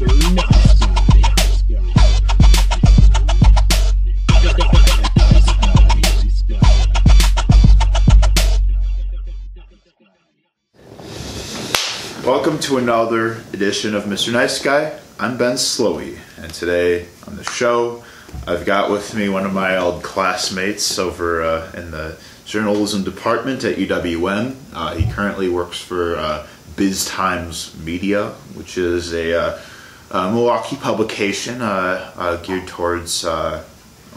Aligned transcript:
Welcome 0.00 0.10
to 12.60 12.78
another 12.78 13.32
edition 13.52 13.96
of 13.96 14.04
Mr. 14.04 14.32
Nice 14.32 14.62
Guy. 14.62 14.96
I'm 15.18 15.36
Ben 15.36 15.56
Slowey, 15.56 16.16
and 16.36 16.54
today 16.54 17.08
on 17.26 17.36
the 17.36 17.42
show, 17.42 18.04
I've 18.46 18.64
got 18.64 18.92
with 18.92 19.16
me 19.16 19.28
one 19.28 19.44
of 19.44 19.52
my 19.52 19.78
old 19.78 20.04
classmates 20.04 20.96
over 21.00 21.42
uh, 21.42 21.72
in 21.72 21.90
the 21.90 22.16
journalism 22.44 23.02
department 23.02 23.64
at 23.64 23.78
UWM. 23.78 24.54
Uh, 24.72 24.94
he 24.94 25.10
currently 25.10 25.48
works 25.48 25.80
for 25.80 26.14
uh, 26.14 26.46
Biz 26.76 27.06
Times 27.06 27.76
Media, 27.80 28.28
which 28.54 28.78
is 28.78 29.12
a, 29.12 29.60
uh, 30.10 30.18
a 30.18 30.32
Milwaukee 30.32 30.76
publication 30.76 31.60
uh, 31.62 32.12
uh, 32.16 32.36
geared 32.42 32.66
towards 32.66 33.24
uh, 33.24 33.62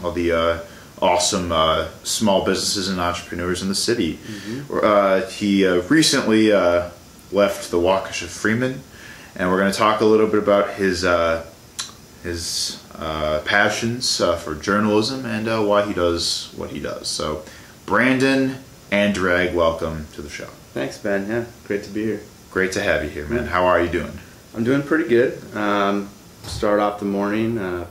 all 0.02 0.12
the 0.12 0.32
uh, 0.32 0.58
awesome 1.00 1.50
uh, 1.52 1.88
small 2.04 2.44
businesses 2.44 2.88
and 2.88 3.00
entrepreneurs 3.00 3.60
in 3.62 3.68
the 3.68 3.74
city. 3.74 4.18
Uh, 4.72 5.22
he 5.26 5.66
uh, 5.66 5.82
recently 5.88 6.52
uh, 6.52 6.90
left 7.32 7.70
the 7.70 7.78
Waukesha 7.78 8.26
Freeman, 8.26 8.80
and 9.36 9.50
we're 9.50 9.58
going 9.58 9.72
to 9.72 9.78
talk 9.78 10.00
a 10.00 10.04
little 10.04 10.26
bit 10.28 10.38
about 10.42 10.74
his 10.74 11.04
uh, 11.04 11.44
his 12.22 12.82
uh, 12.94 13.40
passions 13.44 14.20
uh, 14.20 14.36
for 14.36 14.54
journalism 14.54 15.26
and 15.26 15.48
uh, 15.48 15.60
why 15.60 15.84
he 15.84 15.92
does 15.92 16.52
what 16.56 16.70
he 16.70 16.78
does. 16.78 17.08
So, 17.08 17.42
Brandon 17.84 18.56
Anderegg, 18.92 19.54
welcome 19.54 20.06
to 20.12 20.22
the 20.22 20.28
show. 20.28 20.46
Thanks, 20.72 20.98
Ben. 20.98 21.28
Yeah, 21.28 21.44
great 21.66 21.82
to 21.84 21.90
be 21.90 22.04
here. 22.04 22.20
Great 22.52 22.70
to 22.72 22.82
have 22.82 23.02
you 23.02 23.10
here, 23.10 23.26
man. 23.26 23.46
How 23.46 23.64
are 23.64 23.82
you 23.82 23.88
doing? 23.88 24.18
I'm 24.54 24.64
doing 24.64 24.82
pretty 24.82 25.08
good. 25.08 25.38
Um, 25.56 26.08
start 26.42 26.80
off 26.80 26.98
the 26.98 27.06
morning, 27.06 27.58
uh, 27.58 27.86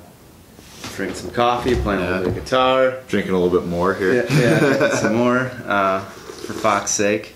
drink 0.96 1.16
some 1.16 1.32
coffee, 1.32 1.76
playing 1.76 2.02
a 2.02 2.06
little 2.10 2.20
bit 2.26 2.38
of 2.38 2.44
guitar. 2.44 3.00
Drinking 3.08 3.34
a 3.34 3.40
little 3.40 3.60
bit 3.60 3.68
more 3.68 3.94
here. 3.94 4.14
Yeah, 4.14 4.40
yeah 4.40 4.90
some 4.96 5.16
more 5.16 5.52
uh, 5.66 6.02
for 6.02 6.54
Fox's 6.54 6.96
sake, 6.96 7.36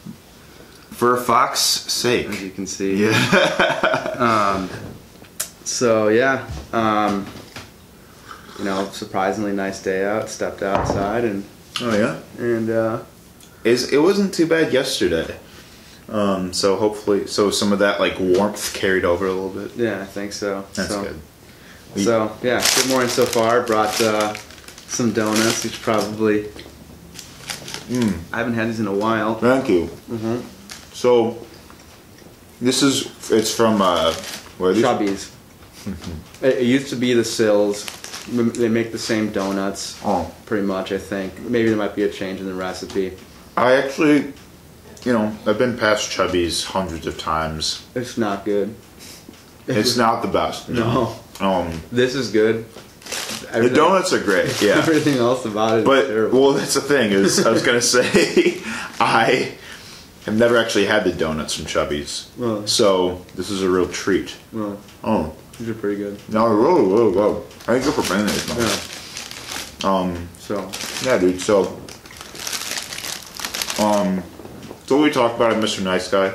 For 0.92 1.17
Fox's 1.17 1.62
sake. 1.92 2.28
as 2.28 2.44
you 2.44 2.52
can 2.52 2.67
see. 2.67 3.06
Yeah. 3.06 3.92
Um, 4.16 4.70
so 5.66 6.08
yeah, 6.08 6.50
um, 6.72 7.26
you 8.58 8.64
know, 8.64 8.88
surprisingly 8.94 9.52
nice 9.52 9.84
day 9.84 10.06
out. 10.06 10.30
Stepped 10.30 10.64
outside 10.64 11.26
and 11.26 11.44
oh 11.82 11.94
yeah. 11.98 12.22
and 12.42 12.70
uh, 12.70 13.04
Is 13.66 13.92
it 13.92 13.98
wasn't 13.98 14.34
too 14.34 14.48
bad 14.48 14.72
yesterday. 14.72 15.36
Um, 16.08 16.53
so 16.53 16.75
hopefully, 16.75 17.28
so 17.28 17.50
some 17.50 17.73
of 17.73 17.80
that 17.80 18.00
like 18.00 18.20
warmth 18.20 18.73
carried 18.73 19.06
over 19.06 19.25
a 19.25 19.31
little 19.34 19.50
bit. 19.50 19.75
yeah, 19.75 20.02
I 20.02 20.06
think 20.06 20.34
so. 20.34 20.66
That's 20.73 20.89
so, 20.89 21.03
good. 21.03 21.20
So 22.03 22.38
yeah, 22.44 22.64
good 22.75 22.89
morning 22.89 23.09
so 23.09 23.25
far. 23.25 23.61
Brought 23.64 24.00
uh, 24.02 24.33
some 24.88 25.14
donuts. 25.14 25.61
Should 25.61 25.72
probably. 25.81 26.44
Mm, 27.88 28.17
I 28.33 28.38
haven't 28.38 28.56
had 28.56 28.67
these 28.67 28.80
in 28.80 28.88
a 28.88 28.94
while. 28.94 29.36
thank 29.36 29.70
you. 29.70 29.86
Mm-hmm. 30.09 30.39
So 30.94 31.38
this 32.61 32.81
is 32.83 33.31
it's 33.31 33.53
from 33.53 33.81
uh, 33.81 34.14
where 34.58 34.72
are 34.72 34.73
these? 34.73 34.83
Chubby's. 34.83 35.31
it, 36.42 36.58
it 36.58 36.64
used 36.64 36.89
to 36.89 36.95
be 36.95 37.14
the 37.14 37.23
Sills. 37.23 37.86
They 38.28 38.70
make 38.70 38.92
the 38.92 38.98
same 38.98 39.31
donuts, 39.31 40.02
Oh, 40.03 40.33
pretty 40.48 40.66
much. 40.66 40.92
I 40.92 40.98
think 40.98 41.39
maybe 41.42 41.70
there 41.70 41.78
might 41.78 41.95
be 41.95 42.03
a 42.03 42.09
change 42.09 42.39
in 42.39 42.48
the 42.48 42.56
recipe. 42.56 43.16
I 43.56 43.73
actually, 43.73 44.33
you 45.06 45.14
know, 45.14 45.36
I've 45.45 45.58
been 45.58 45.78
past 45.78 46.09
Chubby's 46.11 46.64
hundreds 46.66 47.06
of 47.08 47.17
times. 47.17 47.86
It's 47.95 48.17
not 48.17 48.44
good. 48.45 48.75
It's 49.67 49.95
not 50.06 50.22
the 50.22 50.28
best. 50.28 50.67
No, 50.70 51.16
Um, 51.39 51.81
this 51.92 52.16
is 52.16 52.31
good. 52.31 52.66
the 53.53 53.70
donuts 53.70 54.11
are 54.14 54.20
great. 54.23 54.61
Yeah. 54.61 54.78
Everything 54.78 55.17
else 55.17 55.45
about 55.45 55.80
it. 55.80 55.86
But 55.86 56.08
terrible. 56.08 56.42
well, 56.42 56.52
that's 56.53 56.73
the 56.73 56.81
thing 56.81 57.11
is 57.11 57.45
I 57.45 57.52
was 57.52 57.61
gonna 57.64 57.81
say 57.95 58.61
I 58.99 59.55
have 60.26 60.36
never 60.38 60.58
actually 60.58 60.86
had 60.86 61.04
the 61.04 61.11
donuts 61.14 61.54
from 61.55 61.66
Chubby's, 61.67 62.32
so 62.66 63.23
this 63.36 63.49
is 63.52 63.61
a 63.61 63.70
real 63.70 63.87
treat. 63.87 64.36
well, 64.52 64.80
Oh 65.04 65.33
these 65.60 65.70
are 65.70 65.76
pretty 65.76 65.98
good. 65.98 66.20
no, 66.30 66.45
whoa, 66.48 66.83
whoa, 66.83 67.11
whoa! 67.11 67.43
I 67.67 67.80
think 67.80 67.86
good 67.95 68.04
for 68.04 68.14
man. 68.14 68.27
Yeah. 68.58 69.89
Um, 69.89 70.27
So 70.39 70.70
yeah, 71.04 71.17
dude. 71.20 71.39
So, 71.42 71.80
um, 73.80 74.23
so 74.86 74.98
what 74.98 75.04
we 75.04 75.12
talk 75.12 75.36
about 75.36 75.52
at 75.54 75.62
Mr. 75.64 75.84
Nice 75.84 76.10
Guy. 76.10 76.34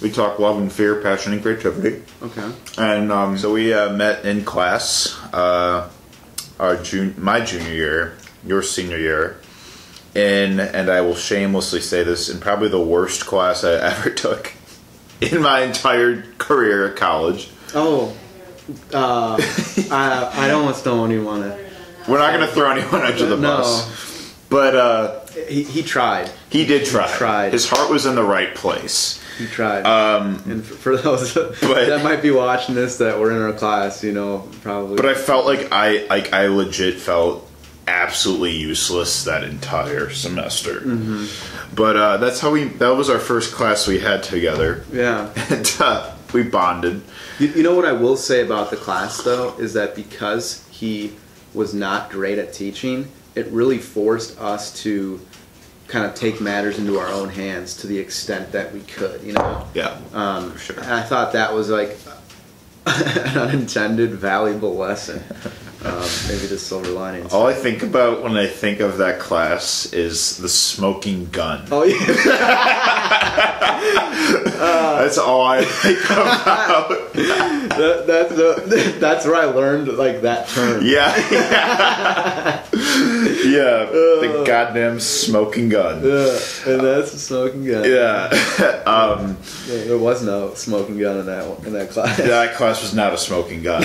We 0.00 0.10
talk 0.10 0.40
love 0.40 0.58
and 0.58 0.72
fear, 0.72 1.00
passion 1.00 1.32
and 1.32 1.40
creativity. 1.42 2.02
okay. 2.20 2.50
And 2.76 3.12
um, 3.12 3.38
so 3.38 3.52
we 3.52 3.72
uh, 3.72 3.92
met 3.92 4.24
in 4.24 4.44
class, 4.44 5.16
uh, 5.32 5.88
our 6.58 6.76
jun- 6.82 7.14
my 7.18 7.40
junior 7.40 7.72
year, 7.72 8.16
your 8.44 8.62
senior 8.64 8.98
year, 8.98 9.40
in, 10.16 10.58
and 10.58 10.90
I 10.90 11.02
will 11.02 11.14
shamelessly 11.14 11.80
say 11.80 12.02
this, 12.02 12.28
in 12.28 12.40
probably 12.40 12.68
the 12.68 12.82
worst 12.82 13.26
class 13.26 13.62
I 13.62 13.74
ever 13.96 14.10
took 14.10 14.52
in 15.20 15.40
my 15.40 15.60
entire 15.62 16.22
career 16.38 16.88
at 16.88 16.96
college. 16.96 17.48
Oh, 17.72 18.12
uh, 18.92 19.36
I 19.90 20.30
I 20.48 20.50
almost 20.50 20.84
don't 20.84 21.12
even 21.12 21.24
want 21.24 21.44
to. 21.44 21.58
We're 22.08 22.18
not 22.18 22.32
going 22.34 22.44
to 22.46 22.52
throw 22.52 22.72
anyone 22.72 23.02
under 23.02 23.26
the 23.26 23.36
No. 23.36 23.58
bus, 23.58 24.34
but 24.48 24.74
uh, 24.74 25.20
He, 25.48 25.62
he 25.62 25.82
tried. 25.82 26.30
he 26.50 26.66
did 26.66 26.86
try. 26.86 27.08
tried. 27.16 27.52
His 27.52 27.68
heart 27.68 27.90
was 27.90 28.06
in 28.06 28.14
the 28.14 28.22
right 28.22 28.54
place. 28.54 29.22
He 29.38 29.46
tried. 29.46 29.84
Um, 29.84 30.42
and 30.46 30.64
for, 30.64 30.74
for 30.74 30.96
those 30.96 31.34
But- 31.34 31.86
that 31.86 32.02
might 32.04 32.22
be 32.22 32.30
watching 32.30 32.74
this 32.74 32.98
that 32.98 33.18
were 33.18 33.30
in 33.30 33.40
our 33.40 33.52
class, 33.52 34.04
you 34.04 34.12
know, 34.12 34.48
probably. 34.62 34.96
But 34.96 35.06
I 35.06 35.14
felt 35.14 35.46
like 35.46 35.72
I 35.72 36.06
like 36.06 36.32
I 36.32 36.46
legit 36.48 37.00
felt 37.00 37.48
absolutely 37.86 38.52
useless 38.52 39.24
that 39.24 39.42
entire 39.44 40.10
semester. 40.10 40.80
Mm-hmm. 40.80 41.74
But 41.74 41.96
uh, 41.96 42.16
that's 42.18 42.40
how 42.40 42.50
we. 42.50 42.64
That 42.64 42.90
was 42.96 43.08
our 43.10 43.18
first 43.18 43.54
class 43.54 43.86
we 43.86 43.98
had 43.98 44.22
together, 44.22 44.84
yeah. 44.92 45.32
and 45.50 45.76
uh, 45.80 46.14
we 46.32 46.42
bonded. 46.42 47.02
You, 47.38 47.48
you 47.48 47.62
know 47.62 47.74
what 47.74 47.86
I 47.86 47.92
will 47.92 48.16
say 48.16 48.42
about 48.42 48.70
the 48.70 48.76
class 48.76 49.22
though 49.22 49.56
is 49.58 49.72
that 49.74 49.94
because 49.94 50.66
he 50.70 51.14
was 51.54 51.74
not 51.74 52.10
great 52.10 52.38
at 52.38 52.52
teaching, 52.52 53.10
it 53.34 53.46
really 53.46 53.78
forced 53.78 54.38
us 54.40 54.82
to 54.82 55.20
kind 55.88 56.06
of 56.06 56.14
take 56.14 56.40
matters 56.40 56.78
into 56.78 56.98
our 56.98 57.08
own 57.08 57.28
hands 57.28 57.76
to 57.78 57.86
the 57.86 57.98
extent 57.98 58.52
that 58.52 58.72
we 58.72 58.80
could. 58.80 59.22
You 59.22 59.32
know. 59.34 59.68
Yeah, 59.74 59.98
Um, 60.12 60.52
For 60.52 60.58
sure. 60.58 60.80
And 60.80 60.92
I 60.92 61.02
thought 61.02 61.32
that 61.32 61.52
was 61.54 61.68
like 61.68 61.96
an 62.86 63.38
unintended 63.38 64.10
valuable 64.12 64.74
lesson. 64.76 65.22
Um, 65.84 66.08
maybe 66.28 66.46
the 66.46 66.58
silver 66.58 66.90
linings. 66.90 67.32
all 67.32 67.46
I 67.46 67.54
think 67.54 67.82
about 67.82 68.22
when 68.22 68.36
I 68.36 68.46
think 68.46 68.80
of 68.80 68.98
that 68.98 69.18
class 69.18 69.92
is 69.92 70.36
the 70.38 70.48
smoking 70.48 71.26
gun. 71.30 71.66
Oh 71.70 71.82
yeah. 71.84 71.98
That's 75.02 75.18
all 75.18 75.42
I 75.42 75.64
think 75.64 75.98
about. 76.04 76.88
that, 77.14 78.04
that's 78.06 78.34
the, 78.34 78.96
that's 79.00 79.26
where 79.26 79.34
I 79.34 79.46
learned 79.46 79.88
like 79.88 80.22
that 80.22 80.46
term. 80.48 80.84
yeah, 80.84 81.16
yeah, 81.32 82.64
yeah. 82.72 83.86
The 83.86 84.44
goddamn 84.46 85.00
smoking 85.00 85.68
gun. 85.68 86.04
Yeah, 86.04 86.38
and 86.66 86.80
that's 86.80 87.12
a 87.14 87.18
smoking 87.18 87.64
gun. 87.64 87.84
Yeah. 87.84 88.28
um, 88.86 89.36
Yeah, 89.66 89.84
there 89.84 89.98
was 89.98 90.22
no 90.22 90.54
smoking 90.54 90.98
gun 90.98 91.18
in 91.18 91.26
that 91.26 91.66
in 91.66 91.72
that 91.72 91.90
class. 91.90 92.16
that 92.18 92.54
class 92.54 92.82
was 92.82 92.94
not 92.94 93.12
a 93.12 93.18
smoking 93.18 93.62
gun. 93.62 93.82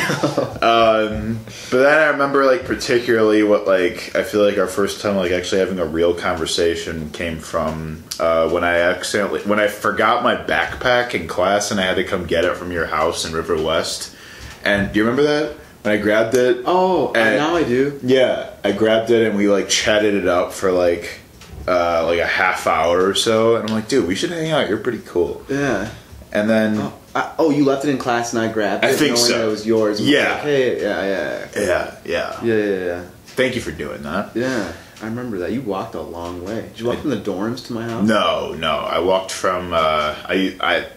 um, 0.62 1.40
but 1.72 1.80
then 1.88 2.00
I 2.00 2.06
remember 2.12 2.46
like 2.46 2.66
particularly 2.66 3.44
what 3.44 3.68
like 3.68 4.16
I 4.16 4.24
feel 4.24 4.44
like 4.44 4.58
our 4.58 4.68
first 4.68 5.02
time 5.02 5.16
like 5.16 5.32
actually 5.32 5.60
having 5.60 5.80
a 5.80 5.86
real 5.86 6.14
conversation 6.14 7.10
came 7.12 7.40
from 7.40 8.04
uh, 8.20 8.50
when 8.50 8.64
I 8.64 8.78
accidentally 8.80 9.42
when 9.42 9.60
I 9.60 9.68
forgot 9.68 10.24
my 10.24 10.36
backpack 10.36 11.14
in 11.14 11.28
class 11.28 11.72
and 11.72 11.80
I 11.80 11.84
had 11.86 11.96
to 11.98 12.04
come 12.04 12.26
get 12.26 12.46
it 12.46 12.56
from 12.58 12.72
your 12.72 12.86
house 12.88 13.26
in 13.26 13.34
River 13.34 13.62
West. 13.62 14.16
And 14.64 14.92
do 14.92 15.00
you 15.00 15.06
remember 15.06 15.24
that 15.24 15.56
when 15.84 15.94
I 15.94 16.02
grabbed 16.02 16.36
it? 16.36 16.64
Oh, 16.66 17.14
And- 17.14 17.38
now 17.38 17.56
I 17.56 17.64
do. 17.64 18.00
Yeah, 18.04 18.50
I 18.64 18.72
grabbed 18.72 19.12
it 19.12 19.28
and 19.28 19.38
we 19.38 19.48
like 19.50 19.70
chatted 19.70 20.14
it 20.14 20.28
up 20.28 20.54
for 20.54 20.72
like 20.72 21.20
uh, 21.68 22.06
like 22.06 22.20
a 22.20 22.26
half 22.26 22.66
hour 22.66 23.06
or 23.06 23.14
so. 23.14 23.58
And 23.58 23.70
I'm 23.70 23.76
like, 23.76 23.88
dude, 23.90 24.08
we 24.08 24.16
should 24.16 24.32
hang 24.32 24.52
out. 24.52 24.70
You're 24.70 24.78
pretty 24.78 25.02
cool. 25.06 25.44
Yeah. 25.50 25.90
And 26.32 26.50
then. 26.50 26.78
Oh, 26.78 26.94
I, 27.18 27.34
oh, 27.40 27.50
you 27.50 27.66
left 27.66 27.84
it 27.84 27.90
in 27.90 27.98
class 27.98 28.34
and 28.34 28.42
I 28.44 28.52
grabbed 28.52 28.84
it. 28.84 28.88
I 28.88 28.94
think 28.94 29.16
knowing 29.16 29.26
so. 29.26 29.38
that 29.40 29.48
it 29.48 29.50
was 29.50 29.66
yours. 29.66 30.00
Yeah. 30.00 30.34
like, 30.34 30.42
hey, 30.44 30.82
yeah, 30.82 31.04
yeah, 31.04 31.48
Yeah, 31.56 31.98
yeah, 32.06 32.44
yeah, 32.44 32.56
yeah, 32.56 32.86
yeah. 32.86 33.06
Thank 33.26 33.56
you 33.56 33.62
for 33.62 33.72
doing 33.72 34.04
that. 34.04 34.36
Yeah, 34.36 34.72
I 35.02 35.06
remember 35.06 35.40
that. 35.40 35.52
You 35.52 35.62
walked 35.62 35.96
a 35.96 36.02
long 36.02 36.46
way. 36.46 36.62
Did 36.62 36.80
you 36.80 36.86
walk 36.88 37.00
from 37.00 37.10
the 37.10 37.18
dorms 37.18 37.66
to 37.68 37.74
my 37.74 37.90
house? 37.90 38.08
No, 38.08 38.54
no. 38.54 38.78
I 38.78 39.00
walked 39.00 39.32
from 39.32 39.74
uh, 39.74 40.16
I 40.26 40.56
I 40.60 40.88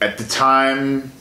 at 0.00 0.18
the 0.18 0.24
time. 0.24 1.12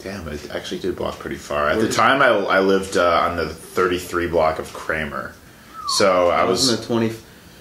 Damn, 0.00 0.28
I 0.28 0.36
actually 0.52 0.80
did 0.80 0.98
walk 0.98 1.20
pretty 1.20 1.36
far. 1.36 1.68
At 1.68 1.76
Where 1.76 1.86
the 1.86 1.92
time, 1.92 2.22
I, 2.22 2.26
I 2.26 2.58
lived 2.58 2.96
uh, 2.96 3.28
on 3.30 3.36
the 3.36 3.48
33 3.48 4.26
block 4.26 4.58
of 4.58 4.72
Cramer, 4.72 5.32
so 5.96 6.28
I 6.28 6.40
I 6.40 6.44
was 6.44 6.68
in 6.68 6.80
the 6.80 6.84
20, 6.84 7.12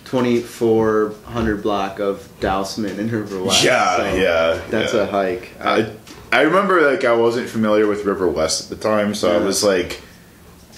2400 0.06 1.64
block 1.64 2.00
of 2.00 2.28
Dousman 2.40 2.98
in 2.98 3.10
River 3.10 3.44
West. 3.44 3.64
Yeah, 3.64 3.96
so 3.96 4.16
yeah, 4.16 4.62
That's 4.70 4.94
yeah. 4.94 5.02
a 5.02 5.06
hike. 5.06 5.52
I, 5.62 5.92
I 6.32 6.42
remember 6.42 6.82
like 6.90 7.04
I 7.04 7.14
wasn't 7.14 7.50
familiar 7.50 7.88
with 7.88 8.06
River 8.06 8.28
West 8.28 8.64
at 8.72 8.78
the 8.78 8.82
time, 8.84 9.14
so 9.16 9.32
I 9.32 9.44
was 9.44 9.64
like, 9.64 10.02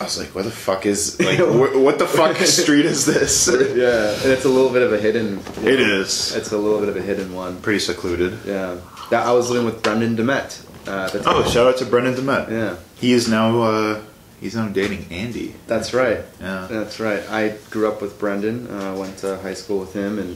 I 0.01 0.05
was 0.05 0.17
like, 0.17 0.33
what 0.33 0.45
the 0.45 0.51
fuck 0.51 0.85
is 0.85 1.19
like, 1.29 1.37
wh- 1.39 1.75
what 1.81 1.99
the 1.99 2.07
fuck 2.07 2.35
street 2.59 2.85
is 2.85 3.05
this? 3.05 3.47
Yeah, 3.47 4.13
and 4.23 4.31
it's 4.31 4.45
a 4.45 4.49
little 4.49 4.71
bit 4.71 4.81
of 4.81 4.91
a 4.93 4.97
hidden. 4.97 5.39
It 5.63 5.79
is 5.79 6.35
It's 6.35 6.51
a 6.51 6.57
little 6.57 6.79
bit 6.79 6.89
of 6.89 6.97
a 6.97 7.01
hidden 7.01 7.33
one. 7.33 7.61
pretty 7.61 7.79
secluded. 7.79 8.37
Yeah, 8.45 8.79
that 9.11 9.27
I 9.27 9.31
was 9.33 9.49
living 9.51 9.65
with 9.65 9.83
Brendan 9.83 10.15
Demet. 10.17 10.65
Uh, 10.87 11.05
at 11.05 11.11
the 11.13 11.19
time. 11.19 11.35
Oh, 11.37 11.43
shout 11.49 11.67
out 11.67 11.77
to 11.77 11.85
Brendan 11.85 12.15
Demet. 12.15 12.49
yeah, 12.49 12.75
He 12.95 13.13
is 13.13 13.29
now 13.29 13.61
uh, 13.61 14.01
he's 14.41 14.55
now 14.55 14.67
dating 14.67 15.05
Andy. 15.11 15.53
that's 15.67 15.93
right. 15.93 16.21
Yeah. 16.41 16.67
That's 16.69 16.99
right. 16.99 17.21
I 17.29 17.55
grew 17.69 17.87
up 17.87 18.01
with 18.01 18.19
Brendan. 18.19 18.67
Uh, 18.69 18.95
went 18.95 19.17
to 19.19 19.37
high 19.37 19.53
school 19.53 19.79
with 19.79 19.93
him, 19.93 20.17
and 20.19 20.35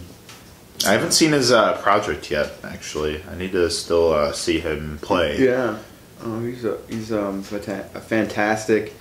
I 0.88 0.94
haven't 0.94 1.12
seen 1.12 1.32
his 1.32 1.52
uh, 1.52 1.78
project 1.82 2.32
yet. 2.32 2.52
Actually, 2.64 3.24
I 3.30 3.36
need 3.36 3.52
to 3.52 3.70
still 3.70 4.14
uh, 4.14 4.32
see 4.32 4.60
him 4.60 5.00
play. 5.02 5.44
yeah, 5.44 5.78
oh, 6.24 6.40
he's 6.46 6.64
a 6.66 6.78
he's 6.90 7.12
um, 7.12 7.40
a 7.40 8.02
fantastic 8.02 8.94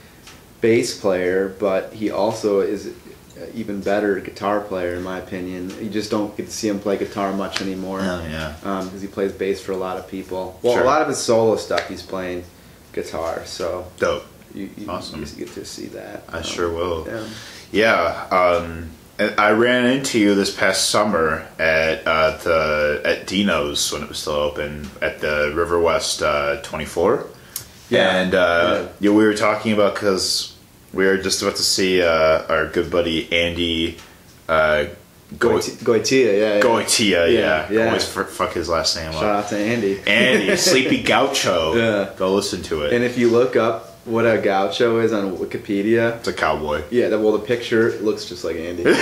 bass 0.60 0.98
player, 1.00 1.48
but 1.58 1.92
he 1.92 2.10
also 2.10 2.60
is 2.60 2.86
an 2.86 2.94
even 3.54 3.80
better 3.80 4.18
guitar 4.20 4.60
player 4.60 4.94
in 4.94 5.02
my 5.02 5.18
opinion. 5.18 5.70
You 5.82 5.90
just 5.90 6.10
don't 6.10 6.34
get 6.36 6.46
to 6.46 6.52
see 6.52 6.68
him 6.68 6.80
play 6.80 6.96
guitar 6.96 7.32
much 7.32 7.60
anymore. 7.60 8.00
Oh, 8.02 8.26
yeah. 8.28 8.54
because 8.60 9.02
he 9.02 9.08
plays 9.08 9.32
bass 9.32 9.60
for 9.60 9.72
a 9.72 9.76
lot 9.76 9.96
of 9.98 10.08
people. 10.08 10.58
Well, 10.62 10.74
Sure. 10.74 10.82
a 10.82 10.86
lot 10.86 11.02
of 11.02 11.08
his 11.08 11.18
solo 11.18 11.56
stuff 11.56 11.88
he's 11.88 12.02
playing 12.02 12.44
guitar, 12.92 13.44
so 13.44 13.86
Dope. 13.98 14.24
you, 14.54 14.70
you, 14.76 14.88
Awesome. 14.88 15.20
you 15.20 15.26
get 15.44 15.52
to 15.54 15.64
see 15.66 15.86
that. 15.88 16.24
I 16.30 16.38
Um, 16.38 16.42
sure 16.42 16.70
will. 16.70 17.06
Yeah. 17.06 17.26
Yeah, 17.72 18.26
um, 18.30 18.90
I 19.18 19.52
ran 19.52 19.86
into 19.86 20.18
you 20.18 20.34
this 20.34 20.54
past 20.54 20.90
summer 20.90 21.46
at 21.58 22.06
uh, 22.06 22.36
the 22.38 23.00
at 23.04 23.26
Dino's 23.26 23.90
when 23.92 24.02
it 24.02 24.08
was 24.08 24.18
still 24.18 24.34
open 24.34 24.88
at 25.00 25.20
the 25.20 25.52
River 25.54 25.80
West 25.80 26.22
uh, 26.22 26.60
24. 26.62 27.26
Yeah, 27.88 28.16
and 28.18 28.34
uh, 28.34 28.38
yeah. 28.82 28.88
yeah, 29.10 29.16
we 29.16 29.24
were 29.24 29.34
talking 29.34 29.72
about 29.72 29.94
because 29.94 30.54
we 30.92 31.06
were 31.06 31.16
just 31.16 31.40
about 31.40 31.56
to 31.56 31.62
see 31.62 32.02
uh, 32.02 32.42
our 32.48 32.66
good 32.66 32.90
buddy 32.90 33.32
Andy 33.32 33.96
uh, 34.48 34.86
Go- 35.38 35.58
Goiti- 35.58 35.82
Goitia, 35.82 36.38
yeah, 36.38 36.54
yeah. 36.56 36.60
Goitia. 36.60 37.10
Yeah, 37.10 37.26
Yeah, 37.26 37.70
yeah. 37.70 37.86
always 37.86 38.16
f- 38.16 38.28
fuck 38.28 38.52
his 38.52 38.68
last 38.68 38.96
name 38.96 39.08
up. 39.08 39.14
Shout 39.14 39.24
up. 39.24 39.44
out 39.44 39.48
to 39.50 39.58
Andy. 39.58 40.00
Andy 40.06 40.56
Sleepy 40.56 41.02
Gaucho. 41.02 41.74
Yeah. 41.74 42.12
go 42.16 42.34
listen 42.34 42.62
to 42.64 42.82
it. 42.82 42.92
And 42.92 43.02
if 43.02 43.16
you 43.18 43.30
look 43.30 43.56
up 43.56 43.95
what 44.06 44.24
a 44.24 44.38
gaucho 44.38 45.00
is 45.00 45.12
on 45.12 45.36
Wikipedia, 45.36 46.16
it's 46.16 46.28
a 46.28 46.32
cowboy. 46.32 46.82
yeah, 46.90 47.08
well, 47.08 47.32
the 47.32 47.40
picture 47.40 47.92
looks 48.00 48.24
just 48.24 48.44
like 48.44 48.56
Andy. 48.56 48.84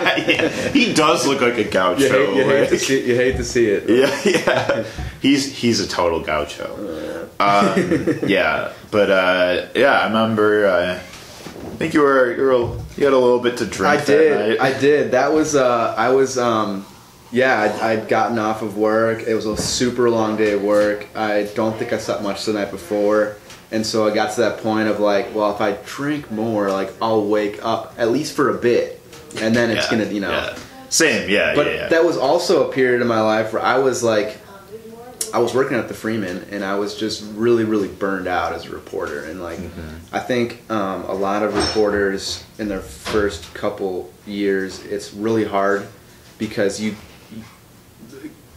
Yeah, 0.00 0.48
he 0.70 0.92
does 0.94 1.26
look 1.26 1.40
like 1.40 1.58
a 1.58 1.64
gaucho. 1.64 2.08
hate, 2.08 2.36
you, 2.36 2.44
hate 2.44 2.68
to 2.68 2.78
see, 2.78 3.06
you 3.06 3.14
hate 3.14 3.36
to 3.36 3.44
see 3.44 3.66
it. 3.66 3.88
Yeah, 3.88 4.20
yeah. 4.24 4.84
He's 5.20 5.54
he's 5.56 5.80
a 5.80 5.88
total 5.88 6.20
gaucho. 6.20 7.28
Um, 7.38 8.18
yeah, 8.26 8.72
but 8.90 9.10
uh, 9.10 9.68
yeah, 9.74 10.00
I 10.00 10.06
remember. 10.06 10.66
Uh, 10.66 10.94
I 10.94 11.76
think 11.76 11.94
you 11.94 12.00
were 12.00 12.34
you 12.34 12.42
were 12.42 12.76
you 12.96 13.04
had 13.04 13.12
a 13.14 13.18
little 13.18 13.40
bit 13.40 13.58
to 13.58 13.66
drink. 13.66 14.00
I 14.00 14.04
did. 14.04 14.58
I 14.58 14.78
did. 14.78 15.10
That 15.12 15.32
was. 15.32 15.54
Uh, 15.54 15.94
I 15.96 16.10
was. 16.10 16.38
Um, 16.38 16.86
yeah, 17.32 17.60
I'd, 17.60 17.98
I'd 17.98 18.08
gotten 18.08 18.38
off 18.38 18.62
of 18.62 18.76
work. 18.76 19.22
It 19.22 19.34
was 19.34 19.46
a 19.46 19.56
super 19.56 20.10
long 20.10 20.36
day 20.36 20.52
of 20.52 20.62
work. 20.62 21.06
I 21.14 21.44
don't 21.54 21.76
think 21.78 21.92
I 21.92 21.98
slept 21.98 22.22
much 22.22 22.44
the 22.44 22.52
night 22.52 22.70
before, 22.70 23.36
and 23.72 23.86
so 23.86 24.06
I 24.08 24.14
got 24.14 24.32
to 24.34 24.40
that 24.42 24.58
point 24.62 24.88
of 24.88 25.00
like, 25.00 25.34
well, 25.34 25.54
if 25.54 25.60
I 25.60 25.78
drink 25.86 26.30
more, 26.30 26.70
like 26.70 26.92
I'll 27.00 27.24
wake 27.26 27.64
up 27.64 27.94
at 27.98 28.10
least 28.10 28.34
for 28.34 28.50
a 28.50 28.58
bit, 28.58 29.00
and 29.40 29.54
then 29.54 29.70
it's 29.70 29.90
Yeah, 29.90 29.98
gonna, 29.98 30.12
you 30.12 30.20
know. 30.20 30.30
yeah. 30.30 30.58
Same. 30.88 31.30
Yeah. 31.30 31.54
But 31.54 31.66
yeah, 31.66 31.72
yeah. 31.74 31.88
that 31.88 32.04
was 32.04 32.16
also 32.16 32.68
a 32.68 32.72
period 32.72 33.00
in 33.00 33.06
my 33.06 33.20
life 33.20 33.52
where 33.52 33.62
I 33.62 33.78
was 33.78 34.02
like, 34.02 34.38
I 35.32 35.38
was 35.38 35.54
working 35.54 35.76
at 35.78 35.86
the 35.86 35.94
Freeman, 35.94 36.48
and 36.50 36.64
I 36.64 36.74
was 36.74 36.96
just 36.96 37.22
really, 37.34 37.62
really 37.62 37.86
burned 37.86 38.26
out 38.26 38.52
as 38.52 38.66
a 38.66 38.70
reporter. 38.70 39.22
And 39.24 39.40
like, 39.40 39.60
Mm-hmm. 39.60 40.16
I 40.16 40.18
think 40.18 40.68
um, 40.68 41.04
a 41.04 41.14
lot 41.14 41.44
of 41.44 41.54
reporters 41.54 42.42
in 42.58 42.66
their 42.66 42.80
first 42.80 43.54
couple 43.54 44.12
years, 44.26 44.82
it's 44.84 45.14
really 45.14 45.44
hard 45.44 45.86
because 46.38 46.80
you, 46.80 46.96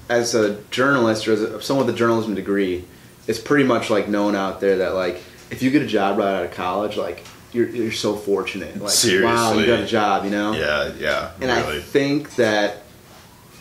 as 0.10 0.34
a 0.36 0.62
journalist 0.72 1.28
or 1.28 1.34
as 1.34 1.42
a, 1.42 1.62
someone 1.62 1.86
with 1.86 1.94
a 1.96 1.98
journalism 1.98 2.34
degree, 2.36 2.86
it's 3.28 3.40
pretty 3.40 3.64
much 3.64 3.90
like 3.90 4.08
known 4.08 4.36
out 4.36 4.60
there 4.60 4.78
that 4.78 4.94
like 4.94 5.22
if 5.50 5.62
you 5.62 5.72
get 5.72 5.82
a 5.82 5.88
job 5.88 6.18
right 6.18 6.36
out 6.36 6.46
of 6.46 6.52
college, 6.52 6.98
like 6.98 7.24
you're 7.52 7.70
you're 7.70 7.92
so 7.92 8.16
fortunate. 8.16 8.76
Like 8.80 8.94
wow, 9.24 9.54
you 9.54 9.66
got 9.66 9.80
a 9.80 9.86
job, 9.86 10.26
you 10.26 10.32
know. 10.32 10.54
yeah, 10.54 10.92
yeah. 10.98 11.32
And 11.40 11.44
really. 11.44 11.78
I 11.78 11.82
think 11.82 12.36
that 12.36 12.84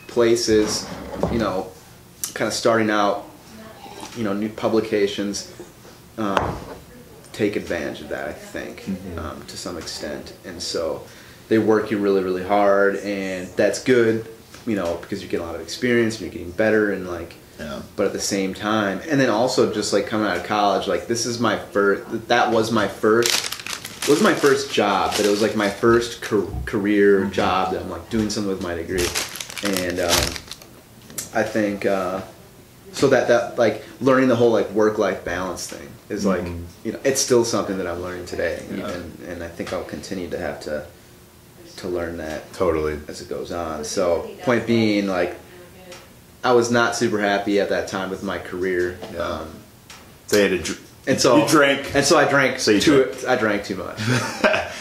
places, 0.09 0.88
you 1.31 1.38
know, 1.38 1.69
kind 2.35 2.49
of 2.49 2.55
starting 2.55 2.91
out, 2.91 3.29
you 4.17 4.25
know, 4.25 4.32
new 4.32 4.49
publications 4.49 5.53
um, 6.19 6.59
take 7.32 7.56
advantage 7.56 8.00
of 8.00 8.09
that, 8.11 8.29
I 8.29 8.32
think, 8.32 8.88
um, 9.19 9.43
to 9.47 9.56
some 9.56 9.79
extent. 9.79 10.35
And 10.44 10.62
so 10.62 11.06
they 11.49 11.59
work 11.59 11.91
you 11.91 11.99
really, 11.99 12.23
really 12.23 12.44
hard, 12.44 12.97
and 12.97 13.49
that's 13.49 13.82
good, 13.82 14.26
you 14.67 14.76
know, 14.76 14.97
because 14.97 15.23
you 15.23 15.29
get 15.29 15.41
a 15.41 15.44
lot 15.44 15.55
of 15.55 15.61
experience 15.61 16.14
and 16.14 16.23
you're 16.23 16.32
getting 16.32 16.53
better 16.53 16.93
and 16.93 17.09
like. 17.09 17.35
Yeah. 17.58 17.82
But 17.96 18.06
at 18.06 18.12
the 18.12 18.20
same 18.20 18.54
time, 18.54 19.00
and 19.08 19.20
then 19.20 19.31
also 19.31 19.72
just 19.72 19.93
like 19.93 20.06
coming 20.06 20.26
out 20.26 20.37
of 20.37 20.44
college, 20.44 20.87
like 20.88 21.06
this 21.06 21.26
is 21.26 21.38
my 21.38 21.58
first. 21.58 22.28
That 22.28 22.52
was 22.52 22.70
my 22.70 22.88
first. 22.88 23.50
It 24.02 24.08
was 24.08 24.22
my 24.22 24.34
first 24.34 24.72
job, 24.72 25.12
but 25.16 25.25
it 25.25 25.31
was 25.31 25.43
like 25.43 25.54
my 25.54 25.70
first 25.70 26.22
car- 26.22 26.46
career 26.64 27.25
job 27.26 27.72
that 27.72 27.82
I'm 27.82 27.90
like 27.90 28.10
doing 28.10 28.31
something 28.31 28.50
with 28.50 28.62
my 28.62 28.75
degree, 28.75 29.06
and 29.64 30.00
um, 30.00 30.34
I 31.34 31.44
think 31.44 31.87
uh, 31.87 32.22
so 32.93 33.08
that 33.08 33.28
that 33.28 33.58
like 33.58 33.84
learning 34.00 34.28
the 34.28 34.37
whole 34.37 34.50
like 34.50 34.70
work 34.70 34.99
life 34.99 35.25
balance 35.25 35.69
thing 35.69 35.88
is 36.08 36.26
like 36.26 36.44
you 36.84 36.93
know 36.93 37.00
it's 37.04 37.20
still 37.20 37.44
something 37.44 37.78
that 37.78 37.87
I'm 37.87 38.02
learning 38.02 38.26
today, 38.26 38.64
and 38.70 39.19
and 39.28 39.43
I 39.43 39.49
think 39.49 39.72
I'll 39.72 39.84
continue 39.84 40.28
to 40.31 40.38
have 40.38 40.60
to 40.62 40.84
to 41.76 41.88
learn 41.88 42.16
that 42.19 42.52
Totally. 42.52 42.99
as 43.08 43.20
it 43.20 43.28
goes 43.28 43.52
on. 43.52 43.84
So 43.84 44.31
point 44.43 44.66
being, 44.66 45.06
like, 45.06 45.37
I 46.44 46.53
was 46.53 46.71
not 46.71 46.97
super 46.97 47.21
happy 47.21 47.61
at 47.61 47.69
that 47.69 47.89
time 47.89 48.11
with 48.11 48.23
my 48.23 48.39
career. 48.39 48.99
Yeah. 49.12 49.19
Um, 49.21 49.49
They 50.29 50.43
had 50.43 50.53
a 50.53 50.59
dr- 50.59 50.81
and 51.06 51.21
so 51.21 51.37
you 51.43 51.49
drank. 51.49 51.94
and 51.94 52.05
so 52.05 52.17
I 52.19 52.29
drank 52.29 52.59
So 52.61 52.71
you 52.73 52.81
too. 52.81 53.05
drank. 53.05 53.25
I 53.27 53.37
drank 53.37 53.65
too 53.65 53.77
much. 53.77 53.99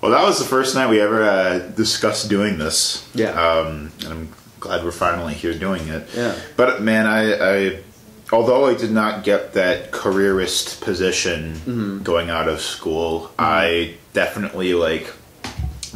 Well, 0.00 0.12
that 0.12 0.22
was 0.22 0.38
the 0.38 0.44
first 0.44 0.76
night 0.76 0.88
we 0.88 1.00
ever 1.00 1.24
uh, 1.24 1.58
discussed 1.58 2.28
doing 2.30 2.56
this. 2.56 3.04
Yeah. 3.16 3.30
Um, 3.30 3.90
and 4.04 4.06
I'm 4.12 4.28
glad 4.60 4.84
we're 4.84 4.92
finally 4.92 5.34
here 5.34 5.52
doing 5.58 5.88
it. 5.88 6.08
Yeah. 6.14 6.36
But 6.56 6.80
man, 6.82 7.04
I, 7.06 7.32
I 7.34 7.82
although 8.30 8.66
I 8.66 8.74
did 8.74 8.92
not 8.92 9.24
get 9.24 9.54
that 9.54 9.90
careerist 9.90 10.82
position 10.82 11.54
Mm-hmm. 11.54 12.02
going 12.04 12.30
out 12.30 12.46
of 12.48 12.60
school, 12.60 13.32
I 13.36 13.96
definitely 14.12 14.72
like 14.74 15.12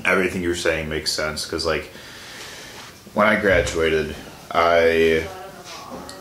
everything 0.04 0.42
you're 0.42 0.56
saying 0.56 0.88
makes 0.88 1.12
sense 1.12 1.44
because 1.44 1.64
like 1.64 1.84
when 3.14 3.28
I 3.28 3.40
graduated, 3.40 4.16
I 4.52 5.26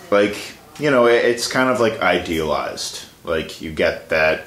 like 0.09 0.37
you 0.79 0.89
know 0.91 1.07
it, 1.07 1.25
it's 1.25 1.47
kind 1.47 1.69
of 1.69 1.79
like 1.79 1.99
idealized. 2.01 3.05
Like 3.23 3.61
you 3.61 3.71
get 3.71 4.09
that 4.09 4.45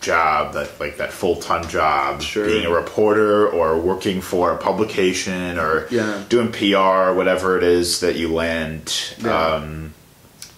job, 0.00 0.52
that 0.54 0.78
like 0.80 0.98
that 0.98 1.12
full 1.12 1.36
time 1.36 1.66
job, 1.68 2.22
Sure. 2.22 2.46
being 2.46 2.64
a 2.66 2.70
reporter 2.70 3.48
or 3.48 3.78
working 3.78 4.20
for 4.20 4.52
a 4.52 4.58
publication 4.58 5.58
or 5.58 5.86
Yeah. 5.90 6.22
doing 6.28 6.52
PR, 6.52 7.12
whatever 7.14 7.56
it 7.56 7.64
is 7.64 8.00
that 8.00 8.16
you 8.16 8.28
land. 8.32 8.92
Yeah. 9.18 9.36
Um, 9.54 9.94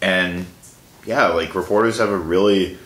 and 0.02 0.47
yeah, 1.06 1.28
like 1.28 1.54
reporters 1.54 1.99
have 1.99 2.11
a 2.11 2.16
really 2.18 2.76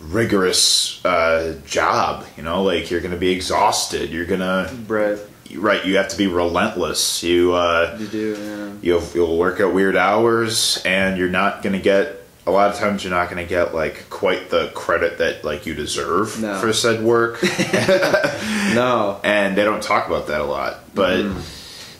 rigorous 0.00 1.04
uh, 1.04 1.56
job. 1.66 2.24
You 2.36 2.42
know, 2.42 2.62
like 2.62 2.90
you're 2.90 3.00
going 3.00 3.12
to 3.12 3.18
be 3.18 3.30
exhausted. 3.32 4.10
You're 4.10 4.24
gonna 4.26 4.70
Right. 4.86 5.18
Right. 5.56 5.84
You 5.84 5.96
have 5.96 6.08
to 6.08 6.16
be 6.16 6.26
relentless. 6.26 7.22
You 7.22 7.54
uh, 7.54 7.96
You 8.00 8.06
do. 8.06 8.36
Yeah. 8.38 8.72
you'll 8.82 9.04
you'll 9.14 9.38
work 9.38 9.60
at 9.60 9.72
weird 9.74 9.96
hours, 9.96 10.80
and 10.84 11.16
you're 11.18 11.28
not 11.30 11.62
going 11.62 11.72
to 11.74 11.82
get. 11.82 12.16
A 12.46 12.50
lot 12.50 12.70
of 12.70 12.76
times, 12.78 13.04
you're 13.04 13.12
not 13.12 13.30
going 13.30 13.44
to 13.44 13.48
get 13.48 13.74
like 13.74 14.08
quite 14.10 14.48
the 14.50 14.68
credit 14.74 15.18
that 15.18 15.44
like 15.44 15.66
you 15.66 15.74
deserve 15.74 16.40
No. 16.40 16.58
for 16.58 16.72
said 16.72 17.02
work, 17.04 17.38
No. 18.74 19.20
and 19.22 19.56
they 19.56 19.62
don't 19.64 19.82
talk 19.82 20.06
about 20.06 20.26
that 20.28 20.40
a 20.40 20.44
lot. 20.44 20.94
But 20.94 21.32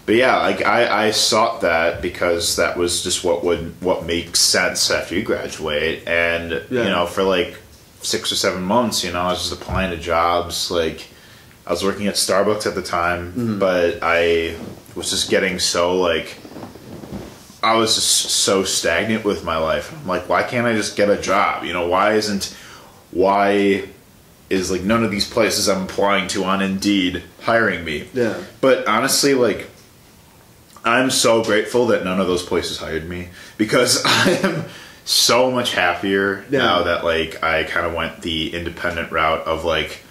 but 0.06 0.14
yeah, 0.14 0.38
like 0.38 0.64
I, 0.64 1.06
I 1.06 1.10
sought 1.10 1.60
that 1.60 2.00
because 2.02 2.56
that 2.56 2.76
was 2.76 3.02
just 3.04 3.22
what 3.22 3.44
would 3.44 3.80
what 3.82 4.06
makes 4.06 4.40
sense 4.40 4.90
after 4.90 5.14
you 5.14 5.22
graduate, 5.22 6.04
and 6.06 6.50
Yeah. 6.70 6.84
you 6.84 6.90
know 6.90 7.06
for 7.06 7.22
like 7.22 7.58
six 8.02 8.32
or 8.32 8.36
seven 8.36 8.62
months, 8.62 9.04
you 9.04 9.12
know, 9.12 9.20
I 9.20 9.32
was 9.32 9.40
just 9.50 9.52
applying 9.60 9.90
to 9.90 9.98
jobs. 9.98 10.70
Like 10.70 11.06
I 11.66 11.70
was 11.72 11.84
working 11.84 12.06
at 12.06 12.14
Starbucks 12.14 12.66
at 12.66 12.74
the 12.74 12.82
time, 12.82 13.32
mm-hmm. 13.32 13.58
but 13.58 13.98
I 14.02 14.56
was 14.94 15.10
just 15.10 15.30
getting 15.30 15.58
so 15.58 15.96
like 16.00 16.36
I 17.62 17.74
was 17.74 17.94
just 17.94 18.08
so 18.30 18.64
stagnant 18.64 19.24
with 19.24 19.44
my 19.44 19.58
life. 19.58 19.92
I'm 19.92 20.06
like, 20.06 20.28
why 20.28 20.42
can't 20.42 20.66
I 20.66 20.74
just 20.74 20.96
get 20.96 21.10
a 21.10 21.20
job? 21.20 21.64
You 21.64 21.72
know, 21.72 21.86
why 21.88 22.14
isn't 22.14 22.56
why 23.10 23.88
is 24.48 24.70
like 24.70 24.82
none 24.82 25.04
of 25.04 25.10
these 25.10 25.28
places 25.28 25.68
I'm 25.68 25.82
applying 25.84 26.28
to 26.28 26.44
on 26.44 26.62
Indeed 26.62 27.22
hiring 27.42 27.84
me? 27.84 28.08
Yeah. 28.14 28.42
But 28.60 28.86
honestly, 28.88 29.34
like, 29.34 29.68
I'm 30.84 31.10
so 31.10 31.44
grateful 31.44 31.86
that 31.88 32.04
none 32.04 32.20
of 32.20 32.26
those 32.26 32.42
places 32.42 32.78
hired 32.78 33.08
me 33.08 33.28
because 33.58 34.02
I 34.06 34.40
am 34.42 34.64
so 35.04 35.50
much 35.50 35.74
happier 35.74 36.44
Yeah. 36.50 36.58
now 36.60 36.82
that 36.84 37.04
like 37.04 37.42
I 37.42 37.64
kind 37.64 37.86
of 37.86 37.94
went 37.94 38.22
the 38.22 38.54
independent 38.54 39.12
route 39.12 39.46
of 39.46 39.64
like 39.64 40.02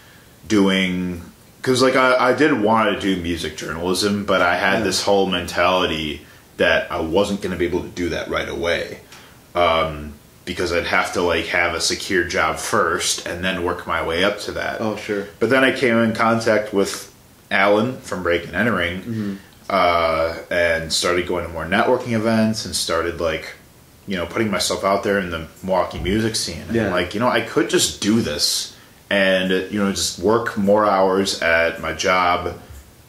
doing 0.47 1.23
because 1.61 1.81
like 1.81 1.95
I, 1.95 2.29
I 2.29 2.33
did 2.33 2.53
want 2.61 2.93
to 2.93 2.99
do 2.99 3.21
music 3.21 3.57
journalism, 3.57 4.25
but 4.25 4.41
I 4.41 4.55
had 4.57 4.79
Yeah. 4.79 4.83
this 4.85 5.03
whole 5.03 5.25
mentality 5.27 6.21
that 6.57 6.91
I 6.91 6.99
wasn't 6.99 7.41
going 7.41 7.51
to 7.51 7.57
be 7.57 7.65
able 7.65 7.81
to 7.83 7.89
do 7.89 8.09
that 8.09 8.29
right 8.29 8.47
away. 8.49 8.99
Um, 9.55 10.13
because 10.45 10.73
I'd 10.73 10.87
have 10.87 11.13
to 11.13 11.21
like 11.21 11.45
have 11.47 11.75
a 11.75 11.81
secure 11.81 12.23
job 12.23 12.57
first 12.57 13.27
and 13.27 13.43
then 13.43 13.63
work 13.63 13.85
my 13.85 14.05
way 14.05 14.23
up 14.23 14.39
to 14.41 14.51
that. 14.53 14.81
Oh, 14.81 14.95
sure. 14.95 15.27
But 15.39 15.49
then 15.51 15.63
I 15.63 15.71
came 15.77 15.95
in 15.97 16.13
contact 16.13 16.73
with 16.73 17.13
Alan 17.51 17.97
from 18.01 18.23
Break 18.23 18.45
and 18.45 18.55
Entering, 18.55 19.01
Mm-hmm. 19.01 19.33
uh, 19.69 20.37
and 20.49 20.91
started 20.91 21.27
going 21.27 21.45
to 21.45 21.51
more 21.51 21.65
networking 21.65 22.13
events 22.13 22.65
and 22.65 22.75
started 22.75 23.21
like, 23.21 23.53
you 24.07 24.17
know, 24.17 24.25
putting 24.25 24.49
myself 24.49 24.83
out 24.83 25.03
there 25.03 25.19
in 25.19 25.29
the 25.29 25.47
Milwaukee 25.61 25.99
music 25.99 26.35
scene. 26.35 26.63
And 26.69 26.89
like, 26.91 27.13
you 27.13 27.19
know, 27.19 27.27
I 27.29 27.41
could 27.41 27.69
just 27.69 28.01
do 28.01 28.21
this 28.21 28.75
and 29.09 29.51
you 29.71 29.79
know 29.83 29.91
just 29.91 30.19
work 30.19 30.57
more 30.57 30.85
hours 30.85 31.41
at 31.41 31.81
my 31.81 31.93
job, 31.93 32.59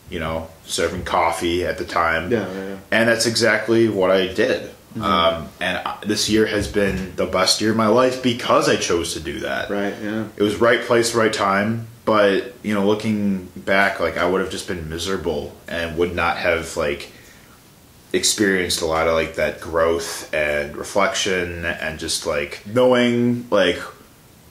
you 0.09 0.19
know, 0.21 0.49
serving 0.65 1.05
coffee 1.05 1.65
at 1.67 1.79
the 1.79 1.85
time. 1.85 2.31
Yeah, 2.33 2.53
yeah, 2.53 2.69
yeah. 2.69 2.77
And 2.91 3.09
that's 3.09 3.27
exactly 3.27 3.89
what 3.89 4.11
I 4.11 4.27
did. 4.33 4.71
Mm-hmm. 4.95 5.03
Um, 5.03 5.49
and 5.61 5.79
I- 5.87 5.99
this 6.05 6.29
year 6.29 6.47
has 6.47 6.67
been 6.67 7.15
the 7.17 7.27
best 7.27 7.61
year 7.61 7.71
of 7.71 7.77
my 7.77 7.87
life 7.87 8.23
because 8.23 8.69
I 8.69 8.75
chose 8.77 9.15
to 9.15 9.21
do 9.21 9.39
that 9.41 9.71
Right. 9.71 9.95
Yeah. 10.03 10.25
it 10.37 10.43
was 10.43 10.57
right 10.57 10.81
place, 10.83 11.15
right 11.15 11.33
time. 11.33 11.87
But 12.05 12.55
you 12.65 12.75
know, 12.75 12.85
looking 12.87 13.45
back, 13.55 14.01
like 14.01 14.17
I 14.19 14.29
would 14.29 14.41
have 14.41 14.51
just 14.51 14.67
been 14.67 14.89
miserable 14.89 15.55
and 15.69 15.97
would 15.97 16.15
not 16.15 16.39
have 16.39 16.77
like 16.77 17.13
experienced 18.13 18.81
a 18.83 18.87
lot 18.87 19.07
of 19.07 19.15
like 19.15 19.37
that 19.37 19.61
growth 19.61 20.33
and 20.35 20.77
reflection 20.77 21.65
and 21.65 21.99
just 22.01 22.27
like 22.27 22.63
knowing 22.67 23.47
like 23.51 23.79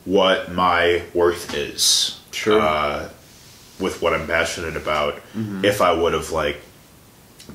what 0.10 0.52
my 0.52 1.04
worth 1.14 1.54
is. 1.54 2.20
Sure. 2.32 2.60
Uh, 2.60 3.10
with 3.80 4.02
what 4.02 4.14
I'm 4.14 4.26
passionate 4.28 4.76
about, 4.76 5.22
if 5.64 5.82
I 5.82 5.94
would 5.94 6.14
have 6.14 6.32
like 6.32 6.58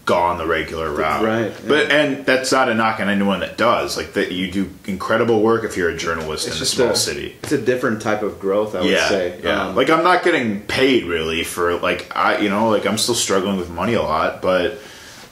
gone 0.06 0.38
the 0.38 0.46
regular 0.46 0.90
route, 0.90 1.22
Right, 1.22 1.54
But 1.68 1.90
and 1.90 2.24
that's 2.24 2.50
not 2.50 2.68
a 2.68 2.74
knock 2.74 2.98
on 3.00 3.08
anyone 3.08 3.40
that 3.40 3.58
does. 3.58 3.96
Like 3.96 4.14
that, 4.14 4.32
you 4.32 4.50
do 4.50 4.70
incredible 4.86 5.42
work 5.42 5.64
if 5.64 5.76
you're 5.76 5.90
a 5.90 5.96
journalist 5.96 6.46
in 6.46 6.52
a 6.54 6.64
small 6.64 6.90
a, 6.90 6.96
city. 6.96 7.36
It's 7.42 7.52
a 7.52 7.60
different 7.60 8.00
type 8.02 8.22
of 8.22 8.40
growth, 8.40 8.74
I 8.74 8.80
would 8.80 8.90
Yeah, 8.90 9.08
say. 9.08 9.40
yeah. 9.42 9.66
Um, 9.66 9.76
like 9.76 9.90
I'm 9.90 10.02
not 10.02 10.22
getting 10.24 10.62
paid 10.62 11.04
really 11.04 11.44
for 11.44 11.76
like 11.76 12.10
I, 12.16 12.38
you 12.38 12.48
know, 12.48 12.70
like 12.70 12.86
I'm 12.86 12.98
still 12.98 13.14
struggling 13.14 13.56
with 13.56 13.70
money 13.70 13.94
a 13.94 14.02
lot, 14.02 14.40
but, 14.40 14.78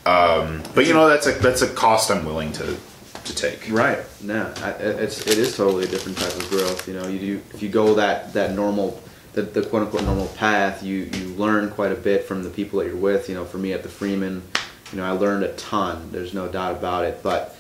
um, 0.04 0.62
but 0.74 0.86
you 0.86 0.92
know 0.94 1.08
that's 1.08 1.26
a 1.26 1.32
that's 1.32 1.62
a 1.62 1.68
cost 1.68 2.10
I'm 2.10 2.24
willing 2.24 2.52
to 2.52 2.76
to 3.24 3.34
take. 3.34 3.70
Right. 3.70 4.00
No, 4.22 4.52
I, 4.58 4.70
it's 4.70 5.26
it 5.26 5.38
is 5.38 5.56
totally 5.56 5.84
a 5.84 5.88
different 5.88 6.18
type 6.18 6.34
of 6.34 6.48
growth. 6.50 6.86
You 6.88 6.94
know, 6.94 7.06
you 7.08 7.18
do 7.18 7.42
if 7.54 7.62
you 7.62 7.68
go 7.68 7.94
that 7.94 8.32
that 8.32 8.54
normal, 8.54 9.00
the, 9.32 9.42
the 9.42 9.62
quote 9.62 9.82
unquote 9.82 10.04
normal 10.04 10.28
path, 10.28 10.82
you 10.82 11.10
you 11.12 11.28
learn 11.34 11.70
quite 11.70 11.92
a 11.92 11.96
bit 11.96 12.24
from 12.24 12.42
the 12.42 12.50
people 12.50 12.78
that 12.78 12.86
you're 12.86 12.96
with. 12.96 13.28
You 13.28 13.34
know, 13.34 13.44
for 13.44 13.58
me 13.58 13.72
at 13.72 13.82
the 13.82 13.88
Freeman, 13.88 14.42
you 14.92 14.98
know, 14.98 15.04
I 15.04 15.12
learned 15.12 15.44
a 15.44 15.52
ton. 15.54 16.10
There's 16.12 16.34
no 16.34 16.48
doubt 16.48 16.72
about 16.72 17.04
it. 17.04 17.22
But 17.22 17.56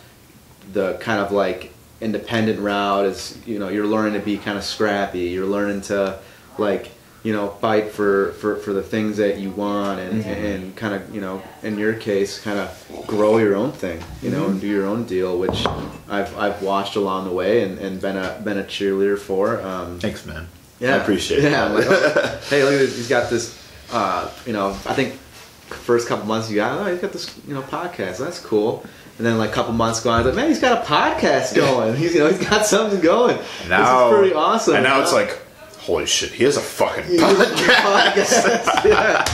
the 0.72 0.98
kind 0.98 1.20
of 1.20 1.32
like 1.32 1.72
independent 2.00 2.60
route 2.60 3.06
is, 3.06 3.38
you 3.46 3.58
know, 3.58 3.68
you're 3.68 3.86
learning 3.86 4.14
to 4.14 4.24
be 4.24 4.36
kind 4.36 4.58
of 4.58 4.64
scrappy. 4.64 5.30
You're 5.30 5.46
learning 5.46 5.82
to 5.82 6.18
like 6.58 6.91
you 7.22 7.32
know 7.32 7.48
fight 7.60 7.90
for 7.90 8.32
for, 8.32 8.56
for 8.56 8.72
the 8.72 8.82
things 8.82 9.16
that 9.18 9.38
you 9.38 9.50
want 9.50 10.00
and 10.00 10.24
and 10.24 10.74
kind 10.76 10.92
of 10.94 11.14
you 11.14 11.20
know 11.20 11.40
in 11.62 11.78
your 11.78 11.94
case 11.94 12.40
kind 12.40 12.58
of 12.58 13.04
grow 13.06 13.38
your 13.38 13.54
own 13.54 13.70
thing 13.70 14.02
you 14.22 14.30
know 14.30 14.46
and 14.46 14.60
do 14.60 14.66
your 14.66 14.86
own 14.86 15.04
deal 15.04 15.38
which 15.38 15.64
I've 16.08 16.36
I've 16.36 16.62
watched 16.62 16.96
along 16.96 17.26
the 17.26 17.32
way 17.32 17.62
and, 17.62 17.78
and 17.78 18.00
been 18.00 18.16
a 18.16 18.40
been 18.42 18.58
a 18.58 18.64
cheerleader 18.64 19.18
for 19.18 19.60
um, 19.62 20.00
Thanks, 20.00 20.26
man. 20.26 20.48
yeah 20.80 20.94
I 20.96 20.98
appreciate 20.98 21.42
yeah 21.44 21.68
it. 21.70 21.74
Like, 21.74 21.84
oh, 21.88 22.40
hey 22.50 22.64
look 22.64 22.72
at 22.74 22.78
this 22.80 22.96
he's 22.96 23.08
got 23.08 23.30
this 23.30 23.56
uh, 23.92 24.28
you 24.46 24.52
know 24.52 24.70
I 24.70 24.94
think 24.94 25.14
first 25.14 26.08
couple 26.08 26.26
months 26.26 26.50
you 26.50 26.56
got 26.56 26.78
oh 26.78 26.90
he's 26.90 27.00
got 27.00 27.12
this 27.12 27.38
you 27.46 27.54
know 27.54 27.62
podcast 27.62 28.18
that's 28.18 28.40
cool 28.40 28.84
and 29.18 29.26
then 29.26 29.38
like 29.38 29.50
a 29.50 29.52
couple 29.52 29.72
months 29.74 30.00
going, 30.02 30.14
I 30.16 30.18
was 30.22 30.26
like, 30.28 30.36
man, 30.36 30.48
he's 30.48 30.58
got 30.58 30.82
a 30.82 30.86
podcast 30.86 31.54
going. 31.64 31.94
He's 31.96 32.14
you 32.14 32.20
know 32.20 32.28
he's 32.32 32.44
got 32.48 32.64
something 32.64 33.00
going. 33.00 33.36
Now, 33.68 34.08
this 34.08 34.14
is 34.14 34.18
pretty 34.18 34.34
awesome. 34.34 34.74
And 34.76 34.84
now 34.84 35.02
it's 35.02 35.12
Uh, 35.12 35.16
like, 35.16 35.38
holy 35.82 36.06
shit, 36.06 36.30
he 36.32 36.44
has 36.44 36.56
a 36.56 36.60
fucking 36.60 37.04
He 37.04 37.16
podcast. 37.18 38.14
podcast, 38.14 38.84
yeah. 38.84 39.24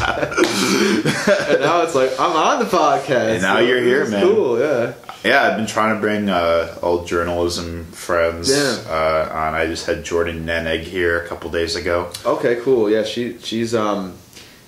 and 1.50 1.60
now 1.60 1.82
it's 1.82 1.94
like 1.94 2.10
I'm 2.18 2.34
on 2.36 2.58
the 2.58 2.64
podcast. 2.64 3.34
And 3.34 3.42
now 3.42 3.56
so 3.56 3.60
you're 3.60 3.80
here, 3.82 4.08
man. 4.08 4.26
Cool, 4.26 4.58
yeah. 4.58 4.94
Yeah, 5.24 5.42
I've 5.48 5.56
been 5.56 5.66
trying 5.66 5.94
to 5.96 6.00
bring 6.00 6.28
uh, 6.30 6.76
old 6.80 7.06
journalism 7.08 7.84
friends 7.86 8.50
Yeah. 8.50 8.78
uh, 8.88 9.28
on. 9.32 9.54
I 9.54 9.66
just 9.66 9.86
had 9.86 10.04
Jordan 10.04 10.46
Neneg 10.46 10.82
here 10.82 11.20
a 11.22 11.26
couple 11.28 11.50
days 11.50 11.74
ago. 11.76 12.10
Okay, 12.24 12.60
cool. 12.62 12.88
Yeah, 12.90 13.02
she 13.04 13.38
she's 13.38 13.74
um 13.74 14.14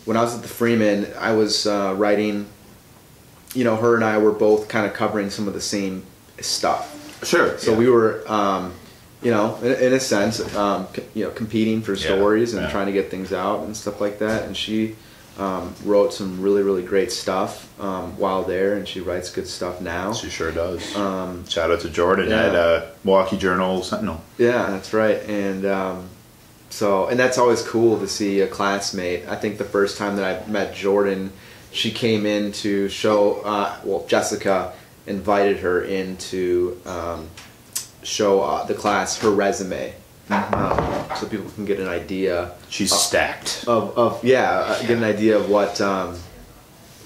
when 0.05 0.17
I 0.17 0.23
was 0.23 0.35
at 0.35 0.43
the 0.43 0.49
Freeman, 0.49 1.07
I 1.19 1.33
was 1.33 1.67
uh, 1.67 1.95
writing. 1.97 2.47
You 3.55 3.65
know, 3.65 3.77
her 3.77 3.95
and 3.97 4.05
I 4.05 4.19
were 4.19 4.33
both 4.33 4.69
kind 4.69 4.87
of 4.87 4.93
covering 4.93 5.31
some 5.31 5.49
of 5.49 5.55
the 5.55 5.61
same 5.61 6.05
stuff. 6.41 7.25
Sure. 7.25 7.59
So 7.59 7.75
we 7.75 7.89
were, 7.91 8.23
um, 8.31 8.73
you 9.23 9.31
know, 9.31 9.57
in, 9.57 9.73
in 9.73 9.93
a 9.93 10.01
sense, 10.01 10.41
um, 10.57 10.87
c- 10.95 11.05
you 11.15 11.25
know, 11.25 11.31
competing 11.31 11.83
for 11.83 11.97
stories 11.97 12.55
and 12.55 12.63
yeah. 12.63 12.71
trying 12.71 12.87
to 12.87 12.93
get 12.93 13.11
things 13.11 13.33
out 13.33 13.65
and 13.65 13.77
stuff 13.77 14.01
like 14.01 14.19
that. 14.19 14.45
And 14.45 14.57
she 14.57 14.97
um, 15.39 15.75
wrote 15.85 16.13
some 16.13 16.41
really, 16.41 16.63
really 16.63 16.83
great 16.83 17.13
stuff 17.13 17.69
um, 17.81 18.17
while 18.19 18.43
there, 18.43 18.77
and 18.77 18.87
she 18.87 19.01
writes 19.01 19.31
good 19.31 19.47
stuff 19.47 19.81
now. 19.81 20.13
She 20.13 20.31
sure 20.31 20.53
does. 20.53 20.95
Um, 20.97 21.47
Shout 21.47 21.71
out 21.71 21.81
to 21.81 21.91
Jordan 21.91 22.31
yeah. 22.31 22.47
at 22.47 22.55
uh, 22.55 22.87
Milwaukee 23.05 23.39
Journal 23.39 23.83
Sentinel. 23.83 24.23
Yeah, 24.39 24.71
that's 24.71 24.93
right. 24.93 25.19
And 25.29 25.65
um, 25.67 26.09
so, 26.71 27.07
and 27.07 27.19
that's 27.19 27.39
always 27.39 27.63
cool 27.63 27.99
to 28.01 28.09
see 28.09 28.41
a 28.41 28.47
classmate. 28.47 29.27
I 29.29 29.37
think 29.37 29.59
the 29.59 29.65
first 29.65 29.99
time 29.99 30.17
that 30.17 30.47
I 30.47 30.51
met 30.51 30.75
Jordan, 30.75 31.33
she 31.73 31.91
came 31.91 32.27
in 32.27 32.53
to 32.53 32.89
show. 32.89 33.41
Uh, 33.43 33.77
well, 33.85 34.07
Jessica 34.07 34.73
invited 35.07 35.59
her 35.59 35.83
in 35.83 36.17
to 36.19 36.81
um, 36.85 37.29
show 38.03 38.43
uh, 38.43 38.65
the 38.65 38.75
class 38.75 39.19
her 39.21 39.31
resume, 39.31 39.95
um, 40.31 41.05
so 41.17 41.27
people 41.29 41.51
can 41.51 41.65
get 41.65 41.81
an 41.81 41.89
idea 41.89 42.53
She's 42.69 42.93
stacked. 42.93 43.65
of, 43.67 43.97
of 43.99 44.25
yeah, 44.25 44.51
uh, 44.51 44.81
get 44.83 44.91
an 44.99 45.05
idea 45.05 45.37
of 45.39 45.49
what 45.51 45.81
um, 45.81 46.17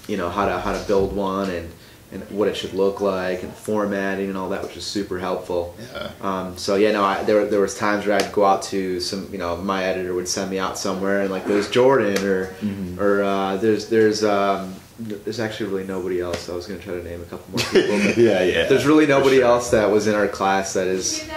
you 0.07 0.17
know 0.17 0.29
how 0.29 0.45
to 0.45 0.59
how 0.59 0.73
to 0.73 0.87
build 0.87 1.15
one 1.15 1.49
and 1.49 1.71
and 2.11 2.23
what 2.29 2.47
it 2.47 2.55
should 2.55 2.73
look 2.73 3.01
like 3.01 3.41
and 3.43 3.51
formatting 3.53 4.29
and 4.29 4.37
all 4.37 4.49
that, 4.49 4.61
which 4.63 4.77
is 4.77 4.85
super 4.85 5.19
helpful. 5.19 5.75
Yeah. 5.91 6.11
Um, 6.21 6.57
so 6.57 6.75
yeah, 6.75 6.91
no, 6.91 7.03
I, 7.03 7.23
there 7.23 7.45
there 7.47 7.59
was 7.59 7.75
times 7.77 8.05
where 8.05 8.15
I'd 8.15 8.31
go 8.31 8.45
out 8.45 8.61
to 8.63 8.99
some, 9.01 9.27
you 9.31 9.37
know, 9.39 9.57
my 9.57 9.83
editor 9.83 10.13
would 10.13 10.27
send 10.27 10.51
me 10.51 10.59
out 10.59 10.77
somewhere 10.77 11.21
and 11.21 11.31
like 11.31 11.45
there's 11.45 11.69
Jordan 11.69 12.23
or 12.23 12.45
Mm-hmm. 12.61 12.99
or 13.01 13.23
uh, 13.23 13.57
there's 13.57 13.89
there's 13.89 14.23
um, 14.23 14.75
there's 14.99 15.39
actually 15.39 15.69
really 15.71 15.85
nobody 15.85 16.21
else. 16.21 16.49
I 16.49 16.55
was 16.55 16.67
gonna 16.67 16.79
try 16.79 16.93
to 16.93 17.03
name 17.03 17.21
a 17.21 17.25
couple 17.25 17.49
more 17.51 17.59
people. 17.71 17.97
Yeah, 18.23 18.43
yeah. 18.43 18.65
There's 18.67 18.85
really 18.85 19.05
nobody 19.05 19.37
sure. 19.37 19.45
else 19.45 19.71
that 19.71 19.89
was 19.91 20.07
in 20.07 20.15
our 20.15 20.27
class 20.27 20.73
that 20.73 20.87
is. 20.87 21.27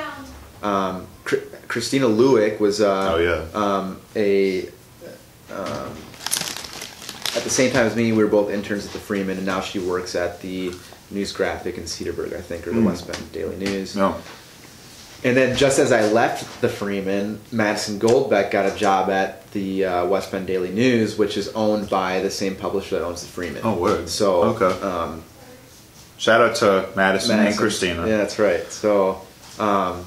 Um, 0.63 1.07
Christina 1.69 2.07
Lewick 2.07 2.59
was 2.61 2.81
uh, 2.81 3.13
Oh, 3.15 3.19
yeah. 3.19 3.45
um, 3.61 4.01
a 4.17 4.67
um, 5.51 5.95
at 7.37 7.45
the 7.45 7.51
same 7.51 7.71
time 7.73 7.87
as 7.87 7.95
me. 7.95 8.13
We 8.13 8.23
were 8.25 8.31
both 8.31 8.51
interns 8.51 8.87
at 8.87 8.93
the 8.93 8.99
Freeman, 8.99 9.37
and 9.37 9.47
now 9.47 9.61
she 9.61 9.79
works 9.79 10.15
at 10.15 10.41
the 10.41 10.73
News 11.11 11.33
Graphic 11.33 11.77
in 11.79 11.85
Cedarburg, 11.85 12.35
I 12.35 12.41
think, 12.41 12.67
or 12.67 12.73
the 12.73 12.81
Mm. 12.81 12.87
West 12.87 13.07
Bend 13.07 13.33
Daily 13.33 13.57
News. 13.57 13.95
No. 13.97 14.17
And 15.25 15.37
then 15.37 15.57
just 15.57 15.81
as 15.81 15.91
I 15.91 16.03
left 16.13 16.61
the 16.61 16.69
Freeman, 16.69 17.41
Madison 17.51 17.99
Goldbeck 17.99 18.53
got 18.53 18.73
a 18.73 18.77
job 18.77 19.11
at 19.11 19.51
the 19.51 19.85
uh, 19.85 20.07
West 20.07 20.31
Bend 20.31 20.47
Daily 20.47 20.71
News, 20.71 21.19
which 21.19 21.37
is 21.37 21.49
owned 21.49 21.91
by 21.91 22.21
the 22.21 22.31
same 22.31 22.55
publisher 22.55 22.99
that 22.99 23.05
owns 23.05 23.23
the 23.23 23.27
Freeman. 23.29 23.63
Oh, 23.65 23.75
word. 23.75 24.09
So 24.09 24.43
Okay. 24.55 24.81
um, 24.87 25.25
Shout 26.19 26.41
out 26.41 26.57
to 26.57 26.89
Madison, 26.97 27.39
and 27.39 27.57
Christina. 27.57 28.07
Yeah, 28.07 28.17
that's 28.17 28.39
right. 28.41 28.65
So, 28.73 29.21
um, 29.61 30.05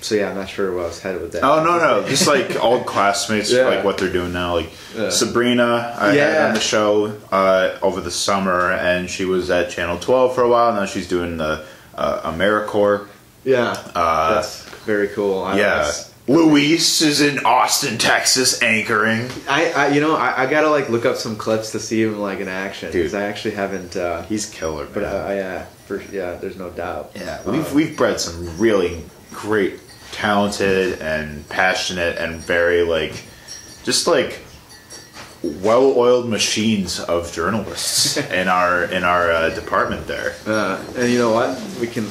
so 0.00 0.14
yeah, 0.14 0.30
I'm 0.30 0.34
not 0.34 0.48
sure 0.48 0.72
where 0.74 0.84
I 0.84 0.86
was 0.86 1.00
headed 1.02 1.20
with 1.20 1.32
that. 1.32 1.44
Oh 1.44 1.62
no 1.62 1.76
no! 1.78 2.08
Just 2.08 2.26
like 2.26 2.56
old 2.62 2.86
classmates, 2.86 3.52
Yeah. 3.52 3.64
like 3.66 3.84
what 3.84 3.98
they're 3.98 4.10
doing 4.10 4.32
now. 4.32 4.54
Like 4.54 4.70
Yeah. 4.96 5.10
Sabrina, 5.10 5.94
I 5.98 6.14
had 6.14 6.48
on 6.48 6.54
the 6.54 6.60
show 6.60 7.18
uh, 7.30 7.76
over 7.82 8.00
the 8.00 8.10
summer, 8.10 8.72
and 8.72 9.10
she 9.10 9.26
was 9.26 9.50
at 9.50 9.68
Channel 9.68 9.98
Twelve 9.98 10.34
for 10.34 10.42
a 10.42 10.48
while. 10.48 10.72
Now 10.72 10.86
she's 10.86 11.06
doing 11.06 11.36
the 11.36 11.66
uh, 11.98 12.32
AmeriCorps. 12.32 13.08
Yeah, 13.44 13.70
Uh, 13.94 14.34
that's 14.34 14.62
very 14.84 15.08
cool. 15.08 15.42
I, 15.42 15.58
yeah, 15.58 15.90
Luis 16.28 17.00
is 17.02 17.20
in 17.20 17.38
Austin, 17.44 17.96
Texas, 17.98 18.62
anchoring. 18.62 19.28
I, 19.48 19.72
I 19.72 19.88
you 19.88 20.00
know, 20.00 20.14
I, 20.16 20.42
I 20.42 20.46
gotta 20.50 20.68
like 20.70 20.88
look 20.90 21.04
up 21.06 21.16
some 21.16 21.36
clips 21.36 21.72
to 21.72 21.80
see 21.80 22.02
him 22.02 22.18
like 22.20 22.40
in 22.40 22.48
action 22.48 22.92
because 22.92 23.14
I 23.14 23.22
actually 23.22 23.54
haven't. 23.54 23.96
Uh, 23.96 24.22
He's 24.22 24.46
killer, 24.48 24.86
but 24.92 25.02
man. 25.02 25.14
uh, 25.16 25.18
I, 25.28 25.34
yeah, 25.36 25.64
for, 25.86 26.02
yeah, 26.12 26.34
there's 26.36 26.56
no 26.58 26.70
doubt. 26.70 27.12
Yeah, 27.14 27.40
Um, 27.46 27.52
we've 27.56 27.72
we've 27.72 27.96
bred 27.96 28.20
some 28.20 28.58
really 28.58 29.02
great, 29.32 29.80
talented, 30.12 31.00
and 31.00 31.48
passionate, 31.48 32.18
and 32.18 32.36
very 32.36 32.82
like, 32.82 33.14
just 33.84 34.06
like 34.06 34.40
well-oiled 35.42 36.28
machines 36.28 37.00
of 37.00 37.32
journalists 37.32 38.16
in 38.30 38.46
our 38.46 38.84
in 38.84 39.02
our 39.04 39.30
uh, 39.32 39.50
department 39.54 40.06
there. 40.06 40.34
Uh, 40.46 40.78
and 40.96 41.10
you 41.10 41.18
know 41.18 41.32
what? 41.32 41.58
We 41.80 41.86
can 41.86 42.04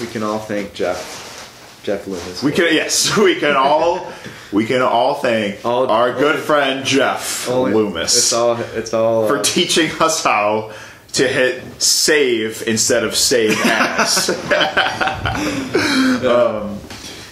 we 0.00 0.06
can 0.06 0.22
all 0.22 0.38
thank 0.38 0.74
Jeff 0.74 1.80
Jeff 1.82 2.06
Loomis. 2.06 2.42
We 2.42 2.52
can 2.52 2.74
yes, 2.74 3.16
we 3.18 3.36
can 3.38 3.56
all 3.56 4.06
we 4.52 4.66
can 4.66 4.82
all 4.82 5.14
thank 5.14 5.64
All- 5.64 5.88
our 5.88 6.12
good 6.12 6.38
friend 6.40 6.84
Jeff 6.84 7.48
Only- 7.48 7.72
Loomis 7.74 8.16
It's 8.16 8.32
all 8.32 8.56
it's 8.74 8.94
all 8.94 9.26
for 9.28 9.38
uh, 9.38 9.42
teaching 9.42 9.90
us 10.00 10.22
how 10.24 10.72
to 11.14 11.26
hit 11.26 11.62
save 11.80 12.62
instead 12.66 13.02
of 13.04 13.14
save 13.16 13.56
as. 13.64 14.28
um, 16.24 16.78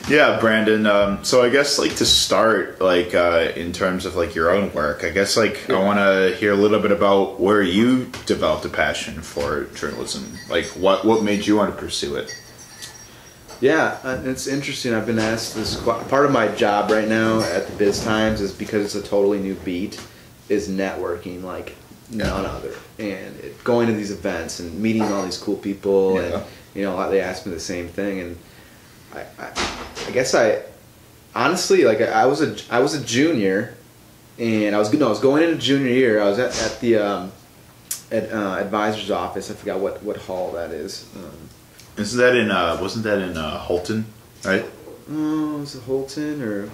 yeah, 0.09 0.38
Brandon. 0.38 0.87
Um, 0.87 1.25
so 1.25 1.42
I 1.42 1.49
guess 1.49 1.78
like 1.78 1.97
to 1.97 2.04
start, 2.06 2.80
like 2.80 3.14
uh, 3.14 3.52
in 3.56 3.73
terms 3.73 4.04
of 4.06 4.16
like 4.16 4.35
your 4.35 4.50
own 4.50 4.73
work, 4.73 5.02
I 5.04 5.11
guess 5.11 5.37
like 5.37 5.68
I 5.71 5.78
want 5.83 5.99
to 5.99 6.37
hear 6.38 6.52
a 6.52 6.56
little 6.56 6.80
bit 6.80 6.92
about 6.92 7.40
where 7.40 7.62
you 7.62 8.11
developed 8.26 8.64
a 8.64 8.68
passion 8.68 9.21
for 9.23 9.64
journalism. 9.75 10.38
Like 10.49 10.66
what 10.68 11.04
what 11.04 11.23
made 11.23 11.47
you 11.47 11.56
want 11.56 11.75
to 11.75 11.80
pursue 11.80 12.16
it? 12.16 12.35
Yeah, 13.61 13.99
uh, 14.03 14.21
it's 14.25 14.47
interesting. 14.47 14.95
I've 14.95 15.07
been 15.07 15.19
asked 15.19 15.55
this. 15.55 15.77
Part 15.83 16.25
of 16.27 16.33
my 16.33 16.49
job 16.49 16.91
right 16.91 17.09
now 17.09 17.41
at 17.41 17.67
the 17.67 17.77
Biz 17.77 18.05
Times 18.05 18.41
is 18.41 18.53
because 18.53 18.85
it's 18.85 19.07
a 19.07 19.09
totally 19.09 19.39
new 19.39 19.55
beat, 19.57 20.01
is 20.49 20.69
networking 20.69 21.43
like 21.43 21.75
none 22.11 22.45
other, 22.45 22.75
and 22.99 23.39
it, 23.41 23.63
going 23.65 23.87
to 23.87 23.93
these 23.95 24.11
events 24.11 24.61
and 24.61 24.79
meeting 24.81 25.03
all 25.03 25.23
these 25.25 25.39
cool 25.39 25.57
people, 25.57 26.15
Yeah. 26.17 26.21
and 26.37 26.45
you 26.75 26.83
know 26.83 27.11
they 27.11 27.21
asked 27.21 27.47
me 27.47 27.55
the 27.55 27.61
same 27.61 27.89
thing, 27.89 28.21
and 28.21 28.39
I, 29.15 29.21
I, 29.39 29.79
I 30.07 30.11
guess 30.11 30.35
I, 30.35 30.63
honestly, 31.35 31.85
like 31.85 32.01
I 32.01 32.27
was 32.27 32.43
a 32.43 32.57
I 32.71 32.81
was 32.81 32.95
a 32.95 33.03
junior, 33.05 33.75
and 34.39 34.75
I 34.75 34.79
was 34.79 34.93
no, 34.93 35.07
I 35.07 35.11
was 35.11 35.21
going 35.21 35.43
into 35.43 35.57
junior 35.57 35.91
year. 35.91 36.21
I 36.21 36.29
was 36.29 36.39
at, 36.39 36.61
at 36.63 36.81
the 36.81 36.97
um, 36.97 37.33
at, 38.11 38.31
uh, 38.33 38.57
advisor's 38.61 39.11
office. 39.11 39.51
I 39.51 39.55
forgot 39.55 39.79
what 39.81 40.03
what 40.03 40.17
hall 40.19 40.53
that 40.53 40.71
is. 40.73 41.09
Um, 41.17 41.31
Isn't 41.97 42.19
that 42.19 42.37
in? 42.37 42.51
Uh, 42.51 42.79
wasn't 42.81 43.05
that 43.05 43.19
in 43.19 43.37
uh, 43.37 43.59
Holton? 43.59 44.07
Right. 44.45 44.65
Oh, 45.11 45.59
was 45.59 45.75
it 45.75 45.83
Holton 45.83 46.43
or 46.43 46.71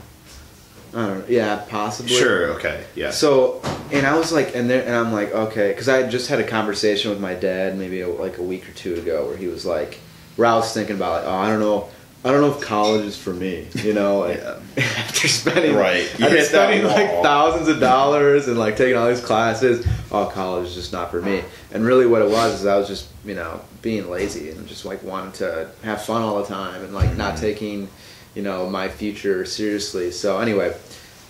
I 0.92 1.06
don't 1.06 1.18
know. 1.20 1.24
Yeah, 1.28 1.64
possibly. 1.68 2.14
Sure. 2.14 2.50
Okay. 2.54 2.84
Yeah. 2.94 3.10
So, 3.10 3.60
and 3.92 4.06
I 4.06 4.16
was 4.16 4.32
like, 4.32 4.56
and 4.56 4.68
there, 4.68 4.84
and 4.84 4.94
I'm 4.94 5.12
like, 5.12 5.32
okay, 5.32 5.70
because 5.70 5.88
I 5.88 6.08
just 6.08 6.28
had 6.28 6.40
a 6.40 6.46
conversation 6.46 7.10
with 7.10 7.20
my 7.20 7.34
dad 7.34 7.78
maybe 7.78 8.04
like 8.04 8.38
a 8.38 8.42
week 8.42 8.68
or 8.68 8.72
two 8.72 8.94
ago, 8.94 9.26
where 9.26 9.36
he 9.36 9.46
was 9.46 9.64
like, 9.64 9.98
where 10.36 10.48
I 10.48 10.56
was 10.56 10.72
thinking 10.74 10.96
about 10.96 11.22
like, 11.22 11.32
oh, 11.32 11.36
I 11.36 11.48
don't 11.48 11.60
know, 11.60 11.88
I 12.22 12.30
don't 12.30 12.42
know 12.42 12.52
if 12.52 12.60
college 12.60 13.06
is 13.06 13.16
for 13.16 13.32
me, 13.32 13.66
you 13.76 13.94
know, 13.94 14.18
like 14.20 14.36
Yeah. 14.38 14.58
after 14.76 15.26
spending 15.28 15.74
Right. 15.74 16.06
You 16.18 16.26
after 16.26 16.42
spending 16.42 16.84
like 16.86 17.22
thousands 17.22 17.68
of 17.68 17.80
dollars 17.80 18.46
and 18.46 18.58
like 18.58 18.76
taking 18.76 18.96
all 18.96 19.08
these 19.08 19.20
classes, 19.24 19.86
oh, 20.12 20.26
college 20.26 20.68
is 20.68 20.74
just 20.74 20.92
not 20.92 21.10
for 21.10 21.22
me. 21.22 21.42
And 21.72 21.84
really, 21.84 22.06
what 22.06 22.20
it 22.22 22.28
was 22.30 22.60
is 22.60 22.66
I 22.66 22.76
was 22.76 22.88
just 22.88 23.08
you 23.24 23.34
know 23.34 23.60
being 23.82 24.10
lazy 24.10 24.50
and 24.50 24.66
just 24.68 24.84
like 24.84 25.02
wanting 25.02 25.32
to 25.32 25.70
have 25.82 26.02
fun 26.04 26.20
all 26.22 26.40
the 26.42 26.46
time 26.48 26.84
and 26.84 26.92
like 26.94 27.16
not 27.16 27.36
Mhm. 27.36 27.40
taking 27.40 27.88
you 28.34 28.42
know 28.42 28.68
my 28.68 28.88
future 28.88 29.44
seriously. 29.44 30.10
So 30.10 30.38
anyway. 30.40 30.74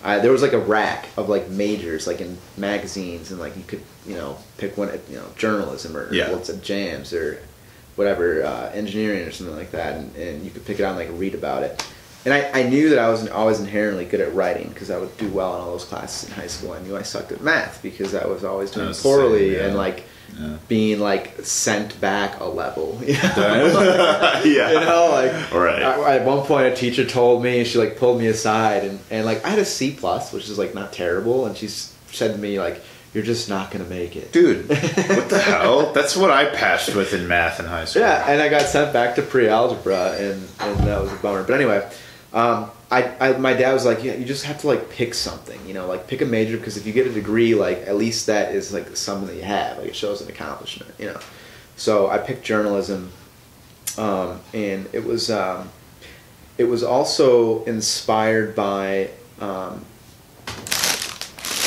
I, 0.02 0.18
there 0.18 0.32
was 0.32 0.40
like 0.40 0.54
a 0.54 0.59
rack 0.59 1.09
of 1.18 1.28
like 1.28 1.50
majors, 1.50 2.06
like 2.06 2.23
in 2.23 2.38
magazines, 2.56 3.30
and 3.32 3.38
like 3.38 3.54
you 3.54 3.62
could, 3.66 3.82
you 4.06 4.14
know, 4.14 4.38
pick 4.56 4.78
one, 4.78 4.88
you 5.11 5.16
know, 5.16 5.26
journalism 5.37 5.94
or 5.94 6.11
Yeah. 6.11 6.30
what's 6.32 6.49
it, 6.49 6.62
JAMS 6.62 7.12
or 7.12 7.38
whatever, 8.00 8.42
uh, 8.42 8.71
engineering 8.73 9.23
or 9.28 9.30
something 9.30 9.54
like 9.54 9.73
that, 9.73 9.97
and, 9.99 10.16
and 10.16 10.42
you 10.42 10.50
could 10.50 10.64
pick 10.64 10.80
it 10.80 10.85
out 10.85 10.99
and 10.99 11.07
like 11.11 11.21
read 11.21 11.35
about 11.35 11.62
it. 11.62 11.87
And 12.25 12.33
I, 12.33 12.61
I 12.61 12.62
knew 12.64 12.88
that 12.90 12.99
I 12.99 13.09
was 13.11 13.28
always 13.28 13.61
inherently 13.61 14.07
good 14.07 14.21
at 14.23 14.35
writing 14.35 14.69
because 14.71 14.90
I 14.90 14.97
would 14.99 15.14
do 15.19 15.28
well 15.28 15.54
in 15.57 15.61
all 15.61 15.73
those 15.73 15.85
classes 15.85 16.28
in 16.28 16.35
high 16.35 16.47
school. 16.49 16.73
I 16.73 16.80
knew 16.80 16.97
I 16.97 17.02
sucked 17.02 17.30
at 17.33 17.42
math 17.42 17.83
because 17.83 18.14
I 18.14 18.26
was 18.26 18.42
always 18.42 18.71
doing 18.71 18.88
the 18.88 18.95
same, 18.95 19.02
poorly 19.02 19.57
yeah. 19.57 19.66
and 19.66 19.76
like 19.76 20.04
Yeah. 20.38 20.57
being 20.69 21.00
like 21.00 21.40
sent 21.45 21.99
back 22.00 22.40
a 22.40 22.45
level. 22.45 22.99
You 23.07 23.14
know? 23.14 24.40
yeah. 24.45 24.73
you 24.73 24.80
know, 24.80 25.09
like 25.12 25.33
Right. 25.52 25.83
I- 25.83 26.16
at 26.16 26.25
one 26.25 26.42
point 26.47 26.73
a 26.73 26.76
teacher 26.76 27.04
told 27.04 27.42
me 27.42 27.64
she 27.64 27.76
like 27.78 27.97
pulled 27.99 28.19
me 28.19 28.28
aside 28.28 28.85
and, 28.85 28.99
and 29.11 29.25
like 29.26 29.45
I 29.45 29.49
had 29.50 29.59
a 29.59 29.64
C 29.64 29.92
plus, 29.92 30.33
which 30.33 30.49
is 30.49 30.59
like 30.59 30.75
not 30.75 30.92
terrible, 30.92 31.45
and 31.47 31.54
she 31.57 31.69
said 31.69 32.32
to 32.34 32.39
me 32.39 32.58
like, 32.58 32.82
"You're 33.14 33.25
just 33.25 33.49
not 33.49 33.70
gonna 33.70 33.84
make 33.84 34.16
it." 34.16 34.32
Dude, 34.32 34.68
what 34.68 35.28
the 35.28 35.38
hell? 35.44 35.92
That's 35.92 36.16
what 36.16 36.30
I 36.30 36.46
passed 36.46 36.94
with 36.94 37.12
in 37.14 37.26
math 37.26 37.60
in 37.60 37.66
high 37.66 37.84
school. 37.84 38.02
Yeah, 38.02 38.25
and 38.28 38.40
I 38.40 38.49
got 38.49 38.62
sent 38.62 38.92
back 38.92 39.16
to 39.16 39.23
pre-algebra, 39.23 40.12
and, 40.18 40.49
and 40.60 40.78
that 40.80 41.00
was 41.02 41.12
a 41.12 41.16
bummer. 41.16 41.42
But 41.42 41.54
anyway, 41.54 41.88
um, 42.32 42.70
I, 42.90 43.14
I 43.20 43.38
my 43.38 43.54
dad 43.54 43.73
was 43.73 43.84
like, 43.84 44.02
yeah, 44.02 44.14
you 44.14 44.25
just 44.25 44.44
have 44.44 44.60
to 44.60 44.66
like 44.66 44.90
pick 44.90 45.14
something, 45.14 45.64
you 45.66 45.75
know, 45.75 45.86
like 45.86 46.06
pick 46.08 46.20
a 46.20 46.26
major 46.26 46.56
because 46.56 46.76
if 46.76 46.86
you 46.86 46.92
get 46.92 47.06
a 47.06 47.12
degree, 47.12 47.54
like 47.54 47.78
at 47.86 47.96
least 47.96 48.26
that 48.26 48.54
is 48.54 48.73
like 48.73 48.96
something 48.96 49.28
that 49.28 49.36
you 49.36 49.42
have, 49.42 49.78
like 49.78 49.88
it 49.88 49.96
shows 49.96 50.20
an 50.20 50.28
accomplishment, 50.28 50.92
you 50.99 51.06
know. 51.06 51.20
So 51.76 52.08
I 52.10 52.18
picked 52.18 52.44
journalism, 52.44 53.12
um, 53.96 54.40
and 54.52 54.88
it 54.92 55.04
was 55.04 55.30
um, 55.30 55.70
it 56.58 56.64
was 56.64 56.82
also 56.82 57.64
inspired 57.64 58.54
by. 58.54 59.10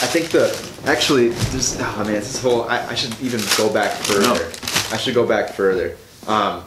I 0.03 0.05
think 0.05 0.29
the 0.31 0.45
actually 0.85 1.29
this 1.29 1.77
oh 1.79 2.03
man 2.03 2.13
this 2.15 2.41
whole 2.41 2.63
I, 2.63 2.85
I 2.87 2.93
should 2.95 3.19
even 3.21 3.39
go 3.57 3.71
back 3.73 3.91
further. 3.93 4.21
No. 4.21 4.33
I 4.91 4.97
should 4.97 5.15
go 5.15 5.25
back 5.25 5.49
further. 5.53 5.95
Um, 6.27 6.63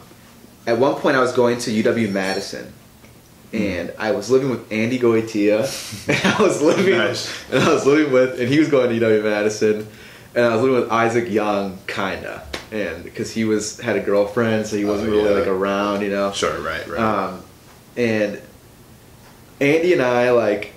at 0.66 0.78
one 0.78 0.94
point, 0.96 1.16
I 1.16 1.20
was 1.20 1.32
going 1.32 1.58
to 1.58 1.70
UW 1.70 2.10
Madison, 2.10 2.72
and 3.52 3.92
I 3.98 4.12
was 4.12 4.30
living 4.30 4.48
with 4.50 4.72
Andy 4.72 4.98
Goitia, 4.98 5.60
and 6.08 6.34
I 6.34 6.42
was 6.42 6.60
living 6.62 6.96
Nice. 6.96 7.30
and 7.52 7.62
I 7.62 7.72
was 7.72 7.84
living 7.86 8.10
with 8.12 8.40
and 8.40 8.48
he 8.48 8.58
was 8.58 8.68
going 8.68 8.88
to 8.88 8.98
UW 9.06 9.22
Madison, 9.22 9.86
and 10.34 10.44
I 10.46 10.54
was 10.54 10.62
living 10.62 10.80
with 10.80 10.90
Isaac 10.90 11.28
Young, 11.30 11.78
kinda, 11.86 12.42
and 12.72 13.04
because 13.04 13.30
he 13.32 13.44
was 13.44 13.78
had 13.80 13.96
a 13.96 14.00
girlfriend, 14.00 14.66
so 14.66 14.76
he 14.76 14.84
wasn't 14.86 15.10
Oh, 15.10 15.16
really 15.16 15.34
like 15.40 15.46
around, 15.46 16.00
you 16.00 16.08
know. 16.10 16.32
Sure, 16.32 16.58
right, 16.62 16.86
right. 16.88 16.98
Um, 17.00 17.42
and 17.98 18.40
Andy 19.60 19.92
and 19.92 20.02
I 20.02 20.30
like 20.30 20.72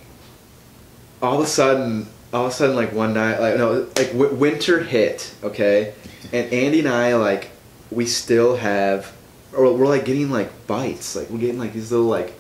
all 1.22 1.39
of 1.39 1.43
a 1.43 1.48
sudden, 1.50 2.08
all 2.33 2.45
of 2.45 2.51
a 2.51 2.53
sudden, 2.53 2.75
like 2.75 2.93
one 2.93 3.13
night, 3.13 3.39
like 3.39 3.57
no, 3.57 3.87
like 3.97 4.11
w- 4.11 4.33
winter 4.35 4.83
hit, 4.83 5.33
okay, 5.43 5.93
and 6.31 6.51
Andy 6.53 6.79
and 6.79 6.87
I 6.89 7.15
like 7.15 7.49
we 7.91 8.05
still 8.05 8.55
have, 8.57 9.11
or 9.53 9.73
we're 9.75 9.87
like 9.87 10.05
getting 10.05 10.29
like 10.29 10.67
bites, 10.67 11.15
like 11.15 11.29
we're 11.29 11.39
getting 11.39 11.57
like 11.59 11.73
these 11.73 11.91
little 11.91 12.07
like 12.07 12.33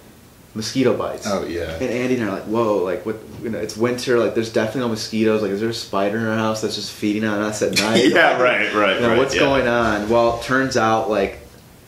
mosquito 0.55 0.95
bites. 0.97 1.25
oh 1.27 1.45
yeah. 1.45 1.73
And 1.73 1.83
Andy 1.83 2.15
and 2.15 2.23
I 2.25 2.27
are 2.27 2.31
like, 2.33 2.43
whoa, 2.43 2.77
like 2.77 3.05
what? 3.05 3.17
You 3.41 3.49
know, 3.49 3.59
it's 3.59 3.77
winter. 3.77 4.19
Like, 4.19 4.35
there's 4.35 4.51
definitely 4.51 4.81
no 4.81 4.89
mosquitoes. 4.89 5.41
Like, 5.41 5.51
is 5.51 5.59
there 5.61 5.69
a 5.69 5.73
spider 5.73 6.17
in 6.17 6.25
our 6.25 6.35
house 6.37 6.61
that's 6.61 6.75
just 6.75 6.91
feeding 6.91 7.23
on 7.23 7.39
us 7.41 7.61
at 7.61 7.77
night? 7.77 8.03
Yeah, 8.11 8.41
right, 8.41 8.73
right, 8.73 8.95
You 8.95 9.01
know, 9.01 9.09
right, 9.09 9.17
what's 9.17 9.33
yeah. 9.35 9.39
going 9.41 9.67
on? 9.67 10.09
Well, 10.09 10.39
it 10.39 10.43
turns 10.43 10.75
out 10.77 11.09
like 11.09 11.39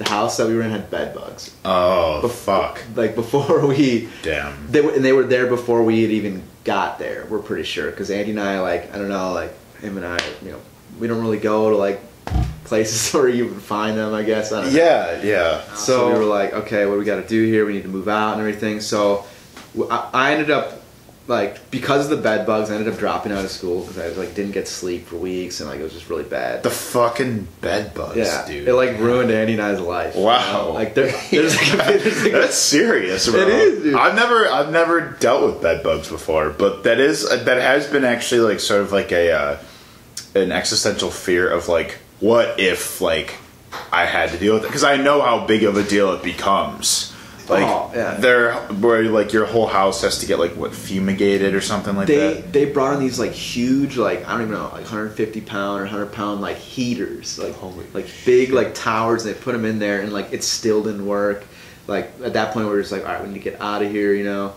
the 0.03 0.09
house 0.09 0.37
that 0.37 0.47
we 0.47 0.55
were 0.55 0.61
in 0.61 0.71
had 0.71 0.89
bed 0.89 1.13
bugs. 1.13 1.55
Oh 1.65 2.21
Bef- 2.23 2.31
fuck. 2.31 2.81
Like 2.95 3.15
before 3.15 3.65
we, 3.73 4.09
Damn. 4.23 4.71
they 4.71 4.81
were, 4.81 4.91
and 4.93 5.03
they 5.03 5.13
were 5.13 5.23
there 5.23 5.47
before 5.47 5.83
we 5.83 6.01
had 6.01 6.11
even 6.11 6.43
got 6.63 6.99
there. 6.99 7.25
We're 7.29 7.39
pretty 7.39 7.63
sure 7.63 7.89
because 7.91 8.11
Andy 8.11 8.31
and 8.31 8.39
I, 8.39 8.59
like, 8.59 8.93
I 8.93 8.97
don't 8.97 9.09
know, 9.09 9.33
like 9.33 9.53
him 9.79 9.97
and 9.97 10.05
I, 10.05 10.19
you 10.43 10.51
know, 10.51 10.59
we 10.99 11.07
don't 11.07 11.21
really 11.21 11.39
go 11.39 11.69
to 11.71 11.77
like 11.77 12.01
places 12.65 13.11
where 13.13 13.27
you 13.29 13.47
would 13.47 13.61
find 13.61 13.97
them. 13.97 14.13
I 14.13 14.23
guess. 14.23 14.51
I 14.51 14.63
don't 14.63 14.73
know. 14.73 14.79
Yeah, 14.79 15.21
yeah. 15.23 15.73
So 15.75 16.11
we 16.13 16.19
were 16.19 16.25
like, 16.25 16.53
okay, 16.53 16.85
what 16.85 16.93
do 16.93 16.99
we 16.99 17.05
got 17.05 17.21
to 17.21 17.27
do 17.27 17.43
here? 17.45 17.65
We 17.65 17.73
need 17.73 17.83
to 17.83 17.89
move 17.89 18.07
out 18.07 18.33
and 18.33 18.39
everything. 18.41 18.81
So 18.81 19.25
I 19.89 20.33
ended 20.33 20.51
up 20.51 20.81
like 21.27 21.69
because 21.71 22.10
of 22.10 22.17
the 22.17 22.21
bed 22.21 22.45
bugs, 22.45 22.69
I 22.69 22.75
ended 22.75 22.91
up 22.91 22.99
dropping 22.99 23.31
out 23.31 23.45
of 23.45 23.51
school 23.51 23.81
because 23.81 23.97
I 23.97 24.07
like 24.19 24.34
didn't 24.36 24.51
get 24.51 24.67
sleep 24.67 25.05
for 25.05 25.17
weeks 25.17 25.60
and 25.62 25.69
like 25.69 25.79
it 25.79 25.84
was 25.84 25.93
just 25.93 26.10
really 26.10 26.23
bad. 26.23 26.63
The 26.63 26.69
fucking 26.71 27.47
bed 27.62 27.93
bugs, 27.93 28.17
yeah, 28.17 28.45
dude. 28.47 28.67
it 28.67 28.73
like 28.73 28.97
ruined 28.99 29.31
Andy 29.31 29.53
and 29.53 29.62
I's 29.62 29.79
life. 29.79 30.15
you 30.15 30.23
Wow. 30.23 30.65
know? 30.67 30.71
Like 30.73 30.93
there, 30.95 31.12
there's 31.31 31.55
like, 31.55 31.88
there's 31.88 32.23
like 32.23 32.31
That's 32.34 32.57
serious, 32.57 33.29
bro. 33.29 33.39
It 33.41 33.47
is, 33.49 33.84
dude. 33.84 33.95
I've 33.95 34.15
never, 34.15 34.47
I've 34.47 34.71
never 34.71 35.12
dealt 35.19 35.45
with 35.45 35.62
bed 35.62 35.84
bugs 35.84 36.10
before, 36.10 36.49
but 36.49 36.84
that 36.84 36.99
is 36.99 37.29
that 37.29 37.45
has 37.57 37.88
been 37.88 38.03
actually 38.03 38.41
like 38.41 38.60
sort 38.60 38.81
of 38.81 38.91
like 38.91 39.12
a 39.12 39.31
uh, 39.31 39.57
an 40.36 40.51
existential 40.51 41.12
fear 41.12 41.49
of 41.49 41.67
like, 41.69 41.97
what 42.19 42.60
if 42.60 42.99
like 42.99 43.36
I 43.93 44.05
had 44.05 44.31
to 44.31 44.38
deal 44.38 44.55
with 44.55 44.63
it? 44.63 44.67
Because 44.67 44.84
I 44.84 44.97
know 44.97 45.21
how 45.21 45.45
big 45.45 45.63
of 45.63 45.77
a 45.77 45.84
deal 45.84 46.12
it 46.13 46.23
becomes. 46.23 47.11
Like 47.51 47.63
Oh, 47.67 47.91
yeah. 47.93 48.15
they're 48.15 48.53
where 48.79 49.03
like 49.03 49.33
your 49.33 49.45
whole 49.45 49.67
house 49.67 50.01
has 50.03 50.19
to 50.19 50.25
get 50.25 50.39
like 50.39 50.55
what 50.55 50.73
fumigated 50.73 51.53
or 51.53 51.61
something 51.61 51.95
like 51.95 52.07
they 52.07 52.35
that. 52.35 52.53
they 52.53 52.65
brought 52.65 52.93
in 52.93 52.99
these 53.01 53.19
like 53.19 53.33
huge 53.33 53.97
like 53.97 54.25
I 54.25 54.31
don't 54.31 54.43
even 54.43 54.53
know 54.53 54.63
like 54.63 54.85
150 54.85 55.41
pound 55.41 55.79
or 55.81 55.83
100 55.83 56.13
pound 56.13 56.39
like 56.41 56.57
heaters 56.57 57.37
like 57.37 57.53
Holy 57.55 57.85
like 57.93 58.07
big 58.25 58.51
like 58.53 58.73
towers 58.73 59.25
and 59.25 59.35
they 59.35 59.39
put 59.39 59.51
them 59.51 59.65
in 59.65 59.79
there 59.79 59.99
and 60.01 60.13
like 60.13 60.31
it 60.31 60.43
still 60.43 60.81
didn't 60.81 61.05
work 61.05 61.43
like 61.87 62.11
at 62.23 62.33
that 62.33 62.53
point 62.53 62.67
we 62.67 62.71
were 62.71 62.79
just 62.81 62.91
like 62.93 63.01
all 63.05 63.13
right 63.13 63.21
we 63.21 63.27
need 63.27 63.43
to 63.43 63.51
get 63.51 63.59
out 63.59 63.81
of 63.83 63.91
here 63.91 64.13
you 64.13 64.23
know 64.23 64.53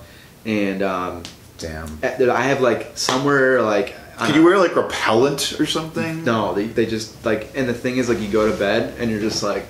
and 0.46 0.82
um 0.82 1.22
Damn. 1.58 1.98
at- 2.02 2.20
I 2.28 2.42
have 2.42 2.60
like 2.60 2.96
somewhere 2.96 3.60
like 3.62 3.94
Can 4.18 4.34
you 4.36 4.44
wear 4.44 4.58
like 4.58 4.76
repellent 4.76 5.58
or 5.58 5.66
something? 5.66 6.22
no 6.24 6.54
they, 6.54 6.66
they 6.66 6.86
just 6.86 7.24
like 7.24 7.50
and 7.56 7.68
the 7.68 7.74
thing 7.74 7.96
is 7.96 8.08
like 8.08 8.20
you 8.20 8.28
go 8.28 8.48
to 8.50 8.56
bed 8.56 8.94
and 9.00 9.10
you're 9.10 9.20
just 9.20 9.42
like 9.42 9.66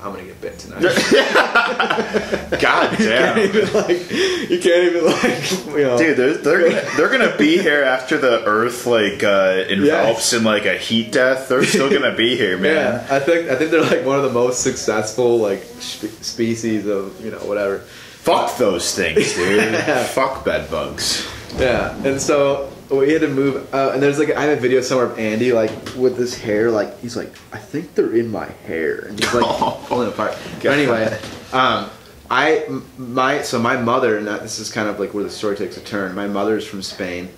I'm 0.00 0.12
gonna 0.12 0.24
get 0.24 0.40
bit 0.40 0.58
tonight 0.58 0.82
God 1.64 2.96
can't 2.96 2.98
damn. 2.98 3.38
even 3.38 3.72
like 3.72 4.10
you 4.10 4.58
can't 4.60 4.84
even 4.84 5.04
like 5.06 5.50
you 5.66 5.82
know 5.82 5.98
Dude, 5.98 6.16
they're, 6.16 6.34
they're 6.34 6.68
gonna 6.68 6.96
they're 6.96 7.08
gonna 7.08 7.36
be 7.36 7.58
here 7.58 7.82
after 7.82 8.18
the 8.18 8.44
Earth 8.44 8.86
like 8.86 9.22
uh, 9.22 9.64
envelops 9.68 10.32
in 10.32 10.44
like 10.44 10.66
a 10.66 10.76
heat 10.76 11.12
death. 11.12 11.48
They're 11.48 11.64
still 11.64 11.90
gonna 11.90 12.16
be 12.16 12.36
here, 12.36 12.58
man. 12.58 12.74
Yeah, 12.74 13.16
I 13.16 13.20
think 13.20 13.48
I 13.48 13.56
think 13.56 13.70
they're 13.70 13.82
like 13.82 14.04
one 14.04 14.16
of 14.16 14.24
the 14.24 14.32
most 14.32 14.62
successful 14.62 15.38
like 15.38 15.62
spe- 15.78 16.22
species 16.22 16.86
of 16.86 17.24
you 17.24 17.30
know 17.30 17.38
whatever. 17.38 17.78
Fuck 17.78 18.56
those 18.56 18.94
things, 18.94 19.34
dude. 19.34 19.74
Fuck 20.08 20.44
bed 20.44 20.70
bugs. 20.70 21.28
Yeah, 21.58 21.94
and 22.04 22.20
so 22.20 22.72
we 22.90 23.12
had 23.12 23.22
to 23.22 23.28
move. 23.28 23.72
Uh, 23.74 23.92
and 23.94 24.02
there's 24.02 24.18
like 24.18 24.30
I 24.30 24.42
have 24.44 24.58
a 24.58 24.60
video 24.60 24.80
somewhere 24.80 25.06
of 25.06 25.18
Andy 25.18 25.52
like 25.52 25.70
with 25.96 26.16
his 26.16 26.38
hair 26.38 26.70
like 26.70 26.98
he's 27.00 27.16
like 27.16 27.32
I 27.52 27.58
think 27.58 27.94
they're 27.94 28.14
in 28.14 28.30
my 28.30 28.46
hair 28.66 29.00
and 29.00 29.18
he's 29.18 29.32
like 29.34 29.44
pulling 29.86 30.08
it 30.08 30.14
apart. 30.14 30.36
But 30.62 30.72
anyway, 30.72 31.18
um, 31.54 31.90
I 32.30 32.66
my 32.98 33.42
so 33.42 33.58
my 33.58 33.76
mother 33.76 34.18
and 34.18 34.26
that, 34.26 34.42
this 34.42 34.58
is 34.58 34.70
kind 34.72 34.88
of 34.88 34.98
like 34.98 35.14
where 35.14 35.24
the 35.24 35.30
story 35.30 35.56
takes 35.56 35.76
a 35.76 35.80
turn. 35.80 36.14
My 36.14 36.26
mother's 36.26 36.66
from 36.66 36.82
Spain. 36.82 37.28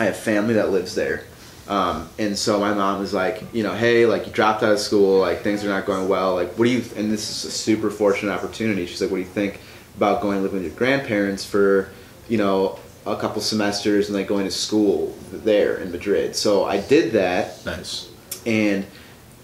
I 0.00 0.04
have 0.06 0.16
family 0.16 0.54
that 0.54 0.70
lives 0.70 0.96
there. 0.96 1.24
Um, 1.68 2.08
and 2.18 2.36
so 2.36 2.58
my 2.58 2.74
mom 2.74 2.98
was 2.98 3.14
like, 3.14 3.42
you 3.54 3.62
know, 3.62 3.72
hey, 3.72 4.04
like 4.04 4.26
you 4.26 4.32
dropped 4.32 4.62
out 4.64 4.72
of 4.72 4.78
school, 4.80 5.20
like 5.20 5.42
things 5.42 5.64
are 5.64 5.68
not 5.68 5.86
going 5.86 6.08
well. 6.08 6.34
Like, 6.34 6.52
what 6.58 6.64
do 6.64 6.70
you? 6.72 6.82
And 6.96 7.10
this 7.10 7.30
is 7.30 7.44
a 7.44 7.50
super 7.50 7.90
fortunate 7.90 8.32
opportunity. 8.32 8.84
She's 8.86 9.00
like, 9.00 9.10
what 9.10 9.18
do 9.18 9.22
you 9.22 9.28
think 9.28 9.60
about 9.96 10.20
going 10.20 10.42
living 10.42 10.62
with 10.62 10.66
your 10.66 10.76
grandparents 10.76 11.44
for, 11.44 11.88
you 12.28 12.36
know, 12.36 12.78
a 13.06 13.16
couple 13.16 13.40
semesters 13.40 14.08
and 14.08 14.16
like 14.18 14.26
going 14.26 14.44
to 14.44 14.50
school 14.50 15.16
there 15.30 15.76
in 15.76 15.92
Madrid? 15.92 16.34
So 16.36 16.64
I 16.64 16.80
did 16.80 17.12
that 17.12 17.64
Nice. 17.64 18.08
and 18.44 18.84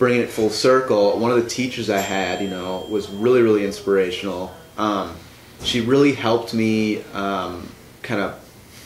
bringing 0.00 0.22
it 0.22 0.30
full 0.30 0.48
circle, 0.48 1.18
one 1.18 1.30
of 1.30 1.36
the 1.44 1.48
teachers 1.48 1.90
I 1.90 1.98
had, 1.98 2.40
you 2.40 2.48
know, 2.48 2.86
was 2.88 3.10
really, 3.10 3.42
really 3.42 3.66
inspirational. 3.66 4.50
Um, 4.78 5.14
she 5.62 5.82
really 5.82 6.14
helped 6.14 6.54
me 6.54 7.02
um, 7.12 7.68
kind 8.02 8.18
of 8.22 8.34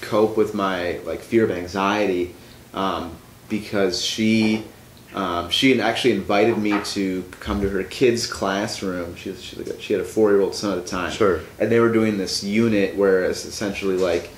cope 0.01 0.37
with 0.37 0.55
my 0.55 0.99
like 1.05 1.21
fear 1.21 1.45
of 1.45 1.53
anxiety 1.53 2.35
um, 2.75 3.17
because 3.49 4.05
she 4.05 4.65
um, 5.15 5.49
she 5.51 5.81
actually 5.81 6.15
invited 6.15 6.59
me 6.59 6.75
to 6.87 7.23
come 7.39 7.61
to 7.61 7.69
her 7.69 7.85
kids' 7.85 8.27
classroom. 8.27 9.15
She 9.15 9.33
she, 9.37 9.57
was 9.57 9.69
like 9.69 9.77
a- 9.77 9.81
she 9.81 9.93
had 9.93 10.03
a 10.03 10.05
four 10.05 10.33
year 10.33 10.41
old 10.41 10.57
son 10.57 10.77
at 10.77 10.83
the 10.85 10.91
time, 10.91 11.13
Sure. 11.13 11.41
and 11.61 11.71
they 11.71 11.79
were 11.79 11.93
doing 11.93 12.19
this 12.19 12.43
unit 12.43 12.97
where 12.97 13.23
it's 13.23 13.45
essentially 13.45 13.97
like 13.97 14.31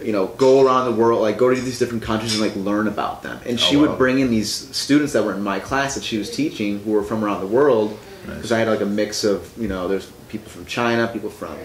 you 0.00 0.12
know, 0.12 0.26
go 0.28 0.64
around 0.64 0.84
the 0.84 0.92
world, 1.00 1.22
like 1.22 1.38
go 1.38 1.52
to 1.52 1.60
these 1.60 1.78
different 1.78 2.02
countries 2.04 2.32
and 2.34 2.42
like 2.42 2.54
learn 2.56 2.86
about 2.86 3.22
them. 3.22 3.40
And 3.46 3.58
she 3.58 3.76
Oh, 3.76 3.80
wow. 3.82 3.88
would 3.88 3.98
bring 3.98 4.20
in 4.20 4.30
these 4.30 4.50
students 4.76 5.12
that 5.14 5.24
were 5.24 5.34
in 5.34 5.42
my 5.42 5.58
class 5.60 5.94
that 5.96 6.04
she 6.04 6.18
was 6.18 6.30
teaching 6.30 6.78
who 6.80 6.92
were 6.92 7.02
from 7.02 7.24
around 7.24 7.40
the 7.40 7.46
world. 7.48 7.98
Because 8.24 8.50
Nice. 8.50 8.52
I 8.52 8.58
had 8.60 8.68
like 8.68 8.80
a 8.80 8.86
mix 8.86 9.24
of, 9.24 9.50
you 9.58 9.68
know, 9.68 9.88
there's 9.88 10.06
people 10.28 10.48
from 10.50 10.66
China, 10.66 11.08
people 11.08 11.30
from, 11.30 11.56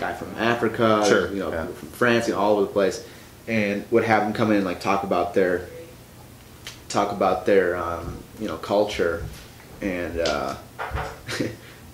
guy 0.00 0.12
from 0.12 0.34
Africa, 0.36 1.04
Sure, 1.06 1.28
you 1.32 1.38
know, 1.40 1.50
yeah. 1.50 1.60
people 1.62 1.74
from 1.76 1.88
France, 1.90 2.26
you 2.28 2.34
know, 2.34 2.40
all 2.40 2.52
over 2.56 2.62
the 2.62 2.72
place. 2.72 3.04
And 3.46 3.84
would 3.90 4.04
have 4.04 4.24
them 4.24 4.32
come 4.34 4.50
in 4.50 4.56
and 4.58 4.66
like 4.66 4.80
talk 4.80 5.02
about 5.04 5.32
their, 5.34 5.66
talk 6.88 7.12
about 7.12 7.46
their, 7.46 7.76
um, 7.76 8.18
you 8.40 8.48
know, 8.48 8.56
culture. 8.58 9.24
And, 9.80 10.20
uh, 10.20 10.56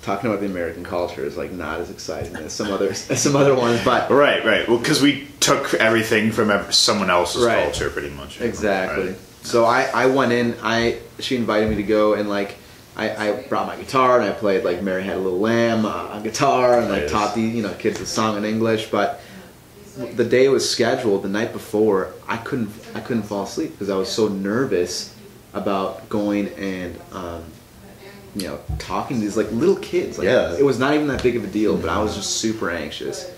talking 0.05 0.29
about 0.31 0.41
the 0.41 0.47
American 0.47 0.85
culture 0.85 1.25
is 1.25 1.37
like 1.37 1.51
not 1.51 1.81
as 1.81 1.91
exciting 1.91 2.37
as 2.37 2.53
some 2.53 2.71
other 2.71 2.91
as 2.91 3.23
some 3.23 3.35
other 3.37 3.55
ones, 3.55 3.83
but 3.85 4.11
Right, 4.11 4.45
right. 4.45 4.69
Well, 4.69 4.79
because 4.79 5.01
we 5.03 5.27
took 5.41 5.75
everything 5.75 6.31
from 6.31 6.71
someone 6.73 7.11
else's 7.11 7.45
Right. 7.45 7.65
culture, 7.65 7.91
pretty 7.91 8.11
much. 8.11 8.41
Exactly. 8.41 9.09
Right. 9.09 9.17
So 9.43 9.65
I, 9.65 9.83
I 9.95 10.07
went 10.07 10.33
in. 10.33 10.57
I 10.63 10.99
she 11.19 11.37
invited 11.37 11.69
me 11.71 11.77
to 11.77 11.83
go 11.83 12.15
and 12.15 12.29
like 12.29 12.57
I, 12.97 13.29
I 13.29 13.43
brought 13.49 13.67
my 13.67 13.77
guitar 13.77 14.21
and 14.21 14.31
I 14.31 14.33
played 14.33 14.65
like 14.65 14.83
Mary 14.83 15.03
Had 15.03 15.17
a 15.17 15.21
Little 15.21 15.41
Lamb 15.41 15.85
uh, 15.85 15.89
on 16.13 16.23
guitar 16.23 16.79
and 16.79 16.89
like 16.91 17.09
taught 17.09 17.35
the 17.35 17.41
you 17.43 17.63
know 17.63 17.75
kids 17.75 17.99
the 17.99 18.07
song 18.07 18.37
in 18.37 18.45
English. 18.45 18.91
But 18.91 19.21
the 19.97 20.25
day 20.25 20.45
it 20.45 20.49
was 20.51 20.69
scheduled, 20.69 21.23
the 21.23 21.29
night 21.29 21.53
before, 21.53 22.13
I 22.29 22.37
couldn't 22.37 22.71
I 22.95 23.01
couldn't 23.01 23.25
fall 23.25 23.45
asleep 23.45 23.73
because 23.73 23.91
I 23.91 23.97
was 23.97 24.09
so 24.09 24.29
nervous 24.29 25.15
about 25.55 26.09
going 26.09 26.49
and 26.55 26.99
um, 27.13 27.45
you 28.35 28.49
know 28.49 28.59
talking 28.79 29.17
to 29.19 29.23
these 29.23 29.37
like 29.37 29.51
little 29.53 29.77
kids. 29.77 30.19
Like, 30.19 30.27
Yeah. 30.27 30.55
It 30.57 30.65
was 30.65 30.79
not 30.79 30.95
even 30.95 31.07
that 31.09 31.23
big 31.23 31.37
of 31.37 31.45
a 31.45 31.49
deal, 31.49 31.77
but 31.77 31.89
I 31.91 32.03
was 32.03 32.15
just 32.17 32.39
super 32.39 32.71
anxious 32.71 33.33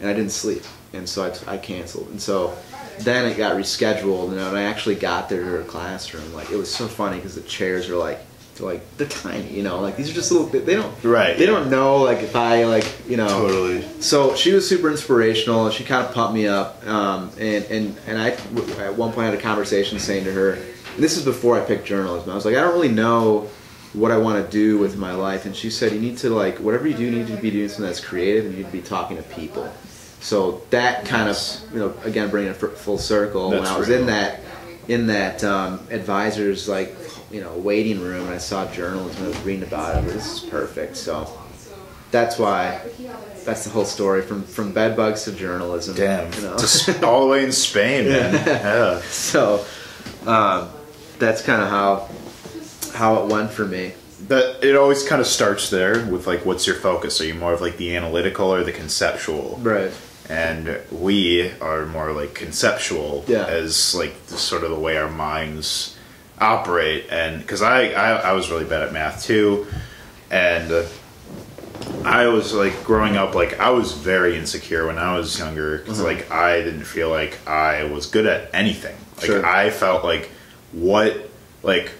and 0.00 0.08
I 0.08 0.12
didn't 0.12 0.32
sleep, 0.32 0.62
and 0.92 1.08
so 1.08 1.24
I, 1.46 1.54
I 1.54 1.58
canceled. 1.58 2.08
And 2.08 2.20
so 2.20 2.56
then 3.00 3.26
it 3.30 3.36
got 3.36 3.56
rescheduled, 3.56 4.30
and 4.32 4.40
I 4.40 4.62
actually 4.62 4.94
got 4.94 5.28
there 5.28 5.40
to 5.40 5.46
her 5.46 5.62
classroom, 5.64 6.32
like 6.34 6.50
it 6.50 6.56
was 6.56 6.72
so 6.74 6.86
funny 6.88 7.16
because 7.16 7.34
the 7.34 7.42
chairs 7.42 7.88
are 7.90 7.96
like, 7.96 8.18
they're 8.56 8.66
like 8.66 8.96
they're 8.96 9.06
tiny, 9.08 9.48
you 9.50 9.62
know, 9.62 9.80
like 9.80 9.96
these 9.96 10.10
are 10.10 10.14
just 10.14 10.30
little. 10.32 10.46
They 10.48 10.74
don't 10.74 10.92
Right, 11.04 11.36
They 11.38 11.44
yeah. 11.44 11.50
don't 11.52 11.70
know 11.70 11.98
like 11.98 12.18
if 12.18 12.34
I 12.36 12.64
like 12.64 12.86
you 13.08 13.16
know 13.16 13.28
Totally. 13.28 13.82
so 14.00 14.34
she 14.34 14.52
was 14.52 14.68
super 14.68 14.90
inspirational 14.90 15.64
and 15.66 15.74
she 15.74 15.84
kind 15.84 16.04
of 16.06 16.12
pumped 16.14 16.34
me 16.34 16.46
up 16.46 16.86
um, 16.86 17.30
and, 17.38 17.64
and, 17.66 17.96
and 18.06 18.18
I 18.20 18.30
at 18.30 18.96
one 18.96 19.12
point 19.12 19.26
had 19.30 19.34
a 19.34 19.40
conversation 19.40 19.98
saying 19.98 20.24
to 20.24 20.32
her 20.32 20.52
and 20.54 20.98
this 21.04 21.16
is 21.16 21.24
before 21.24 21.58
I 21.60 21.64
picked 21.64 21.86
journalism 21.86 22.28
I 22.30 22.34
was 22.34 22.44
like 22.44 22.56
I 22.56 22.60
don't 22.60 22.74
really 22.74 22.88
know 22.92 23.48
what 23.92 24.12
I 24.12 24.18
want 24.18 24.44
to 24.44 24.50
do 24.50 24.78
with 24.78 24.96
my 24.96 25.12
life 25.12 25.46
and 25.46 25.54
she 25.54 25.70
said 25.70 25.92
you 25.92 26.00
need 26.00 26.18
to 26.18 26.30
like 26.30 26.58
whatever 26.58 26.86
you 26.86 26.94
do 26.94 27.04
you 27.04 27.10
need 27.10 27.26
to 27.26 27.36
be 27.36 27.50
doing 27.50 27.68
something 27.68 27.86
that's 27.86 28.00
creative 28.00 28.44
and 28.46 28.54
you 28.54 28.60
need 28.62 28.66
to 28.66 28.72
be 28.72 28.82
talking 28.82 29.16
to 29.16 29.22
people 29.24 29.72
so 30.20 30.62
that 30.70 31.04
kind 31.06 31.28
of 31.28 31.36
you 31.72 31.80
know 31.80 31.94
again 32.04 32.30
bringing 32.30 32.50
it 32.50 32.54
full 32.54 32.98
circle 32.98 33.50
when 33.50 33.64
I 33.64 33.76
was 33.76 33.88
real. 33.88 34.00
in 34.00 34.06
that 34.06 34.40
in 34.88 35.06
that 35.08 35.42
um, 35.42 35.80
advisors 35.90 36.68
like 36.68 36.96
you 37.30 37.40
know 37.40 37.52
waiting 37.54 38.00
room 38.00 38.26
and 38.26 38.34
I 38.34 38.38
saw 38.38 38.70
journalism 38.70 39.24
I 39.24 39.28
was 39.28 39.40
reading 39.40 39.64
about 39.64 39.96
it 39.96 40.02
like, 40.02 40.12
this 40.14 40.42
is 40.42 40.48
perfect 40.48 40.96
so 40.96 41.36
that's 42.10 42.38
why 42.38 42.80
that's 43.44 43.64
the 43.64 43.70
whole 43.70 43.84
story 43.84 44.22
from 44.22 44.42
from 44.42 44.72
bed 44.72 44.96
bugs 44.96 45.24
to 45.24 45.32
journalism. 45.32 45.96
Damn. 45.96 46.32
you 46.34 46.42
know? 46.42 46.56
All 47.02 47.22
the 47.22 47.30
way 47.30 47.44
in 47.44 47.52
Spain, 47.52 48.08
man. 48.08 48.34
Yeah. 48.46 49.00
so 49.02 49.64
um, 50.26 50.68
that's 51.18 51.42
kind 51.42 51.62
of 51.62 51.68
how 51.68 52.08
how 52.94 53.22
it 53.22 53.30
went 53.32 53.50
for 53.50 53.64
me. 53.66 53.92
But 54.28 54.62
it 54.62 54.76
always 54.76 55.02
kind 55.08 55.20
of 55.20 55.26
starts 55.26 55.70
there 55.70 56.04
with 56.06 56.26
like, 56.26 56.44
what's 56.44 56.66
your 56.66 56.76
focus? 56.76 57.20
Are 57.20 57.24
you 57.26 57.34
more 57.34 57.52
of 57.54 57.60
like 57.60 57.76
the 57.78 57.96
analytical 57.96 58.52
or 58.52 58.62
the 58.64 58.72
conceptual? 58.72 59.58
Right. 59.62 59.92
and 60.28 60.78
we 60.92 61.50
are 61.60 61.86
more 61.86 62.12
like 62.12 62.34
conceptual 62.34 63.24
Yeah. 63.26 63.46
as 63.46 63.94
like 63.96 64.14
the, 64.26 64.36
sort 64.36 64.62
of 64.62 64.70
the 64.70 64.78
way 64.78 64.96
our 64.96 65.10
minds 65.10 65.96
operate 66.38 67.06
and 67.10 67.40
because 67.42 67.60
I, 67.62 67.88
I 67.90 68.10
i 68.30 68.32
was 68.32 68.48
really 68.48 68.64
bad 68.64 68.82
at 68.82 68.92
math 68.92 69.24
too 69.24 69.66
and 70.30 70.70
uh, 70.70 70.84
i 72.04 72.26
was 72.28 72.54
like 72.54 72.84
growing 72.84 73.16
up 73.16 73.34
like 73.34 73.58
i 73.60 73.70
was 73.70 73.92
very 73.92 74.38
insecure 74.38 74.86
when 74.86 74.98
i 74.98 75.16
was 75.18 75.38
younger 75.38 75.78
because 75.78 75.98
Uh-huh. 76.00 76.08
like 76.08 76.30
i 76.30 76.60
didn't 76.62 76.84
feel 76.84 77.10
like 77.10 77.38
i 77.48 77.84
was 77.84 78.06
good 78.06 78.26
at 78.26 78.50
anything 78.54 78.96
like 79.16 79.26
Sure. 79.26 79.44
i 79.44 79.68
felt 79.70 80.04
like 80.04 80.30
what 80.72 81.28
like 81.62 81.90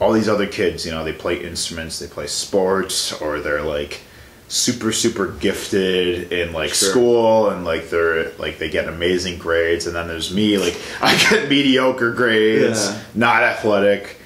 all 0.00 0.12
these 0.12 0.28
other 0.28 0.46
kids 0.46 0.84
you 0.84 0.92
know 0.92 1.04
they 1.04 1.12
play 1.12 1.42
instruments 1.42 1.98
they 1.98 2.06
play 2.06 2.26
sports 2.26 3.12
or 3.20 3.40
they're 3.40 3.62
like 3.62 4.00
super 4.48 4.92
super 4.92 5.26
gifted 5.28 6.30
in 6.32 6.52
like 6.52 6.72
Sure. 6.74 6.90
school 6.90 7.50
and 7.50 7.64
like 7.64 7.90
they're 7.90 8.30
like 8.38 8.58
they 8.58 8.70
get 8.70 8.88
amazing 8.88 9.38
grades 9.38 9.86
and 9.86 9.96
then 9.96 10.06
there's 10.06 10.32
me 10.32 10.58
like 10.58 10.76
i 11.00 11.16
get 11.30 11.48
mediocre 11.48 12.12
grades 12.12 12.86
Yeah. 12.86 13.00
not 13.14 13.42
athletic 13.42 14.20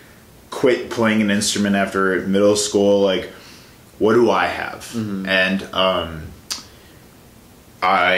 quit 0.51 0.91
playing 0.91 1.23
an 1.23 1.31
instrument 1.31 1.77
after 1.77 2.21
middle 2.27 2.57
school 2.57 3.01
like 3.01 3.31
what 3.99 4.15
do 4.15 4.31
i 4.31 4.47
have 4.47 4.81
Mm-hmm. 4.95 5.27
and 5.27 5.63
um 5.75 6.23
i 7.83 8.17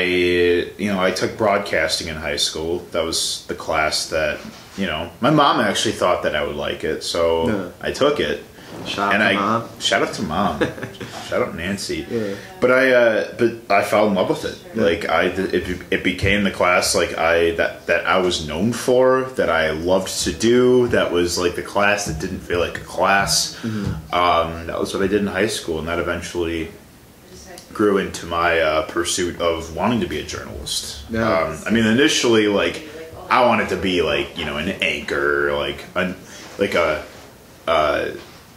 you 0.79 0.92
know 0.92 1.03
i 1.03 1.11
took 1.11 1.37
broadcasting 1.38 2.09
in 2.09 2.16
high 2.16 2.37
school 2.37 2.79
that 2.92 3.05
was 3.05 3.44
the 3.46 3.55
class 3.55 4.09
that 4.11 4.38
you 4.77 4.87
know 4.87 5.11
my 5.20 5.31
mom 5.31 5.61
actually 5.61 5.92
thought 5.92 6.22
that 6.25 6.35
i 6.35 6.42
would 6.44 6.57
like 6.57 6.83
it 6.85 7.03
so 7.03 7.48
Yeah. 7.48 7.68
i 7.81 7.92
took 7.92 8.20
it 8.20 8.44
Shout 8.87 9.12
out 9.12 9.20
and 9.20 9.22
to 9.22 9.29
I 9.29 9.35
mom. 9.35 9.68
shout 9.81 10.03
out 10.03 10.14
to 10.14 10.22
mom, 10.22 10.61
shout 11.29 11.42
out 11.42 11.55
Nancy. 11.55 12.07
Yeah. 12.11 12.35
But 12.59 12.70
I, 12.72 12.90
uh, 12.92 13.35
but 13.38 13.70
I 13.70 13.85
fell 13.85 14.09
in 14.09 14.14
love 14.14 14.31
with 14.31 14.46
it. 14.46 14.59
Yeah. 14.75 14.83
Like 14.85 15.09
I, 15.11 15.25
it, 15.25 15.92
it 15.92 16.03
became 16.03 16.42
the 16.42 16.51
class 16.51 16.94
like 16.94 17.16
I 17.18 17.51
that 17.57 17.87
that 17.87 18.07
I 18.07 18.16
was 18.18 18.48
known 18.48 18.72
for, 18.72 19.25
that 19.37 19.51
I 19.51 19.70
loved 19.72 20.09
to 20.25 20.33
do. 20.33 20.88
That 20.88 21.12
was 21.12 21.38
like 21.38 21.55
the 21.55 21.62
class 21.62 22.07
that 22.07 22.18
didn't 22.18 22.40
feel 22.40 22.61
like 22.61 22.79
a 22.79 22.85
class. 22.85 23.57
Mm-hmm. 23.61 24.14
Um, 24.14 24.66
that 24.68 24.81
was 24.81 24.94
what 24.94 25.03
I 25.03 25.07
did 25.07 25.20
in 25.20 25.27
high 25.27 25.48
school, 25.48 25.79
and 25.79 25.87
that 25.88 25.98
eventually 25.98 26.70
grew 27.74 27.98
into 27.98 28.26
my 28.26 28.61
uh, 28.61 28.87
pursuit 28.87 29.40
of 29.40 29.74
wanting 29.76 30.00
to 30.00 30.06
be 30.06 30.18
a 30.18 30.24
journalist. 30.24 31.04
Yeah. 31.11 31.28
Um, 31.28 31.58
I 31.66 31.70
mean, 31.70 31.87
initially, 31.87 32.46
like 32.48 32.88
I 33.30 33.46
wanted 33.46 33.68
to 33.70 33.76
be 33.76 34.02
like 34.02 34.37
you 34.38 34.44
know 34.44 34.56
an 34.58 34.68
anchor, 34.68 35.52
like 35.56 35.85
an 35.94 36.16
like 36.58 36.74
a 36.74 37.04
uh, 37.66 38.11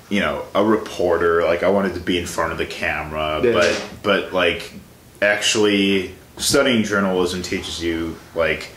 you 0.10 0.20
know 0.20 0.46
a 0.54 0.64
reporter. 0.64 1.44
Like 1.44 1.64
I 1.64 1.70
wanted 1.70 1.94
to 1.96 2.00
be 2.00 2.18
in 2.18 2.26
front 2.26 2.52
of 2.52 2.58
the 2.58 2.66
camera, 2.66 3.42
Yeah. 3.44 3.52
but 3.54 3.84
but 4.04 4.34
like 4.34 4.74
actually 5.22 6.14
studying 6.38 6.84
journalism 6.84 7.42
teaches 7.42 7.82
you 7.82 8.18
like 8.36 8.70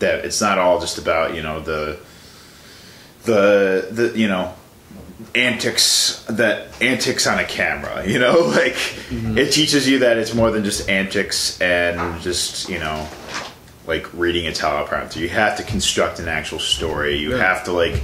that 0.00 0.24
it's 0.24 0.40
not 0.40 0.58
all 0.58 0.80
just 0.80 0.98
about 0.98 1.34
you 1.36 1.42
know 1.42 1.60
the 1.60 1.96
the 3.24 3.88
the 3.90 4.18
you 4.18 4.28
know 4.28 4.52
antics 5.34 6.24
that 6.28 6.68
antics 6.82 7.26
on 7.26 7.38
a 7.38 7.44
camera 7.44 8.06
you 8.06 8.18
know? 8.18 8.40
Like 8.40 8.74
mm-hmm. 8.74 9.38
it 9.38 9.52
teaches 9.52 9.88
you 9.88 10.00
that 10.00 10.18
it's 10.18 10.34
more 10.34 10.50
than 10.50 10.64
just 10.64 10.88
antics 10.88 11.60
and 11.60 12.20
just 12.20 12.68
you 12.68 12.78
know 12.78 13.08
like 13.86 14.12
reading 14.14 14.46
a 14.46 14.50
teleprompter. 14.50 15.16
You 15.16 15.28
have 15.28 15.56
to 15.58 15.62
construct 15.62 16.18
an 16.18 16.28
actual 16.28 16.58
story. 16.58 17.16
You 17.16 17.32
Yeah. 17.32 17.54
have 17.54 17.64
to 17.64 17.72
like 17.72 18.02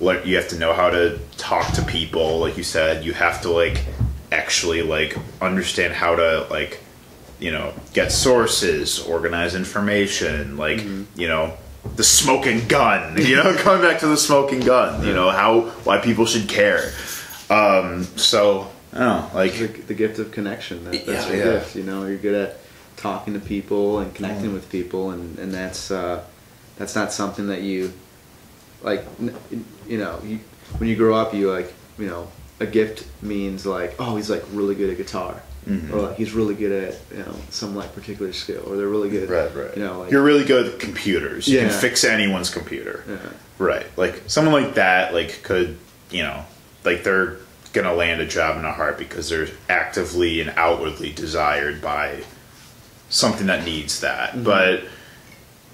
like 0.00 0.26
you 0.26 0.36
have 0.36 0.48
to 0.48 0.58
know 0.58 0.72
how 0.72 0.90
to 0.90 1.18
talk 1.36 1.72
to 1.74 1.82
people 1.82 2.40
like 2.40 2.56
you 2.56 2.64
said. 2.64 3.04
You 3.04 3.12
have 3.12 3.42
to 3.42 3.50
like 3.50 3.84
actually 4.30 4.82
like 4.82 5.16
understand 5.40 5.92
how 5.92 6.16
to 6.16 6.46
like 6.50 6.82
you 7.38 7.50
know 7.50 7.72
get 7.92 8.10
sources 8.12 9.00
organize 9.00 9.54
information 9.54 10.56
like 10.56 10.78
mm-hmm. 10.78 11.20
you 11.20 11.28
know 11.28 11.52
the 11.96 12.04
smoking 12.04 12.66
gun 12.68 13.16
you 13.20 13.36
know 13.36 13.54
coming 13.58 13.82
back 13.82 14.00
to 14.00 14.06
the 14.06 14.16
smoking 14.16 14.60
gun 14.60 15.04
you 15.06 15.12
know 15.12 15.30
how 15.30 15.62
why 15.84 15.98
people 15.98 16.24
should 16.26 16.48
care 16.48 16.92
um 17.50 18.04
so 18.16 18.70
i 18.92 18.98
don't 18.98 19.08
know 19.08 19.30
like 19.34 19.52
the, 19.54 19.66
the 19.66 19.94
gift 19.94 20.18
of 20.18 20.30
connection. 20.30 20.84
That, 20.84 21.06
that's 21.06 21.26
Yeah, 21.28 21.34
your 21.34 21.46
yeah. 21.46 21.52
gift. 21.58 21.76
You 21.76 21.82
know, 21.84 22.06
you're 22.06 22.18
good 22.18 22.34
at 22.34 22.58
talking 22.96 23.32
to 23.34 23.40
people 23.40 23.98
and 24.00 24.14
connecting 24.14 24.52
with 24.52 24.68
people, 24.70 25.10
and 25.10 25.38
and 25.38 25.52
that's 25.52 25.90
uh, 25.90 26.22
that's 26.76 26.94
not 26.94 27.10
something 27.12 27.48
that 27.48 27.62
you 27.62 27.92
like. 28.82 29.04
You 29.88 29.98
know, 29.98 30.20
you, 30.22 30.40
when 30.78 30.88
you 30.90 30.96
grow 30.96 31.14
up, 31.16 31.32
you 31.32 31.50
like 31.50 31.72
you 31.98 32.06
know 32.06 32.28
a 32.60 32.66
gift 32.66 33.06
means 33.22 33.64
like 33.64 33.94
oh 33.98 34.16
he's 34.16 34.28
like 34.28 34.44
really 34.52 34.74
good 34.74 34.90
at 34.90 34.98
guitar. 34.98 35.42
Mhm. 35.68 35.92
Or 35.92 36.00
like 36.08 36.16
he's 36.16 36.32
really 36.32 36.54
good 36.56 36.72
at 36.72 36.94
you 37.16 37.22
know 37.22 37.36
some 37.50 37.76
like 37.76 37.94
particular 37.94 38.32
skill, 38.32 38.64
or 38.66 38.76
they're 38.76 38.88
really 38.88 39.10
good. 39.10 39.30
right 39.30 39.54
right 39.54 39.76
You 39.76 39.84
know, 39.84 40.00
like 40.00 40.10
you're 40.10 40.22
really 40.22 40.44
good 40.44 40.66
at 40.74 40.78
computers 40.80 41.46
you 41.46 41.58
Yeah. 41.60 41.68
can 41.68 41.78
fix 41.80 42.02
anyone's 42.04 42.50
computer 42.50 43.04
Yeah. 43.08 43.16
right 43.58 43.86
like 43.96 44.22
someone 44.26 44.60
like 44.64 44.74
that 44.74 45.14
like 45.14 45.42
could 45.44 45.78
you 46.10 46.22
know 46.24 46.44
like 46.84 47.04
they're 47.04 47.36
gonna 47.72 47.94
land 47.94 48.20
a 48.20 48.26
job 48.26 48.58
in 48.58 48.64
a 48.64 48.72
heart 48.72 48.98
because 48.98 49.28
they're 49.28 49.46
actively 49.68 50.40
and 50.40 50.52
outwardly 50.56 51.10
desired 51.12 51.80
by 51.80 52.24
something 53.08 53.46
that 53.46 53.64
needs 53.64 54.00
that 54.00 54.30
Mm-hmm. 54.32 54.42
but 54.42 54.80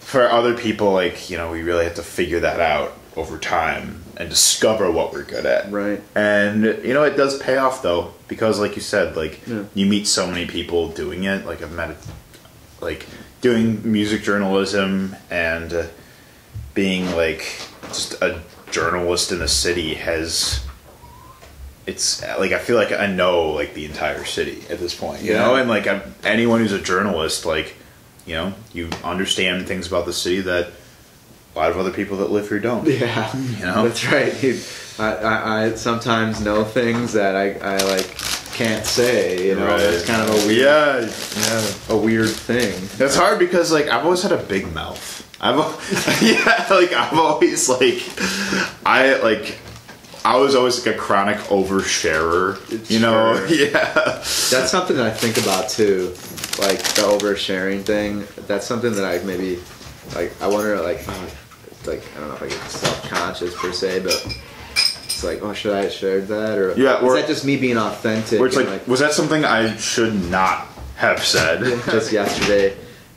for 0.01 0.29
other 0.31 0.55
people 0.55 0.93
like 0.93 1.31
you 1.31 1.39
know 1.39 1.51
we 1.51 1.63
really 1.63 1.85
have 1.85 1.95
to 1.95 2.03
figure 2.03 2.41
that 2.41 2.61
out 2.61 2.93
over 3.17 3.39
time 3.39 4.03
and 4.19 4.29
discover 4.29 4.91
what 4.91 5.13
we're 5.13 5.23
good 5.23 5.47
at 5.47 5.71
Right. 5.73 6.03
and 6.15 6.65
you 6.85 6.93
know 6.93 7.05
it 7.05 7.17
does 7.17 7.39
pay 7.39 7.57
off 7.57 7.83
though 7.83 8.13
because 8.27 8.59
like 8.61 8.75
you 8.77 8.83
said 8.83 9.17
like 9.17 9.41
Yeah. 9.47 9.63
you 9.75 9.87
meet 9.87 10.07
so 10.09 10.27
many 10.27 10.45
people 10.47 10.89
doing 10.89 11.25
it 11.25 11.47
like 11.47 11.63
i've 11.63 11.73
met 11.73 11.97
like 12.81 13.07
doing 13.41 13.81
music 13.91 14.23
journalism 14.23 15.15
and 15.31 15.73
uh, 15.73 15.87
being 16.75 17.11
like 17.15 17.61
just 17.89 18.21
a 18.21 18.41
journalist 18.73 19.31
in 19.33 19.39
the 19.39 19.49
city 19.49 19.95
has 19.95 20.65
it's 21.87 22.23
like 22.23 22.53
I 22.53 22.59
feel 22.59 22.77
like 22.77 22.93
I 22.93 23.07
know 23.07 23.51
like 23.51 23.73
the 23.75 23.87
entire 23.87 24.25
city 24.25 24.63
at 24.69 24.79
this 24.79 24.95
point, 24.95 25.23
you 25.23 25.33
Yeah. 25.33 25.39
know, 25.39 25.55
and 25.55 25.71
like 25.71 25.87
I'm, 25.87 26.03
anyone 26.23 26.61
who's 26.61 26.73
a 26.73 26.79
journalist, 26.81 27.47
like 27.47 27.77
you 28.27 28.35
know, 28.35 28.53
you 28.75 28.91
understand 29.03 29.67
things 29.67 29.87
about 29.87 30.05
the 30.05 30.13
city 30.13 30.43
that 30.43 30.69
a 31.59 31.61
lot 31.61 31.71
of 31.73 31.79
other 31.79 31.91
people 31.91 32.19
that 32.19 32.31
live 32.31 32.49
here 32.49 32.61
don't. 32.61 32.87
Yeah, 32.87 33.37
You 33.37 33.67
know? 33.67 33.83
that's 33.89 34.07
right. 34.07 34.43
You- 34.43 34.61
I, 35.01 35.13
I, 35.15 35.65
I 35.67 35.75
sometimes 35.75 36.41
know 36.41 36.65
things 36.65 37.13
that 37.13 37.37
I, 37.37 37.53
I 37.53 37.77
like 37.85 38.17
can't 38.55 38.85
say. 38.85 39.47
You 39.49 39.55
know, 39.57 39.67
Right. 39.67 39.79
that's 39.79 40.05
kind 40.07 40.23
of 40.23 40.31
a 40.31 40.47
weird, 40.47 40.59
yeah, 40.59 41.09
yeah. 41.37 41.73
a 41.91 41.97
weird 41.97 42.31
thing. 42.31 42.75
That's 42.97 43.15
hard 43.17 43.39
because 43.39 43.71
like 43.73 43.87
I've 43.89 44.05
always 44.05 44.23
had 44.23 44.33
a 44.33 44.43
big 44.43 44.73
mouth. 44.73 45.25
I've 45.41 45.55
yeah, 46.23 46.67
like 46.71 46.93
I've 46.93 47.17
always 47.17 47.69
like 47.69 48.03
I 48.85 49.21
like 49.23 49.59
I 50.25 50.37
was 50.37 50.57
always 50.57 50.85
like 50.85 50.97
a 50.97 50.99
chronic 50.99 51.37
oversharer. 51.49 52.59
You 52.91 52.99
know, 52.99 53.37
Sure. 53.37 53.47
yeah. 53.67 53.93
That's 53.95 54.71
something 54.71 54.97
that 54.97 55.07
I 55.07 55.11
think 55.11 55.37
about 55.39 55.69
too, 55.71 56.09
like 56.59 56.79
the 56.95 57.03
oversharing 57.03 57.83
thing. 57.85 58.27
That's 58.49 58.67
something 58.67 58.93
that 58.97 59.05
I 59.05 59.25
maybe, 59.25 59.61
like, 60.17 60.33
I 60.43 60.49
wonder, 60.49 60.81
like, 60.83 61.05
oh, 61.07 61.29
like 61.89 62.03
I 62.17 62.21
don't 62.21 62.29
know 62.29 62.35
if 62.37 62.43
I 62.43 62.49
get 62.49 62.61
self 62.71 63.03
conscious 63.09 63.55
per 63.57 63.73
se, 63.73 64.01
but 64.01 64.39
it's 65.05 65.25
like, 65.25 65.43
oh, 65.43 65.53
should 65.53 65.73
I 65.75 65.83
have 65.85 65.93
shared 65.93 66.29
that 66.29 66.57
or 66.59 66.75
Yeah, 66.77 67.01
or- 67.01 67.17
is 67.17 67.23
that 67.23 67.29
just 67.29 67.45
me 67.45 67.57
being 67.57 67.77
authentic? 67.79 68.41
It's 68.41 68.57
and, 68.57 68.69
like, 68.69 68.87
was 68.87 69.01
that 69.01 69.13
something 69.13 69.45
I 69.45 69.75
should 69.77 70.15
not 70.31 70.67
have 70.97 71.25
said? 71.25 71.61
just 71.87 72.13
yesterday, 72.13 72.77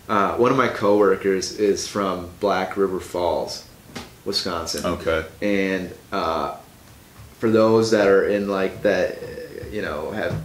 uh, 0.09 0.35
one 0.37 0.49
of 0.51 0.57
my 0.57 0.67
coworkers 0.67 1.59
is 1.59 1.87
from 1.87 2.29
Black 2.39 2.75
River 2.77 2.99
Falls, 2.99 3.65
Wisconsin. 4.25 4.85
okay. 4.85 5.25
and 5.41 5.93
uh, 6.11 6.55
for 7.39 7.49
those 7.51 7.91
that 7.91 8.07
are 8.07 8.27
in 8.27 8.47
like 8.49 8.81
that, 8.83 9.17
you 9.71 9.81
know, 9.81 10.11
have 10.11 10.35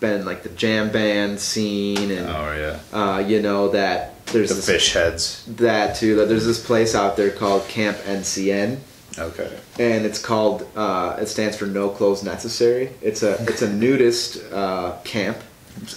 been 0.00 0.24
like 0.24 0.42
the 0.42 0.48
jam 0.50 0.90
band 0.90 1.38
scene, 1.40 2.10
and 2.10 2.28
Oh 2.28 2.52
yeah. 2.92 2.98
uh, 2.98 3.18
you 3.20 3.40
know 3.40 3.68
that 3.68 4.11
there's 4.26 4.48
The 4.48 4.54
this, 4.56 4.68
Phish 4.68 4.92
heads. 4.94 5.44
that 5.46 5.96
too. 5.96 6.16
That 6.16 6.28
there's 6.28 6.46
this 6.46 6.64
place 6.64 6.94
out 6.94 7.16
there 7.16 7.30
called 7.30 7.66
Camp 7.68 7.96
NCN, 8.06 8.78
Okay. 9.18 9.50
and 9.78 10.06
it's 10.06 10.18
called 10.20 10.66
uh, 10.76 11.16
it 11.20 11.26
stands 11.26 11.56
for 11.56 11.66
No 11.66 11.88
Clothes 11.90 12.22
Necessary. 12.22 12.90
It's 13.02 13.22
a 13.22 13.42
it's 13.44 13.62
a 13.62 13.68
nudist 13.72 14.42
uh, 14.52 14.96
camp, 15.04 15.38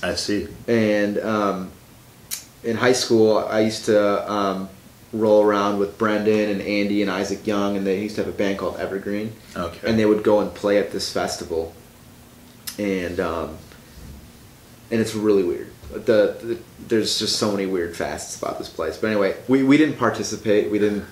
I 0.04 0.16
see. 0.16 0.48
and 0.68 1.18
um, 1.20 1.72
in 2.64 2.76
high 2.78 2.94
school 2.94 3.38
I 3.38 3.62
used 3.62 3.86
to 3.86 4.32
um, 4.32 4.70
roll 5.14 5.44
around 5.44 5.80
with 5.80 5.98
Brendan 5.98 6.50
and 6.50 6.62
Andy 6.62 7.02
and 7.02 7.10
Isaac 7.12 7.48
Young, 7.48 7.78
and 7.78 7.86
they 7.88 8.02
used 8.02 8.16
to 8.16 8.24
have 8.26 8.34
a 8.34 8.38
band 8.38 8.58
called 8.58 8.78
Evergreen. 8.78 9.32
Okay. 9.56 9.88
and 9.90 9.98
they 9.98 10.06
would 10.06 10.24
go 10.24 10.42
and 10.42 10.54
play 10.54 10.78
at 10.78 10.92
this 10.92 11.12
festival, 11.14 11.74
and 12.78 13.20
um, 13.22 13.58
and 14.92 15.00
it's 15.00 15.16
really 15.16 15.44
weird. 15.44 15.70
The, 16.00 16.38
the 16.42 16.60
there's 16.88 17.20
just 17.20 17.38
so 17.38 17.52
many 17.52 17.66
weird 17.66 17.96
facets 17.96 18.38
about 18.38 18.60
this 18.60 18.70
place. 18.70 18.98
But 18.98 19.08
anyway, 19.08 19.36
we, 19.48 19.64
we 19.64 19.78
didn't 19.78 19.98
participate. 19.98 20.72
We 20.72 20.80
didn't 20.80 21.06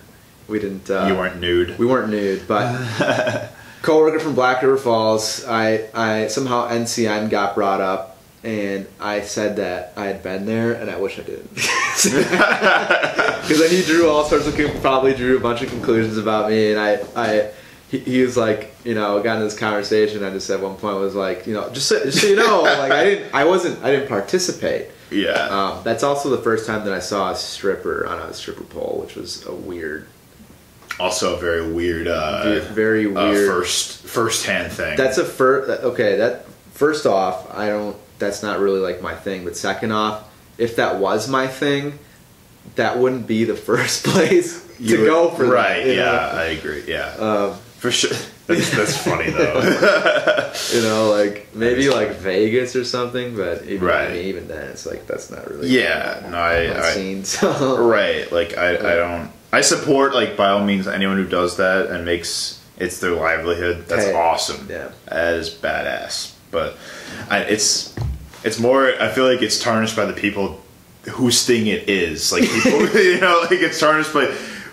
we 0.47 0.59
didn't. 0.59 0.89
Uh, 0.89 1.05
you 1.07 1.15
weren't 1.15 1.39
nude. 1.39 1.77
we 1.79 1.85
weren't 1.85 2.09
nude, 2.09 2.47
but 2.47 3.49
coworker 3.81 4.19
from 4.19 4.35
Black 4.35 4.61
River 4.61 4.77
Falls. 4.77 5.45
I 5.45 5.89
I 5.93 6.27
somehow 6.27 6.69
NCN 6.69 7.29
got 7.29 7.55
brought 7.55 7.81
up, 7.81 8.17
and 8.43 8.87
I 8.99 9.21
said 9.21 9.55
that 9.57 9.93
I 9.95 10.05
had 10.05 10.21
been 10.21 10.45
there, 10.45 10.73
and 10.73 10.89
I 10.89 10.97
wish 10.99 11.19
I 11.19 11.23
didn't. 11.23 11.49
Because 13.43 13.59
then 13.59 13.71
he 13.71 13.83
drew 13.83 14.09
all 14.09 14.23
sorts 14.23 14.47
of 14.47 14.55
probably 14.81 15.13
drew 15.13 15.35
a 15.35 15.39
bunch 15.39 15.61
of 15.61 15.67
conclusions 15.67 16.17
about 16.17 16.49
me, 16.49 16.71
and 16.71 16.79
I 16.79 17.03
I 17.13 17.51
he, 17.93 17.99
he 17.99 18.21
was 18.23 18.35
like 18.35 18.73
you 18.83 18.95
know 18.95 19.21
got 19.21 19.37
in 19.37 19.43
this 19.43 19.57
conversation. 19.57 20.23
I 20.23 20.31
just 20.31 20.49
at 20.49 20.59
one 20.59 20.75
point 20.77 20.97
was 20.97 21.13
like 21.15 21.45
you 21.47 21.53
know 21.53 21.69
just 21.71 21.87
so, 21.87 22.03
just 22.03 22.19
so 22.21 22.27
you 22.27 22.35
know 22.35 22.61
like 22.81 22.91
I 22.91 23.03
didn't 23.03 23.33
I 23.33 23.43
wasn't 23.45 23.83
I 23.83 23.91
didn't 23.91 24.07
participate. 24.09 24.87
yeah. 25.11 25.47
Um, 25.49 25.83
that's 25.83 26.01
also 26.03 26.29
the 26.29 26.41
first 26.41 26.65
time 26.65 26.83
that 26.85 26.93
I 26.93 26.99
saw 26.99 27.31
a 27.31 27.35
stripper 27.35 28.07
on 28.07 28.19
a 28.19 28.33
stripper 28.33 28.63
pole, 28.63 28.99
which 29.03 29.15
was 29.15 29.45
a 29.45 29.53
weird, 29.53 30.07
also 30.99 31.35
a 31.35 31.39
very 31.39 31.71
weird. 31.71 32.07
Uh, 32.07 32.43
ve- 32.43 32.73
very 32.73 33.05
uh, 33.05 33.29
weird. 33.31 33.47
first 33.47 34.01
first 34.03 34.45
hand 34.47 34.71
thing. 34.73 34.97
That's 34.97 35.17
a 35.19 35.25
first. 35.25 35.83
Okay, 35.83 36.17
that 36.17 36.45
first 36.73 37.05
off, 37.05 37.49
I 37.55 37.67
don't. 37.69 37.95
That's 38.19 38.41
not 38.41 38.59
really 38.59 38.79
like 38.79 39.01
my 39.01 39.13
thing. 39.13 39.43
But 39.43 39.55
second 39.55 39.91
off, 39.91 40.27
if 40.57 40.77
that 40.77 40.97
was 40.97 41.27
my 41.29 41.45
thing, 41.47 41.99
that 42.75 42.97
wouldn't 42.97 43.27
be 43.27 43.43
the 43.43 43.55
first 43.69 44.03
place 44.05 44.65
to 44.77 44.97
would- 44.97 45.05
go 45.07 45.29
for 45.29 45.45
that, 45.45 45.53
right. 45.53 45.85
you 45.85 45.93
yeah, 45.93 46.03
know? 46.05 46.31
I 46.41 46.43
agree. 46.57 46.83
Yeah, 46.87 47.09
Um, 47.19 47.59
for 47.83 47.91
sure. 47.91 48.17
That's, 48.47 48.69
that's 48.71 48.95
funny 48.97 49.29
though. 49.29 49.59
you 50.73 50.81
know, 50.83 51.09
like 51.11 51.53
maybe 51.53 51.89
like 51.89 52.11
Vegas 52.15 52.77
or 52.77 52.85
something. 52.85 53.35
But 53.35 53.65
even, 53.65 53.85
Right. 53.85 54.09
I 54.09 54.13
mean, 54.13 54.25
even 54.27 54.47
then, 54.47 54.69
it's 54.69 54.85
like 54.85 55.05
that's 55.05 55.29
not 55.29 55.49
really. 55.49 55.67
yeah, 55.67 56.25
no, 56.31 56.37
I, 56.37 56.79
I 56.87 56.93
scene. 56.93 57.25
So 57.25 57.85
right. 57.85 58.31
Like 58.31 58.57
I, 58.57 58.69
I 58.77 58.95
don't. 58.95 59.31
I 59.51 59.59
support 59.59 60.13
like 60.13 60.37
by 60.37 60.49
all 60.49 60.63
means 60.63 60.87
anyone 60.87 61.17
who 61.17 61.27
does 61.27 61.57
that 61.57 61.87
and 61.87 62.05
makes 62.05 62.63
it's 62.77 63.01
their 63.01 63.11
livelihood. 63.11 63.85
That's 63.87 64.05
Hey, 64.05 64.13
awesome. 64.13 64.65
yeah. 64.69 64.91
that 65.09 65.33
is 65.33 65.49
badass. 65.49 66.33
But 66.51 66.77
I, 67.29 67.39
it's 67.39 67.93
it's 68.45 68.59
more. 68.61 68.93
I 69.01 69.09
feel 69.09 69.25
like 69.29 69.41
it's 69.41 69.59
tarnished 69.61 69.97
by 69.97 70.05
the 70.05 70.13
people 70.13 70.61
whose 71.11 71.45
thing 71.45 71.67
it 71.67 71.89
is. 71.89 72.31
Like 72.31 72.43
people, 72.43 72.87
you 72.97 73.19
know, 73.19 73.39
like 73.41 73.59
it's 73.59 73.77
tarnished 73.77 74.13
by 74.13 74.27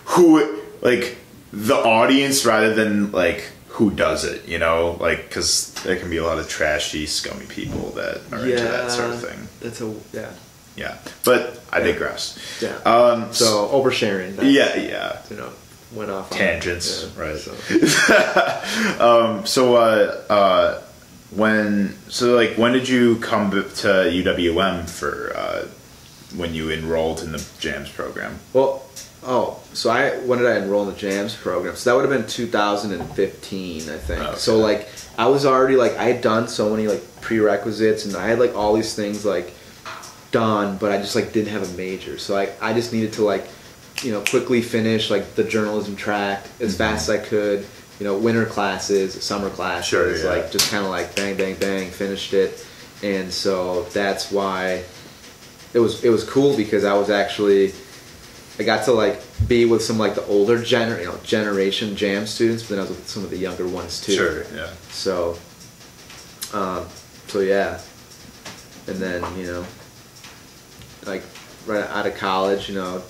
who 0.04 0.60
like 0.80 1.16
the 1.52 1.76
audience 1.76 2.44
rather 2.44 2.74
than 2.74 3.12
like 3.12 3.50
who 3.68 3.90
does 3.90 4.24
it. 4.24 4.46
You 4.48 4.58
know, 4.58 4.96
like 5.00 5.28
because 5.28 5.72
there 5.84 5.96
can 5.96 6.10
be 6.10 6.18
a 6.18 6.24
lot 6.24 6.38
of 6.38 6.48
trashy, 6.48 7.06
scummy 7.06 7.46
people 7.46 7.90
that 7.90 8.20
are 8.32 8.44
into 8.44 8.62
that 8.62 8.90
sort 8.90 9.10
of 9.10 9.20
thing. 9.20 9.48
That's 9.60 9.80
a 9.80 9.94
yeah. 10.12 10.32
Yeah, 10.76 10.96
but 11.24 11.62
I 11.72 11.80
digress. 11.80 12.38
Yeah. 12.62 12.74
Um, 12.86 13.32
So 13.32 13.68
oversharing. 13.68 14.36
That, 14.36 14.46
yeah, 14.46 14.76
yeah. 14.76 15.18
You 15.28 15.36
know, 15.36 15.50
went 15.92 16.10
off 16.10 16.32
on 16.32 16.38
Tangents, 16.38 17.10
yeah, 17.16 17.22
right. 17.22 17.36
so. 17.36 17.52
um, 19.00 19.46
so, 19.46 19.76
uh, 19.76 20.22
uh, 20.30 20.82
when, 21.34 21.96
so 22.08 22.34
like, 22.34 22.54
when 22.56 22.72
did 22.72 22.88
you 22.88 23.16
come 23.16 23.50
to 23.50 23.56
UWM 23.58 24.88
for, 24.88 25.32
uh, 25.36 25.66
when 26.36 26.54
you 26.54 26.70
enrolled 26.70 27.20
in 27.20 27.32
the 27.32 27.44
JAMS 27.58 27.90
program? 27.90 28.38
Well, 28.52 28.82
oh, 29.22 29.60
so 29.72 29.90
I 29.90 30.10
when 30.18 30.38
did 30.38 30.48
I 30.48 30.56
enroll 30.58 30.88
in 30.88 30.94
the 30.94 30.98
JAMS 30.98 31.34
program? 31.36 31.76
So 31.76 31.90
that 31.90 31.96
would 31.96 32.10
have 32.10 32.20
been 32.20 32.28
2015, 32.28 33.80
I 33.80 33.96
think. 33.98 34.20
Okay. 34.20 34.36
So 34.36 34.58
like 34.58 34.88
I 35.18 35.26
was 35.26 35.44
already 35.44 35.76
like 35.76 35.96
I 35.96 36.04
had 36.04 36.22
done 36.22 36.48
so 36.48 36.70
many 36.70 36.88
like 36.88 37.02
prerequisites 37.20 38.04
and 38.06 38.16
I 38.16 38.28
had 38.28 38.38
like 38.38 38.54
all 38.54 38.74
these 38.74 38.94
things 38.94 39.24
like 39.24 39.52
done, 40.30 40.78
but 40.78 40.92
I 40.92 40.98
just 40.98 41.14
like 41.14 41.32
didn't 41.32 41.52
have 41.52 41.72
a 41.72 41.76
major. 41.76 42.18
So 42.18 42.36
I 42.36 42.50
I 42.60 42.72
just 42.72 42.92
needed 42.92 43.12
to 43.14 43.24
like 43.24 43.46
you 44.02 44.12
know 44.12 44.22
quickly 44.22 44.62
finish 44.62 45.10
like 45.10 45.34
the 45.34 45.44
journalism 45.44 45.96
track 45.96 46.44
as 46.60 46.72
mm-hmm. 46.72 46.78
fast 46.78 47.08
as 47.08 47.20
I 47.20 47.24
could. 47.24 47.66
You 47.98 48.06
know, 48.06 48.16
winter 48.16 48.46
classes, 48.46 49.22
summer 49.22 49.50
classes, 49.50 49.86
Sure, 49.86 50.16
yeah. 50.16 50.24
like 50.24 50.50
just 50.50 50.70
kind 50.70 50.82
of 50.82 50.90
like 50.90 51.14
bang, 51.14 51.36
bang, 51.36 51.54
bang, 51.56 51.90
finished 51.90 52.32
it, 52.32 52.66
and 53.02 53.30
so 53.30 53.82
that's 53.92 54.32
why 54.32 54.84
it 55.74 55.80
was 55.80 56.02
it 56.02 56.08
was 56.08 56.24
cool 56.24 56.56
because 56.56 56.84
I 56.86 56.94
was 56.94 57.10
actually 57.10 57.74
I 58.60 58.62
got 58.62 58.84
to 58.84 58.92
like 58.92 59.18
be 59.48 59.64
with 59.64 59.82
some 59.82 59.96
like 59.96 60.14
the 60.14 60.24
older 60.26 60.58
gener 60.58 60.98
you 61.00 61.06
know 61.06 61.16
generation 61.24 61.96
JAMS 61.96 62.28
students, 62.28 62.62
but 62.62 62.68
then 62.76 62.78
I 62.80 62.82
was 62.82 62.90
with 62.90 63.08
some 63.08 63.24
of 63.24 63.30
the 63.30 63.38
younger 63.38 63.66
ones 63.66 64.02
too. 64.02 64.12
Sure, 64.12 64.44
yeah. 64.54 64.68
So, 64.90 65.38
um, 66.52 66.86
so 67.26 67.40
yeah, 67.40 67.80
and 68.86 68.96
then 68.98 69.24
you 69.38 69.46
know, 69.46 69.64
like 71.06 71.22
right 71.66 71.88
out 71.88 72.06
of 72.06 72.14
college, 72.16 72.68
you 72.68 72.74
know, 72.74 73.02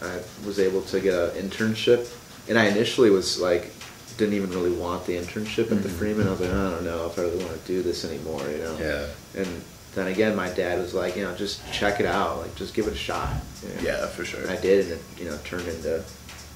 I 0.00 0.20
was 0.46 0.58
able 0.58 0.80
to 0.80 1.00
get 1.00 1.12
an 1.12 1.50
internship, 1.50 2.10
and 2.48 2.58
I 2.58 2.64
initially 2.68 3.10
was 3.10 3.38
like 3.38 3.72
didn't 4.16 4.34
even 4.34 4.48
really 4.52 4.72
want 4.72 5.04
the 5.04 5.16
internship 5.18 5.70
at 5.70 5.82
the 5.82 5.88
Mhm. 5.90 5.98
Freeman. 5.98 6.28
I 6.28 6.30
was 6.30 6.40
like, 6.40 6.50
I 6.50 6.70
don't 6.70 6.84
know 6.84 7.04
if 7.06 7.18
I 7.18 7.22
really 7.22 7.44
want 7.44 7.60
to 7.60 7.66
do 7.66 7.82
this 7.82 8.06
anymore, 8.06 8.40
you 8.48 8.58
know. 8.58 8.76
Yeah. 8.80 9.06
And 9.42 9.62
then 9.94 10.08
again, 10.08 10.34
my 10.34 10.48
dad 10.50 10.78
was 10.78 10.94
like, 10.94 11.16
you 11.16 11.22
know, 11.22 11.34
just 11.34 11.60
check 11.72 12.00
it 12.00 12.06
out, 12.06 12.38
like 12.38 12.54
just 12.56 12.74
give 12.74 12.86
it 12.86 12.92
a 12.92 12.96
shot. 12.96 13.30
you 13.62 13.68
know. 13.74 13.80
Yeah, 13.82 14.06
for 14.06 14.24
sure. 14.24 14.40
And 14.40 14.50
I 14.50 14.60
did, 14.60 14.86
and 14.86 14.92
it 14.92 15.02
you 15.18 15.24
know 15.26 15.38
turned 15.44 15.68
into 15.68 16.04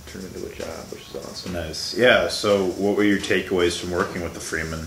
turned 0.06 0.24
into 0.24 0.46
a 0.46 0.54
job, 0.54 0.90
which 0.90 1.02
is 1.02 1.16
awesome. 1.16 1.52
Nice. 1.52 1.96
Yeah. 1.96 2.28
So, 2.28 2.66
what 2.70 2.96
were 2.96 3.04
your 3.04 3.18
takeaways 3.18 3.78
from 3.78 3.90
working 3.90 4.22
with 4.22 4.34
the 4.34 4.40
Freeman? 4.40 4.86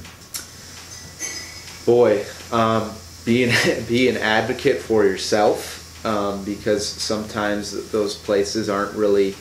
Boy, 1.85 2.25
um, 2.51 2.91
be 3.25 3.43
an 3.43 3.85
be 3.87 4.09
an 4.09 4.17
advocate 4.17 4.81
for 4.81 5.03
yourself 5.03 6.05
um, 6.05 6.43
because 6.43 6.87
sometimes 6.87 7.91
those 7.91 8.15
places 8.15 8.69
aren't 8.69 8.95
really, 8.95 9.35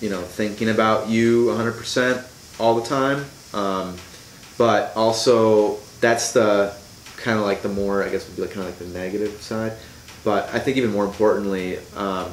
you 0.00 0.10
know, 0.10 0.22
thinking 0.22 0.68
about 0.68 1.08
you 1.08 1.46
100% 1.46 2.60
all 2.60 2.74
the 2.80 2.86
time. 2.86 3.24
Um, 3.52 3.96
but 4.58 4.92
also, 4.96 5.76
that's 6.00 6.32
the 6.32 6.74
kind 7.26 7.40
of 7.40 7.44
like 7.44 7.60
the 7.60 7.68
more 7.68 8.04
I 8.04 8.08
guess 8.08 8.24
would 8.28 8.36
be 8.36 8.42
like 8.42 8.52
kind 8.52 8.68
of 8.68 8.72
like 8.72 8.78
the 8.78 8.96
negative 8.96 9.42
side. 9.42 9.72
But 10.22 10.48
I 10.54 10.60
think 10.60 10.76
even 10.76 10.92
more 10.92 11.04
importantly, 11.04 11.78
um, 11.96 12.30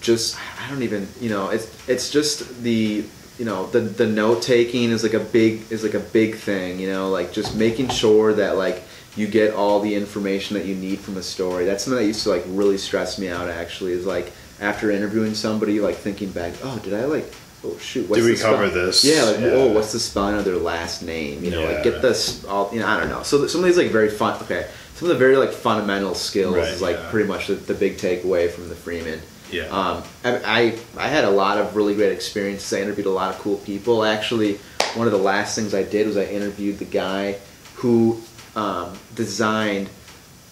just 0.00 0.38
I 0.62 0.70
don't 0.70 0.84
even 0.84 1.08
you 1.20 1.30
know 1.30 1.50
it's 1.50 1.66
it's 1.88 2.10
just 2.10 2.62
the 2.62 3.04
you 3.38 3.44
know 3.44 3.66
the 3.66 3.80
the 3.80 4.06
note 4.06 4.40
taking 4.42 4.90
is 4.90 5.02
like 5.02 5.14
a 5.14 5.20
big 5.20 5.70
is 5.72 5.82
like 5.82 5.94
a 5.94 6.00
big 6.00 6.36
thing 6.36 6.78
you 6.78 6.88
know 6.88 7.10
like 7.10 7.32
just 7.32 7.56
making 7.56 7.88
sure 7.88 8.32
that 8.34 8.56
like 8.56 8.82
you 9.16 9.26
get 9.26 9.52
all 9.54 9.80
the 9.80 9.94
information 9.94 10.56
that 10.56 10.64
you 10.64 10.74
need 10.74 10.98
from 11.00 11.16
a 11.16 11.22
story 11.22 11.64
that's 11.64 11.84
something 11.84 12.00
that 12.00 12.06
used 12.06 12.22
to 12.22 12.30
like 12.30 12.44
really 12.46 12.78
stress 12.78 13.18
me 13.18 13.28
out 13.28 13.48
actually 13.48 13.92
is 13.92 14.06
like 14.06 14.32
after 14.60 14.90
interviewing 14.90 15.34
somebody 15.34 15.80
like 15.80 15.96
thinking 15.96 16.30
back 16.30 16.52
oh 16.62 16.78
did 16.80 16.94
I 16.94 17.04
like 17.04 17.34
oh 17.64 17.76
shoot 17.78 18.08
what's 18.08 18.22
Did 18.22 18.30
we 18.30 18.36
cover 18.38 18.68
this? 18.70 19.04
yeah 19.04 19.24
like 19.24 19.40
Yeah. 19.40 19.46
oh 19.52 19.72
what's 19.72 19.92
the 19.92 20.00
spelling 20.00 20.36
of 20.36 20.44
their 20.44 20.56
last 20.56 21.02
name 21.02 21.44
you 21.44 21.50
know 21.50 21.64
like 21.64 21.84
get 21.84 22.00
this 22.02 22.44
all 22.46 22.70
you 22.72 22.80
know 22.80 22.86
I 22.86 22.98
don't 22.98 23.08
know 23.10 23.22
so 23.22 23.46
some 23.46 23.60
of 23.60 23.66
these 23.66 23.76
like 23.76 23.90
very 23.90 24.10
fun 24.10 24.40
okay 24.42 24.68
some 24.94 25.08
of 25.10 25.14
the 25.14 25.18
very 25.18 25.36
like 25.36 25.52
fundamental 25.52 26.14
skills 26.14 26.56
Right, 26.56 26.68
is 26.68 26.82
like 26.82 26.96
yeah. 26.96 27.10
pretty 27.10 27.28
much 27.28 27.46
the, 27.48 27.54
the 27.54 27.74
big 27.74 27.96
takeaway 27.98 28.50
from 28.50 28.68
the 28.68 28.74
Freeman 28.74 29.20
Yeah. 29.50 29.64
um, 29.64 30.02
I, 30.24 30.40
I 30.44 30.78
I 31.04 31.08
had 31.08 31.24
a 31.24 31.30
lot 31.30 31.58
of 31.58 31.74
really 31.76 31.94
great 31.94 32.12
experiences. 32.12 32.72
I 32.72 32.80
interviewed 32.82 33.06
a 33.06 33.10
lot 33.10 33.34
of 33.34 33.40
cool 33.40 33.56
people. 33.58 34.04
Actually, 34.04 34.58
one 34.94 35.06
of 35.06 35.12
the 35.12 35.18
last 35.32 35.54
things 35.56 35.74
I 35.74 35.82
did 35.82 36.06
was 36.06 36.16
I 36.16 36.24
interviewed 36.24 36.78
the 36.78 36.84
guy 36.84 37.36
who 37.76 38.20
um, 38.54 38.96
designed 39.14 39.88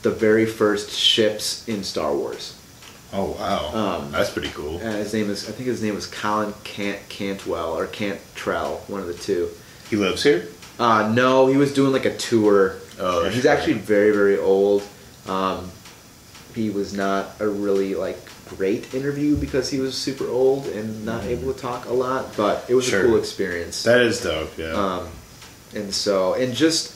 the 0.02 0.10
very 0.10 0.46
first 0.46 0.90
ships 0.90 1.66
in 1.68 1.84
Star 1.84 2.12
Wars. 2.14 2.57
Oh 3.12 3.30
wow, 3.38 3.72
Um, 3.74 4.12
that's 4.12 4.30
pretty 4.30 4.50
cool. 4.50 4.76
Uh, 4.76 4.92
his 4.92 5.14
name 5.14 5.30
is 5.30 5.48
I 5.48 5.52
think 5.52 5.66
his 5.68 5.82
name 5.82 5.94
was 5.94 6.06
Colin 6.06 6.52
Cant 6.64 6.98
Cantwell 7.08 7.72
or 7.76 7.86
Cantrell, 7.86 8.82
one 8.86 9.00
of 9.00 9.06
the 9.06 9.14
two. 9.14 9.48
He 9.88 9.96
lives 9.96 10.22
here. 10.22 10.48
Uh, 10.78 11.10
no, 11.14 11.46
he 11.46 11.56
was 11.56 11.72
doing 11.72 11.92
like 11.92 12.04
a 12.04 12.16
tour. 12.16 12.76
Oh, 13.00 13.28
he's 13.30 13.46
actually 13.46 13.74
very, 13.74 14.10
very 14.12 14.38
old. 14.38 14.82
Um, 15.26 15.70
he 16.54 16.68
was 16.70 16.92
not 16.92 17.30
a 17.40 17.48
really 17.48 17.94
like 17.94 18.18
great 18.48 18.92
interview 18.94 19.36
because 19.36 19.70
he 19.70 19.78
was 19.78 19.96
super 19.96 20.26
old 20.28 20.66
and 20.68 21.04
not 21.04 21.24
able 21.24 21.52
to 21.52 21.58
talk 21.58 21.86
a 21.86 21.92
lot, 21.92 22.36
but 22.36 22.64
it 22.68 22.74
was 22.74 22.86
Sure. 22.86 23.00
a 23.00 23.04
cool 23.06 23.16
experience. 23.16 23.82
That 23.84 24.00
is 24.02 24.20
dope. 24.20 24.56
Yeah. 24.58 24.72
Um, 24.72 25.08
and 25.74 25.94
so, 25.94 26.34
and 26.34 26.54
just 26.54 26.94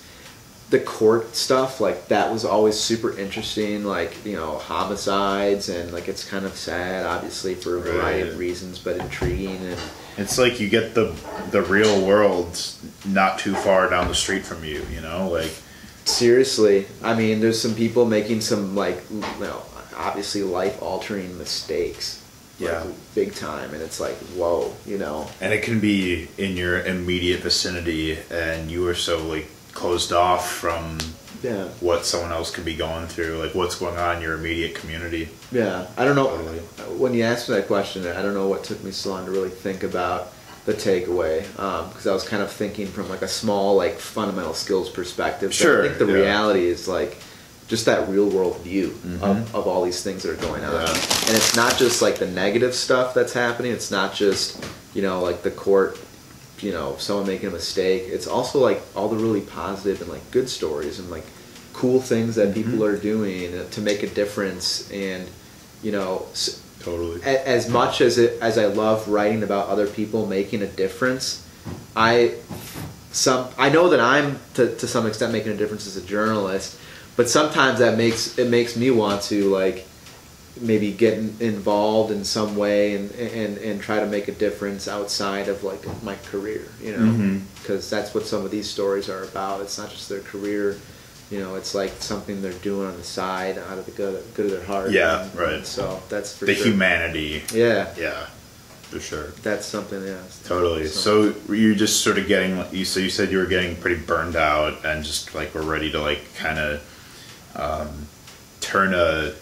the 0.73 0.81
court 0.81 1.37
stuff, 1.37 1.81
like 1.81 2.09
that 2.09 2.33
was 2.33 2.45
always 2.45 2.77
super 2.81 3.17
interesting. 3.17 3.85
Like 3.85 4.13
you 4.27 4.35
know, 4.37 4.57
homicides 4.59 5.69
and 5.69 5.93
like 5.93 6.09
it's 6.09 6.25
kind 6.29 6.45
of 6.45 6.55
sad, 6.57 7.07
obviously 7.07 7.55
for 7.55 7.77
a 7.77 7.81
variety 7.81 8.23
Right. 8.23 8.33
of 8.33 8.39
reasons, 8.39 8.79
but 8.81 8.97
intriguing 8.97 9.57
and 9.59 9.79
It's 10.19 10.37
like 10.39 10.59
you 10.61 10.69
get 10.69 10.95
the 10.95 11.15
the 11.51 11.63
real 11.63 12.05
world 12.07 12.59
not 13.07 13.39
too 13.39 13.55
far 13.55 13.89
down 13.89 14.09
the 14.09 14.15
street 14.15 14.45
from 14.45 14.65
you. 14.65 14.85
You 14.93 15.01
know, 15.03 15.29
like 15.29 15.53
Seriously, 16.05 16.87
I 17.03 17.15
mean, 17.15 17.41
there's 17.41 17.61
some 17.63 17.75
people 17.77 18.05
making 18.07 18.41
some 18.41 18.75
like, 18.75 19.01
you 19.11 19.21
know, 19.41 19.63
obviously 19.97 20.43
life-altering 20.43 21.39
mistakes. 21.39 22.19
like, 22.59 22.71
Yeah. 22.71 22.85
big 23.15 23.35
time, 23.35 23.73
and 23.75 23.83
it's 23.83 24.01
like, 24.01 24.17
whoa, 24.37 24.73
you 24.87 24.99
know. 24.99 25.29
and 25.41 25.53
it 25.53 25.63
can 25.63 25.79
be 25.81 26.29
in 26.39 26.57
your 26.57 26.81
immediate 26.83 27.41
vicinity, 27.41 28.19
and 28.31 28.71
you 28.71 28.87
are 28.89 28.95
so 28.97 29.15
like 29.27 29.47
closed 29.73 30.13
off 30.13 30.51
from 30.51 30.99
Yeah, 31.43 31.65
what 31.81 32.05
someone 32.07 32.31
else 32.33 32.51
could 32.51 32.65
be 32.65 32.75
going 32.77 33.07
through, 33.09 33.39
like 33.39 33.55
what's 33.55 33.75
going 33.75 33.97
on 33.97 34.17
in 34.17 34.23
your 34.23 34.35
immediate 34.35 34.75
community. 34.75 35.29
yeah. 35.51 35.87
I 35.97 36.05
don't 36.05 36.15
know. 36.17 36.29
Totally. 36.29 36.59
When 36.99 37.15
you 37.15 37.25
asked 37.25 37.49
me 37.49 37.57
that 37.57 37.67
question, 37.67 38.07
I 38.07 38.23
don't 38.23 38.35
know 38.35 38.49
what 38.49 38.65
took 38.65 38.83
me 38.85 38.91
so 38.93 39.11
long 39.11 39.25
to 39.27 39.31
really 39.31 39.51
think 39.51 39.83
about 39.83 40.33
the 40.67 40.75
takeaway, 40.75 41.41
because 41.89 42.07
I 42.07 42.13
was 42.13 42.23
kind 42.23 42.41
of 42.43 42.53
thinking 42.53 42.87
from 42.87 43.09
like 43.09 43.23
a 43.23 43.29
small, 43.29 43.75
like 43.77 43.99
fundamental 43.99 44.55
skills 44.55 44.89
perspective. 44.89 45.49
But 45.51 45.55
Sure, 45.57 45.85
I 45.85 45.89
think 45.89 45.99
the 45.99 46.07
yeah. 46.07 46.13
reality 46.23 46.67
is 46.67 46.87
like 46.87 47.17
just 47.67 47.87
that 47.87 48.09
real 48.09 48.29
world 48.29 48.61
view 48.61 48.91
Mhm. 49.05 49.23
of, 49.23 49.55
of 49.57 49.67
all 49.67 49.83
these 49.83 50.03
things 50.03 50.23
that 50.23 50.31
are 50.31 50.35
going 50.47 50.63
on. 50.65 50.73
Yeah. 50.73 50.89
And 51.27 51.37
it's 51.37 51.57
not 51.57 51.77
just 51.79 52.03
like 52.03 52.19
the 52.19 52.27
negative 52.29 52.75
stuff 52.77 53.15
that's 53.15 53.33
happening. 53.33 53.73
It's 53.73 53.91
not 53.91 54.15
just, 54.15 54.63
you 54.95 55.03
know, 55.03 55.21
like 55.23 55.43
the 55.43 55.51
court, 55.51 55.99
you 56.63 56.73
know, 56.73 56.97
someone 56.99 57.27
making 57.27 57.49
a 57.49 57.53
mistake. 57.53 58.05
It's 58.07 58.27
also 58.27 58.59
like 58.61 58.81
all 58.95 59.09
the 59.09 59.17
really 59.17 59.41
positive 59.41 60.01
and 60.01 60.11
like 60.11 60.29
good 60.31 60.49
stories 60.49 60.99
and 60.99 61.11
like 61.11 61.25
cool 61.73 62.01
things 62.01 62.37
that 62.37 62.55
people 62.55 62.79
Mhm. 62.81 62.89
are 62.89 62.97
doing 62.97 63.53
to 63.71 63.81
make 63.81 64.03
a 64.03 64.07
difference. 64.07 64.89
And, 64.93 65.27
you 65.83 65.91
know, 65.93 66.27
Totally. 66.83 67.21
a- 67.23 67.49
as 67.49 67.69
much 67.69 68.01
as 68.01 68.19
it 68.19 68.39
as 68.41 68.59
I 68.59 68.67
love 68.67 69.09
writing 69.09 69.43
about 69.43 69.69
other 69.69 69.87
people 69.87 70.27
making 70.27 70.63
a 70.63 70.67
difference, 70.67 71.41
I 71.97 72.33
some 73.13 73.49
I 73.59 73.69
know 73.69 73.89
that 73.91 74.01
I'm 74.01 74.39
to, 74.55 74.75
to 74.77 74.87
some 74.89 75.07
extent 75.07 75.33
making 75.33 75.53
a 75.53 75.57
difference 75.57 75.87
as 75.87 75.97
a 75.97 76.01
journalist, 76.01 76.75
but 77.17 77.29
sometimes 77.29 77.79
that 77.81 77.97
makes 77.99 78.39
it 78.39 78.49
makes 78.49 78.77
me 78.77 78.91
want 78.91 79.23
to 79.25 79.51
like 79.51 79.87
maybe 80.61 80.93
get 80.93 81.15
involved 81.41 82.13
in 82.13 82.25
some 82.25 82.57
way 82.57 82.95
and, 82.95 83.11
and 83.13 83.57
and 83.59 83.81
try 83.81 83.99
to 84.01 84.07
make 84.07 84.29
a 84.29 84.33
difference 84.33 84.87
outside 84.87 85.49
of 85.49 85.65
like 85.65 85.83
my 86.03 86.15
career, 86.31 86.67
you 86.81 86.97
know, 86.97 87.41
because 87.61 87.89
that's 87.89 88.13
what 88.15 88.27
some 88.27 88.45
of 88.45 88.51
these 88.51 88.69
stories 88.69 89.09
are 89.09 89.25
about. 89.25 89.61
It's 89.63 89.79
not 89.79 89.91
just 89.91 90.09
their 90.09 90.21
career. 90.21 90.77
You 91.31 91.41
know, 91.41 91.55
it's 91.55 91.75
like 91.75 91.93
something 92.01 92.43
they're 92.43 92.53
doing 92.53 92.87
on 92.89 92.97
the 92.99 93.03
side 93.05 93.57
out 93.57 93.79
of 93.79 93.87
the 93.87 93.93
good, 93.93 94.23
good 94.35 94.45
of 94.47 94.53
their 94.53 94.65
heart. 94.65 94.91
Yeah, 94.91 95.23
And- 95.23 95.35
right. 95.35 95.53
and 95.55 95.67
so 95.67 96.03
that's 96.11 96.37
for 96.37 96.45
the 96.45 96.55
sure. 96.55 96.67
humanity. 96.67 97.43
Yeah, 97.55 97.89
Yeah, 97.97 98.27
for 98.83 99.01
sure. 99.01 99.29
that's 99.43 99.65
something. 99.65 100.05
Yeah, 100.07 100.19
Totally. 100.45 100.87
So 100.89 101.35
you're 101.49 101.75
just 101.75 102.03
sort 102.03 102.19
of 102.19 102.29
getting 102.29 102.63
you. 102.71 102.85
So 102.85 103.01
you 103.01 103.09
said 103.09 103.31
you 103.31 103.39
were 103.39 103.47
getting 103.47 103.77
pretty 103.77 104.03
burned 104.03 104.37
out 104.37 104.85
and 104.85 105.03
just 105.03 105.35
like 105.35 105.55
we're 105.55 105.63
ready 105.63 105.91
to 105.93 106.01
like 106.03 106.21
kind 106.37 106.59
of 106.59 106.83
um, 107.57 108.09
turn 108.61 108.93
a, 108.93 109.33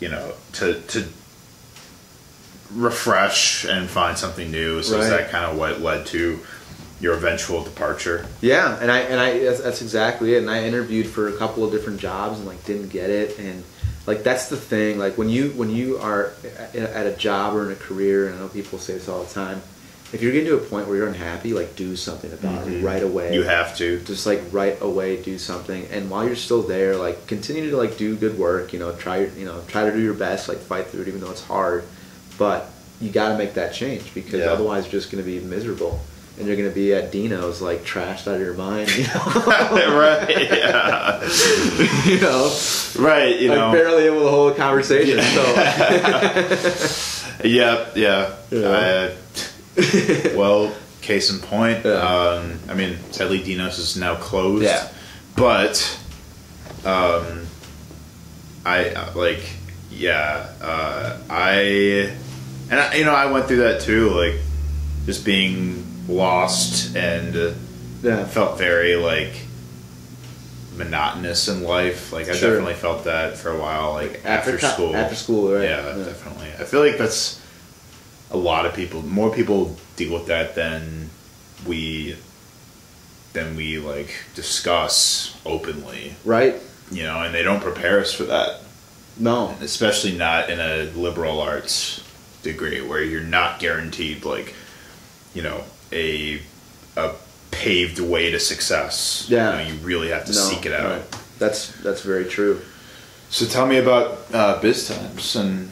you 0.00 0.08
know, 0.08 0.32
to 0.54 0.80
to 0.80 1.06
refresh 2.74 3.64
and 3.64 3.88
find 3.88 4.16
something 4.16 4.50
new. 4.50 4.82
So 4.82 5.00
is 5.00 5.10
that 5.10 5.30
kind 5.30 5.44
of 5.44 5.56
what 5.56 5.80
led 5.80 6.06
to 6.06 6.40
your 7.00 7.14
eventual 7.14 7.64
departure? 7.64 8.26
yeah, 8.40 8.78
and 8.80 8.90
I 8.90 9.00
and 9.00 9.20
I 9.20 9.38
that's, 9.38 9.60
that's 9.62 9.82
exactly 9.82 10.34
it. 10.34 10.38
And 10.38 10.50
I 10.50 10.64
interviewed 10.64 11.06
for 11.06 11.28
a 11.28 11.36
couple 11.36 11.64
of 11.64 11.72
different 11.72 12.00
jobs 12.00 12.38
and 12.38 12.48
like 12.48 12.64
didn't 12.64 12.88
get 12.88 13.10
it. 13.10 13.38
And 13.38 13.64
like 14.06 14.22
that's 14.22 14.48
the 14.48 14.56
thing. 14.56 14.98
Like 14.98 15.16
when 15.18 15.28
you 15.28 15.50
when 15.50 15.70
you 15.70 15.98
are 15.98 16.32
at 16.58 16.74
at 16.74 17.06
a 17.06 17.16
job 17.16 17.54
or 17.54 17.66
in 17.66 17.72
a 17.72 17.76
career, 17.76 18.26
and 18.26 18.36
I 18.36 18.38
know 18.40 18.48
people 18.48 18.78
say 18.78 18.94
this 18.94 19.08
all 19.08 19.22
the 19.22 19.32
time. 19.32 19.62
If 20.12 20.22
you're 20.22 20.32
getting 20.32 20.48
to 20.48 20.56
a 20.56 20.58
point 20.58 20.88
where 20.88 20.96
you're 20.96 21.06
unhappy, 21.08 21.52
like 21.52 21.76
do 21.76 21.94
something 21.96 22.32
about 22.32 22.66
it 22.66 22.82
right 22.84 23.02
away. 23.02 23.32
You 23.34 23.42
have 23.44 23.76
to. 23.76 24.00
just 24.00 24.26
like 24.26 24.42
right 24.50 24.80
away 24.82 25.22
do 25.22 25.38
something 25.38 25.86
and 25.92 26.10
while 26.10 26.26
you're 26.26 26.34
still 26.36 26.62
there 26.62 26.96
like 26.96 27.26
continue 27.26 27.70
to 27.70 27.76
like 27.76 27.96
do 27.96 28.16
good 28.16 28.36
work 28.38 28.72
you 28.72 28.78
know 28.78 28.92
try 28.96 29.18
your 29.20 29.28
you 29.30 29.44
know 29.44 29.62
try 29.68 29.84
to 29.84 29.92
do 29.92 30.00
your 30.00 30.14
best 30.14 30.48
like 30.48 30.58
fight 30.58 30.86
through 30.88 31.02
it 31.02 31.08
even 31.08 31.20
though 31.20 31.30
it's 31.30 31.44
hard 31.44 31.84
but 32.38 32.70
you 33.00 33.10
got 33.10 33.30
to 33.32 33.38
make 33.38 33.54
that 33.54 33.72
change 33.72 34.12
because 34.14 34.40
Yeah. 34.40 34.46
otherwise 34.52 34.84
you're 34.84 34.92
just 35.00 35.10
going 35.12 35.22
to 35.24 35.30
be 35.30 35.40
miserable 35.40 36.00
and 36.38 36.46
you're 36.46 36.56
going 36.56 36.68
to 36.68 36.74
be 36.74 36.92
at 36.94 37.12
Dino's 37.12 37.60
like 37.62 37.84
trashed 37.84 38.26
out 38.26 38.34
of 38.36 38.40
your 38.40 38.54
mind 38.54 38.94
you 38.96 39.04
know 39.04 39.24
right. 39.98 40.28
Yeah. 40.50 41.22
you 42.06 42.20
know 42.20 42.54
Right. 42.98 43.38
You 43.40 43.48
know. 43.48 43.68
like 43.68 43.72
barely 43.78 44.04
able 44.04 44.22
to 44.22 44.28
hold 44.28 44.52
a 44.52 44.56
conversation 44.56 45.20
so 45.22 45.42
Yep. 47.44 47.96
Yeah. 47.96 48.34
Yeah. 48.50 48.68
Uh, 48.68 49.14
well, 50.36 50.74
case 51.02 51.30
in 51.30 51.38
point. 51.40 51.84
Yeah. 51.84 51.92
Um, 51.92 52.58
I 52.68 52.74
mean, 52.74 52.98
sadly, 53.10 53.40
Dinos 53.40 53.78
is 53.78 53.96
now 53.96 54.16
closed. 54.16 54.64
Yeah. 54.64 54.88
But, 55.36 55.98
um, 56.84 57.46
I 58.64 58.90
uh, 58.90 59.12
like, 59.14 59.40
yeah. 59.90 60.48
Uh, 60.60 61.18
I, 61.30 62.12
and 62.70 62.80
I, 62.80 62.94
you 62.94 63.04
know, 63.04 63.14
I 63.14 63.26
went 63.30 63.46
through 63.46 63.58
that 63.58 63.80
too. 63.80 64.10
Like, 64.10 64.36
just 65.06 65.24
being 65.24 65.84
lost 66.08 66.94
and 66.96 67.36
uh, 67.36 67.52
yeah 68.02 68.24
felt 68.24 68.58
very 68.58 68.96
like 68.96 69.32
monotonous 70.76 71.48
in 71.48 71.62
life. 71.62 72.12
Like, 72.12 72.28
I 72.28 72.32
Sure. 72.34 72.50
definitely 72.50 72.74
felt 72.74 73.04
that 73.04 73.36
for 73.36 73.50
a 73.50 73.58
while. 73.58 73.92
Like 73.94 74.20
after, 74.24 74.56
co- 74.58 74.68
school. 74.68 74.96
after 74.96 75.14
school 75.16 75.52
right 75.52 75.64
Yeah, 75.64 75.82
definitely. 75.82 76.48
I 76.58 76.64
feel 76.64 76.80
like 76.80 76.98
that's 76.98 77.39
a 78.30 78.36
lot 78.36 78.66
of 78.66 78.74
people. 78.74 79.02
More 79.02 79.32
people 79.32 79.76
deal 79.96 80.12
with 80.12 80.26
that 80.26 80.54
than 80.54 81.10
we 81.66 82.16
than 83.32 83.56
we 83.56 83.78
like 83.78 84.12
discuss 84.34 85.38
openly. 85.46 86.14
right 86.24 86.56
You 86.90 87.04
know, 87.04 87.22
and 87.22 87.34
they 87.34 87.42
don't 87.42 87.60
prepare 87.60 88.00
us 88.00 88.12
for 88.12 88.24
that, 88.24 88.60
no 89.18 89.54
especially 89.60 90.16
not 90.16 90.50
in 90.50 90.58
a 90.58 90.90
liberal 90.96 91.40
arts 91.40 92.04
degree 92.42 92.80
where 92.80 93.02
you're 93.02 93.20
not 93.22 93.60
guaranteed 93.60 94.24
like, 94.24 94.54
you 95.34 95.42
know, 95.42 95.62
a 95.92 96.40
a 96.96 97.12
paved 97.50 98.00
way 98.00 98.30
to 98.30 98.40
success. 98.40 99.26
Yeah. 99.28 99.58
you, 99.60 99.64
know, 99.64 99.70
you 99.70 99.86
really 99.86 100.08
have 100.08 100.24
to 100.26 100.32
no 100.32 100.38
seek 100.38 100.66
it 100.66 100.72
out. 100.72 100.90
right. 100.90 101.18
that's 101.38 101.72
that's 101.82 102.02
very 102.02 102.24
true 102.24 102.60
So 103.28 103.46
tell 103.46 103.66
me 103.66 103.78
about 103.78 104.18
uh, 104.32 104.60
biz 104.60 104.88
times 104.88 105.36
and 105.36 105.70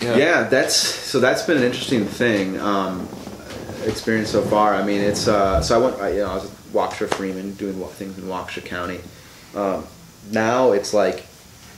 Yeah. 0.00 0.44
that's 0.44 0.74
so 0.76 1.20
that's 1.20 1.42
been 1.42 1.56
an 1.58 1.62
interesting 1.64 2.06
thing. 2.06 2.58
Um, 2.60 3.08
experience 3.84 4.30
so 4.30 4.42
far. 4.42 4.74
I 4.74 4.84
mean, 4.84 5.00
it's 5.00 5.28
uh, 5.28 5.60
so 5.62 5.80
I 5.80 5.84
went. 5.84 6.00
I, 6.00 6.08
you 6.10 6.18
know, 6.20 6.30
I 6.30 6.34
was 6.34 6.44
with 6.44 6.72
Waukesha 6.72 7.12
Freeman 7.14 7.54
doing 7.54 7.74
things 7.88 8.16
in 8.18 8.24
Waukesha 8.24 8.64
County. 8.64 9.00
Um, 9.54 9.86
now 10.30 10.72
it's 10.72 10.94
like 10.94 11.24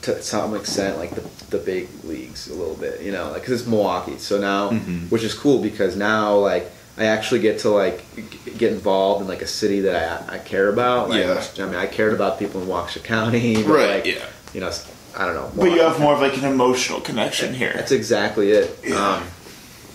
to 0.03 0.21
some 0.23 0.55
extent 0.55 0.99
like 0.99 1.11
the, 1.15 1.23
the 1.49 1.59
big 1.59 1.89
leagues 2.05 2.49
a 2.49 2.55
little 2.55 2.75
bit, 2.75 3.01
you 3.01 3.11
know, 3.11 3.31
like 3.31 3.41
because 3.41 3.61
it's 3.63 3.69
Milwaukee. 3.69 4.19
So 4.19 4.39
now, 4.39 4.71
Mhm. 4.71 5.11
which 5.11 5.23
is 5.25 5.33
cool 5.35 5.63
because 5.63 5.97
now 5.97 6.37
like 6.37 6.71
I 6.99 7.07
actually 7.07 7.41
get 7.41 7.61
to 7.61 7.71
like 7.71 8.05
g- 8.15 8.51
get 8.59 8.73
involved 8.73 9.23
in 9.23 9.29
like 9.29 9.41
a 9.43 9.47
city 9.47 9.81
that 9.81 10.29
I, 10.31 10.35
I 10.35 10.39
care 10.39 10.69
about. 10.69 11.09
Like, 11.09 11.25
Yeah. 11.25 11.43
I 11.59 11.67
mean, 11.67 11.75
I 11.77 11.87
cared 11.87 12.13
about 12.13 12.39
people 12.39 12.61
in 12.63 12.69
Waukesha 12.69 13.03
County. 13.03 13.55
But 13.65 13.67
Right, 13.67 13.89
Like, 14.05 14.07
yeah. 14.07 14.27
You 14.53 14.61
know, 14.61 14.71
I 15.17 15.27
don't 15.27 15.35
know. 15.35 15.51
But 15.55 15.71
you 15.71 15.81
have 15.81 16.01
more 16.01 16.15
of 16.15 16.21
like 16.21 16.37
an 16.37 16.45
emotional 16.45 17.01
connection 17.01 17.55
here. 17.55 17.73
That's 17.75 17.93
exactly 17.93 18.51
it. 18.51 18.79
Yeah. 18.85 18.97
Um, 18.97 19.25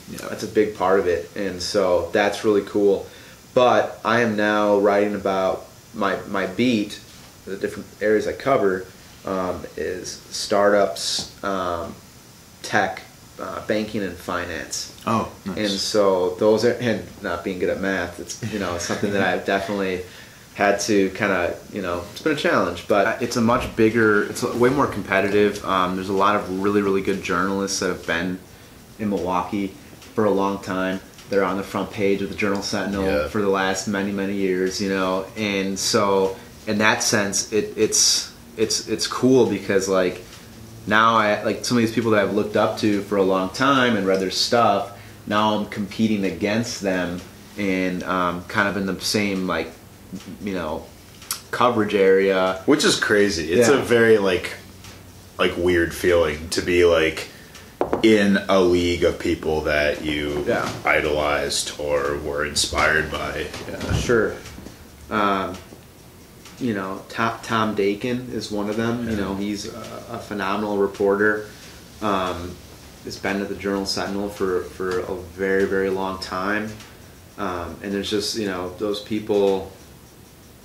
you 0.09 0.17
know, 0.17 0.30
that's 0.30 0.43
a 0.43 0.47
big 0.47 0.76
part 0.76 0.99
of 0.99 1.07
it, 1.07 1.30
and 1.36 1.61
so 1.61 2.09
that's 2.11 2.43
really 2.43 2.63
cool. 2.63 3.05
But 3.53 3.99
I 4.03 4.22
am 4.22 4.36
now 4.36 4.80
writing 4.80 5.15
about 5.15 5.65
my 5.93 6.17
my 6.28 6.47
beat, 6.47 6.99
the 7.45 7.57
different 7.57 7.88
areas 8.01 8.28
I 8.28 8.34
cover, 8.34 8.86
um, 9.26 9.65
is 9.78 10.13
startups, 10.30 11.43
um, 11.43 11.93
tech, 12.63 13.03
uh, 13.39 13.65
banking, 13.67 14.01
and 14.01 14.15
finance. 14.15 14.95
Oh, 15.05 15.32
nice. 15.45 15.57
And 15.57 15.70
so 15.70 16.36
those 16.36 16.65
are, 16.65 16.74
and 16.74 17.05
not 17.22 17.43
being 17.43 17.59
good 17.59 17.70
at 17.70 17.80
math, 17.80 18.20
it's 18.20 18.41
you 18.51 18.59
know 18.59 18.78
something 18.78 19.11
that 19.13 19.22
I've 19.22 19.45
definitely 19.55 20.01
had 20.60 20.78
to 20.82 21.10
kind 21.12 21.32
of 21.32 21.74
you 21.74 21.82
know 21.82 22.03
it's 22.12 22.22
been 22.22 22.34
a 22.34 22.36
challenge, 22.36 22.86
but 22.88 23.22
it's 23.22 23.38
a 23.38 23.41
much 23.41 23.74
bigger, 23.78 24.24
it's 24.30 24.43
way 24.43 24.70
more 24.70 24.88
competitive. 24.88 25.64
Um, 25.64 25.95
there's 25.95 26.10
a 26.10 26.14
lot 26.26 26.36
of 26.36 26.62
really 26.62 26.82
really 26.82 27.01
good 27.01 27.24
journalists 27.24 27.80
that 27.80 27.88
have 27.88 28.05
been 28.05 28.38
in 28.99 29.10
Milwaukee 29.10 29.68
for 30.16 30.26
a 30.26 30.30
long 30.32 30.62
time. 30.62 30.99
They're 31.30 31.45
on 31.45 31.55
the 31.57 31.64
front 31.64 31.91
page 31.91 32.22
of 32.22 32.28
the 32.30 32.36
Journal 32.36 32.62
Sentinel 32.62 33.05
Yeah. 33.05 33.28
for 33.30 33.41
the 33.41 33.47
last 33.49 33.88
many 33.88 34.12
many 34.12 34.34
years, 34.36 34.82
you 34.82 34.89
know, 34.89 35.26
and 35.38 35.80
so 35.80 36.36
in 36.68 36.78
that 36.80 37.03
sense, 37.03 37.53
it, 37.53 37.74
it's 37.78 38.34
it's 38.57 38.89
it's 38.89 39.07
cool 39.07 39.45
because 39.45 39.88
like 39.88 40.22
now 40.88 41.16
I 41.16 41.41
like 41.43 41.64
some 41.64 41.78
of 41.78 41.84
these 41.84 41.93
people 41.93 42.12
that 42.12 42.22
I've 42.22 42.34
looked 42.34 42.57
up 42.57 42.78
to 42.80 43.01
for 43.03 43.16
a 43.16 43.24
long 43.24 43.49
time 43.51 43.95
and 43.95 44.05
read 44.05 44.20
their 44.20 44.30
stuff. 44.32 44.91
Now 45.26 45.55
I'm 45.57 45.68
competing 45.68 46.26
against 46.26 46.82
them 46.82 47.22
and 47.57 48.03
um, 48.03 48.43
kind 48.45 48.68
of 48.68 48.76
in 48.76 48.86
the 48.88 48.99
same 48.99 49.47
like 49.47 49.72
you 50.41 50.53
know 50.53 50.86
coverage 51.51 51.95
area. 51.95 52.62
which 52.66 52.84
is 52.86 52.95
crazy. 52.99 53.51
It's 53.53 53.70
Yeah. 53.70 53.80
a 53.80 53.84
very 53.84 54.18
like 54.18 54.53
like 55.38 55.55
weird 55.57 55.93
feeling 55.93 56.49
to 56.49 56.62
be 56.62 56.84
like 56.86 57.28
in 58.03 58.38
a 58.49 58.60
league 58.62 59.03
of 59.03 59.18
people 59.20 59.62
that 59.62 60.03
you 60.03 60.43
Yeah. 60.47 60.70
idolized 60.86 61.74
or 61.80 62.18
were 62.18 62.45
inspired 62.45 63.10
by. 63.12 63.47
Yeah. 63.70 63.93
Sure. 63.95 64.36
Um, 65.10 65.55
you 66.60 66.74
know, 66.74 67.01
Tom, 67.10 67.39
Tom 67.41 67.76
Daykin 67.76 68.34
is 68.34 68.51
one 68.51 68.70
of 68.70 68.76
them. 68.76 69.10
You 69.10 69.16
know, 69.16 69.36
he's 69.36 69.66
a, 69.74 70.03
a 70.12 70.20
phenomenal 70.20 70.78
reporter. 70.78 71.47
Um, 72.01 72.55
has 73.05 73.16
been 73.18 73.41
at 73.41 73.47
the 73.47 73.55
Journal 73.55 73.86
Sentinel 73.86 74.28
for, 74.30 74.64
for 74.64 74.99
a 74.99 75.16
very, 75.16 75.64
very 75.66 75.89
long 75.89 76.20
time. 76.20 76.70
Um, 77.38 77.78
and 77.82 77.93
there's 77.93 78.10
just, 78.10 78.36
you 78.38 78.45
know, 78.45 78.74
those 78.78 78.99
people 78.99 79.72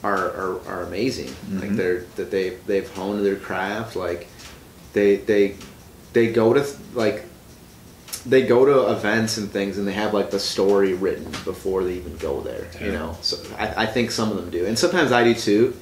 are, 0.05 0.31
are, 0.31 0.61
are 0.69 0.83
amazing. 0.85 1.35
Like 1.51 1.71
Mhm. 1.71 1.77
they're, 1.77 2.01
that 2.17 2.31
they, 2.31 2.51
they've 2.67 2.89
honed 2.95 3.25
their 3.27 3.37
craft. 3.37 3.97
Like 3.97 4.29
they, 4.93 5.17
they, 5.17 5.57
they 6.13 6.31
go 6.33 6.53
to 6.53 6.65
like, 6.95 7.25
they 8.27 8.47
go 8.47 8.65
to 8.65 8.93
events 8.93 9.37
and 9.39 9.51
things 9.51 9.77
and 9.79 9.87
they 9.89 9.93
have 9.93 10.15
like 10.15 10.31
the 10.31 10.39
story 10.41 10.95
written 10.95 11.25
before 11.45 11.85
they 11.85 11.93
even 11.95 12.17
go 12.17 12.41
there 12.41 12.67
you 12.81 12.91
know 12.91 13.15
so 13.21 13.37
I, 13.59 13.83
I 13.83 13.87
think 13.87 14.11
some 14.11 14.31
of 14.31 14.37
them 14.39 14.49
do 14.49 14.65
and 14.65 14.79
sometimes 14.79 15.13
i 15.13 15.23
do 15.25 15.35
too 15.35 15.77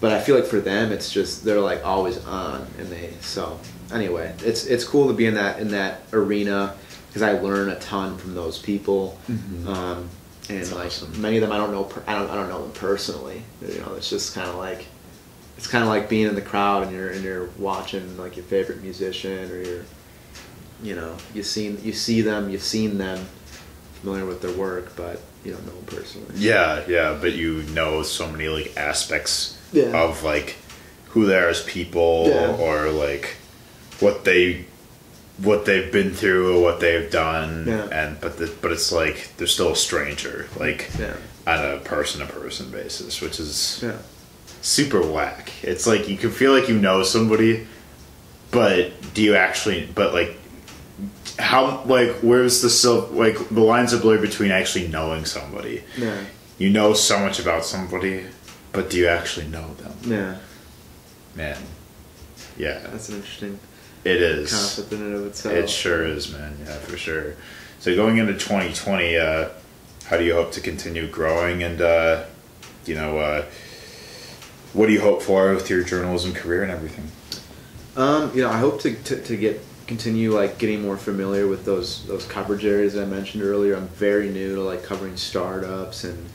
but 0.00 0.10
i 0.10 0.20
feel 0.20 0.34
like 0.34 0.46
for 0.46 0.58
them 0.60 0.90
it's 0.90 1.08
just 1.12 1.44
they're 1.44 1.60
like 1.60 1.84
always 1.86 2.18
on 2.24 2.66
and 2.80 2.88
they 2.88 3.10
so 3.20 3.60
anyway 3.94 4.34
it's 4.40 4.64
it's 4.66 4.82
cool 4.82 5.06
to 5.06 5.14
be 5.14 5.26
in 5.26 5.34
that 5.34 5.60
in 5.60 5.68
that 5.68 6.00
arena 6.12 6.74
because 7.06 7.22
i 7.22 7.30
learn 7.38 7.68
a 7.68 7.78
ton 7.78 8.18
from 8.18 8.34
those 8.34 8.58
people 8.58 9.16
Mhm. 9.30 9.66
um, 9.68 10.08
and 10.48 10.58
That's 10.58 10.72
like 10.72 10.86
awesome. 10.86 11.20
many 11.20 11.36
of 11.36 11.42
them 11.42 11.52
i 11.52 11.56
don't 11.56 11.70
know 11.70 11.88
I, 12.06 12.14
don't, 12.14 12.30
I 12.30 12.34
don't 12.34 12.48
know 12.48 12.62
them 12.62 12.72
personally 12.72 13.42
you 13.60 13.78
know 13.80 13.94
it's 13.94 14.10
just 14.10 14.34
kind 14.34 14.48
of 14.48 14.56
like 14.56 14.86
it's 15.56 15.66
kind 15.66 15.82
of 15.84 15.88
like 15.88 16.08
being 16.08 16.26
in 16.26 16.34
the 16.34 16.42
crowd 16.42 16.84
and 16.84 16.92
you're 16.92 17.10
and 17.10 17.22
you're 17.22 17.46
watching 17.58 18.16
like 18.18 18.36
your 18.36 18.44
favorite 18.44 18.82
musician 18.82 19.50
or 19.50 19.62
your 19.62 19.84
you 20.82 20.96
know 20.96 21.14
you 21.34 21.42
seen 21.42 21.78
you 21.82 21.92
see 21.92 22.20
them 22.22 22.50
you've 22.50 22.62
seen 22.62 22.98
them 22.98 23.24
familiar 24.00 24.26
with 24.26 24.42
their 24.42 24.50
work 24.52 24.96
but 24.96 25.20
you 25.44 25.52
don't 25.52 25.64
know 25.66 25.72
them 25.74 25.84
personally 25.86 26.26
Yeah, 26.36 26.84
yeah, 26.88 27.16
but 27.20 27.32
you 27.34 27.62
know 27.64 28.02
so 28.02 28.28
many 28.30 28.48
like 28.48 28.76
aspects 28.76 29.58
Yeah. 29.72 29.96
of 30.02 30.22
like 30.24 30.56
who 31.10 31.26
they 31.26 31.36
are 31.36 31.48
as 31.48 31.62
people 31.62 32.26
Yeah. 32.28 32.56
or 32.56 32.90
like 32.90 33.36
what 34.00 34.24
they 34.24 34.64
what 35.38 35.64
they've 35.64 35.90
been 35.90 36.12
through 36.12 36.56
or 36.56 36.62
what 36.62 36.80
they've 36.80 37.10
done 37.10 37.64
Yeah. 37.66 37.86
and 37.90 38.20
but 38.20 38.36
the, 38.38 38.52
but 38.60 38.70
it's 38.72 38.92
like 38.92 39.30
they're 39.36 39.46
still 39.46 39.72
a 39.72 39.76
stranger 39.76 40.46
like 40.58 40.90
Yeah. 40.98 41.14
on 41.46 41.64
a 41.64 41.78
person 41.78 42.20
to 42.26 42.32
person 42.32 42.70
basis 42.70 43.20
which 43.20 43.40
is 43.40 43.80
yeah. 43.82 43.96
super 44.60 45.00
whack. 45.02 45.50
It's 45.62 45.86
like 45.86 46.08
you 46.08 46.16
can 46.16 46.30
feel 46.30 46.52
like 46.52 46.68
you 46.68 46.78
know 46.78 47.02
somebody 47.02 47.66
but 48.50 48.92
do 49.14 49.22
you 49.22 49.34
actually 49.34 49.88
but 49.94 50.12
like 50.12 50.36
how 51.38 51.82
like 51.86 52.10
where's 52.16 52.60
the 52.60 52.68
sil 52.70 53.08
like 53.12 53.36
the 53.48 53.60
lines 53.60 53.94
are 53.94 53.98
blurred 53.98 54.20
between 54.20 54.50
actually 54.50 54.86
knowing 54.88 55.24
somebody. 55.24 55.82
Yeah. 55.96 56.20
You 56.58 56.70
know 56.70 56.92
so 56.92 57.18
much 57.18 57.40
about 57.40 57.64
somebody, 57.64 58.24
but 58.72 58.90
do 58.90 58.98
you 58.98 59.08
actually 59.08 59.48
know 59.48 59.74
them? 59.74 59.94
yeah. 60.04 60.36
Man, 61.34 61.56
yeah, 62.58 62.80
that's 62.92 63.08
an 63.08 63.16
interesting 63.16 63.58
it 64.04 64.20
is. 64.20 64.50
concept 64.50 64.92
in 64.92 65.02
and 65.02 65.14
of 65.14 65.26
itself 65.26 65.54
It 65.54 65.70
sure 65.70 66.06
is, 66.06 66.32
man. 66.32 66.56
Yeah, 66.64 66.74
for 66.78 66.96
sure. 66.96 67.34
So 67.80 67.94
going 67.96 68.18
into 68.18 68.34
2020, 68.34 69.16
uh, 69.16 69.48
how 70.06 70.16
do 70.16 70.24
you 70.24 70.34
hope 70.34 70.52
to 70.52 70.60
continue 70.60 71.08
growing, 71.08 71.62
and 71.62 71.80
uh, 71.80 72.24
you 72.84 72.94
know, 72.94 73.18
uh, 73.18 73.44
what 74.72 74.86
do 74.86 74.92
you 74.92 75.00
hope 75.00 75.22
for 75.22 75.54
with 75.54 75.68
your 75.68 75.82
journalism 75.82 76.32
career 76.32 76.62
and 76.62 76.72
everything? 76.72 77.10
Um, 77.96 78.34
you 78.34 78.42
know, 78.42 78.50
I 78.50 78.58
hope 78.58 78.80
to, 78.82 78.94
to, 78.94 79.22
to 79.22 79.36
get 79.36 79.60
continue 79.86 80.32
like 80.32 80.58
getting 80.58 80.80
more 80.80 80.96
familiar 80.96 81.46
with 81.46 81.64
those 81.64 82.06
those 82.06 82.24
coverage 82.24 82.64
areas 82.64 82.96
I 82.96 83.04
mentioned 83.04 83.42
earlier. 83.42 83.76
I'm 83.76 83.88
very 83.88 84.30
new 84.30 84.56
to 84.56 84.62
like 84.62 84.82
covering 84.82 85.16
startups 85.16 86.04
and 86.04 86.28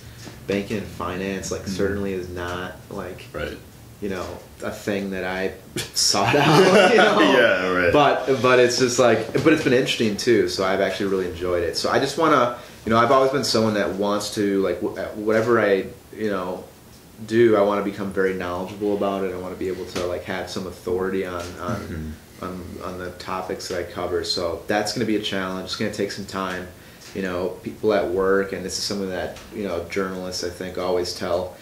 banking 0.48 0.78
and 0.78 0.86
finance. 0.86 1.52
Like 1.52 1.68
certainly 1.68 2.14
is 2.14 2.30
not 2.30 2.76
like 2.90 3.26
Right. 3.34 3.58
You 4.02 4.10
know 4.10 4.26
a 4.64 4.72
thing 4.72 5.12
that 5.12 5.24
I 5.24 5.54
sought 5.78 6.36
out. 6.36 6.92
You 6.92 6.98
know? 6.98 7.20
Yeah, 7.38 7.68
right. 7.70 7.94
But 7.94 8.42
but 8.42 8.60
it's 8.60 8.80
just 8.80 9.00
like 9.00 9.34
but 9.44 9.54
it's 9.54 9.64
been 9.64 9.74
interesting 9.74 10.18
too. 10.18 10.50
So 10.50 10.66
I've 10.66 10.82
actually 10.82 11.10
really 11.10 11.30
enjoyed 11.30 11.64
it. 11.64 11.78
So 11.78 11.90
I 11.90 12.00
just 12.00 12.18
want 12.18 12.34
to 12.34 12.60
you 12.86 12.92
know 12.92 13.00
I've 13.00 13.12
always 13.12 13.32
been 13.32 13.44
someone 13.44 13.74
that 13.76 13.94
wants 13.94 14.36
to 14.36 14.62
like 14.62 14.80
whatever 14.80 15.60
I 15.60 15.88
you 16.16 16.30
know 16.30 16.64
do 17.26 17.56
I 17.56 17.62
want 17.62 17.84
to 17.84 17.90
become 17.90 18.12
very 18.12 18.36
knowledgeable 18.36 18.96
about 18.96 19.24
it. 19.24 19.34
I 19.34 19.38
want 19.40 19.54
to 19.54 19.60
be 19.60 19.70
able 19.70 19.86
to 19.86 20.06
like 20.06 20.24
have 20.24 20.50
some 20.50 20.68
authority 20.68 21.26
on 21.26 21.42
on 21.60 21.82
mm-hmm. 21.82 22.44
on, 22.44 22.66
on 22.84 23.00
the 23.00 23.12
topics 23.14 23.68
that 23.70 23.80
I 23.80 23.92
cover. 23.92 24.24
So 24.24 24.64
that's 24.68 24.94
going 24.94 25.06
to 25.06 25.12
be 25.12 25.16
a 25.18 25.22
challenge. 25.22 25.66
It's 25.66 25.76
going 25.76 25.92
to 25.92 25.98
take 25.98 26.12
some 26.12 26.26
time. 26.26 26.68
You 27.16 27.24
know, 27.24 27.50
people 27.64 27.94
at 27.94 28.08
work, 28.12 28.52
and 28.54 28.64
this 28.64 28.78
is 28.78 28.84
something 28.84 29.10
that 29.10 29.40
you 29.56 29.64
know 29.64 29.86
journalists 29.86 30.44
I 30.44 30.50
think 30.50 30.78
always 30.78 31.16
tell 31.16 31.56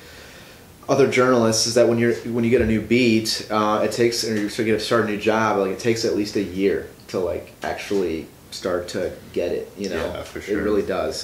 other 0.88 1.10
journalists 1.10 1.68
is 1.68 1.74
that 1.76 1.88
when 1.88 1.98
you're 1.98 2.14
when 2.16 2.44
you 2.44 2.50
get 2.50 2.62
a 2.62 2.66
new 2.66 2.82
beat, 2.82 3.48
uh, 3.50 3.82
it 3.84 3.92
takes 3.92 4.24
or 4.24 4.36
you 4.36 4.50
start 4.50 4.68
to 4.68 4.80
start 4.80 5.06
a 5.06 5.08
new 5.08 5.20
job, 5.20 5.58
like 5.58 5.72
it 5.72 5.80
takes 5.80 6.06
at 6.06 6.16
least 6.16 6.36
a 6.36 6.44
year 6.44 6.90
to 7.08 7.20
like 7.20 7.54
actually 7.64 8.28
start 8.52 8.88
to 8.90 9.12
get 9.34 9.52
it. 9.52 9.72
You 9.78 9.90
know, 9.90 9.96
Yeah, 10.06 10.24
for 10.24 10.42
sure. 10.42 10.60
it 10.60 10.64
really 10.64 10.84
does 10.84 11.24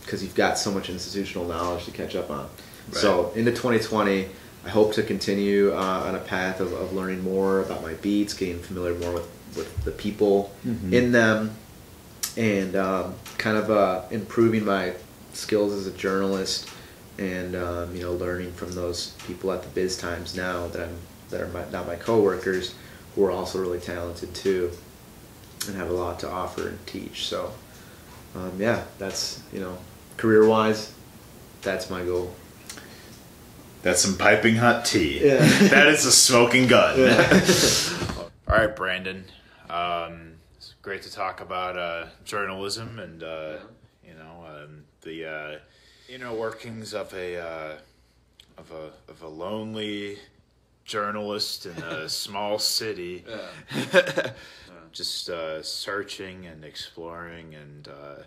because 0.00 0.22
you've 0.22 0.34
got 0.34 0.58
so 0.58 0.70
much 0.72 0.88
institutional 0.90 1.46
knowledge 1.46 1.84
to 1.84 1.90
catch 1.90 2.14
up 2.16 2.30
on. 2.30 2.48
So 2.92 3.30
into 3.34 3.50
2020, 3.52 4.28
I 4.64 4.68
hope 4.68 4.92
to 4.94 5.02
continue 5.02 5.72
uh, 5.72 6.04
on 6.06 6.14
a 6.14 6.18
path 6.18 6.60
of, 6.60 6.72
of 6.72 6.92
learning 6.92 7.22
more 7.22 7.60
about 7.60 7.82
my 7.82 7.94
beats, 7.94 8.34
getting 8.34 8.58
familiar 8.60 8.94
more 8.94 9.12
with, 9.12 9.28
with 9.56 9.84
the 9.84 9.90
people 9.92 10.52
in 10.90 11.12
them, 11.12 11.52
and 12.36 12.74
um, 12.76 13.14
kind 13.38 13.56
of 13.56 13.70
uh, 13.70 14.02
improving 14.10 14.64
my 14.64 14.94
skills 15.32 15.72
as 15.72 15.86
a 15.86 15.92
journalist, 15.92 16.68
and 17.22 17.54
um, 17.54 17.94
you 17.94 18.02
know 18.02 18.12
learning 18.12 18.52
from 18.52 18.72
those 18.72 19.12
people 19.26 19.52
at 19.52 19.62
the 19.62 19.68
Biz 19.68 19.96
Times 19.96 20.36
now 20.36 20.66
that 20.68 20.82
I'm 20.82 20.96
that 21.30 21.40
are 21.40 21.48
my, 21.48 21.64
now 21.70 21.84
my 21.84 21.96
coworkers, 21.96 22.74
who 23.14 23.24
are 23.24 23.30
also 23.30 23.60
really 23.60 23.80
talented 23.80 24.34
too, 24.34 24.70
and 25.66 25.76
have 25.76 25.88
a 25.88 25.92
lot 25.92 26.18
to 26.20 26.30
offer 26.30 26.68
and 26.68 26.84
teach. 26.86 27.26
So 27.26 27.52
um, 28.34 28.52
yeah, 28.58 28.84
that's 28.98 29.42
you 29.52 29.60
know 29.60 29.78
career 30.16 30.46
wise, 30.46 30.92
that's 31.62 31.88
my 31.88 32.04
goal. 32.04 32.34
That's 33.82 34.00
some 34.00 34.16
piping 34.16 34.56
hot 34.56 34.84
tea. 34.84 35.24
Yeah. 35.24 35.38
that 35.68 35.88
is 35.88 36.04
a 36.04 36.12
smoking 36.12 36.68
gun. 36.68 37.00
Yeah. 37.00 37.40
All 38.48 38.56
right, 38.56 38.74
Brandon. 38.76 39.24
Um, 39.68 40.34
it's 40.56 40.74
great 40.82 41.02
to 41.02 41.12
talk 41.12 41.40
about 41.40 41.76
uh, 41.76 42.06
journalism 42.24 42.98
and 42.98 43.22
uh, 43.22 43.56
you 44.06 44.14
know 44.14 44.44
um, 44.46 44.84
the 45.02 45.26
uh, 45.26 45.58
inner 46.08 46.32
workings 46.32 46.94
of 46.94 47.12
a 47.14 47.38
uh, 47.38 47.76
of 48.58 48.70
a 48.72 49.10
of 49.10 49.22
a 49.22 49.28
lonely 49.28 50.18
journalist 50.84 51.66
in 51.66 51.82
a 51.82 52.08
small 52.08 52.58
city. 52.58 53.24
Just 54.92 55.30
uh, 55.30 55.62
searching 55.62 56.44
and 56.44 56.64
exploring 56.64 57.54
and 57.54 57.88
uh, 57.88 58.22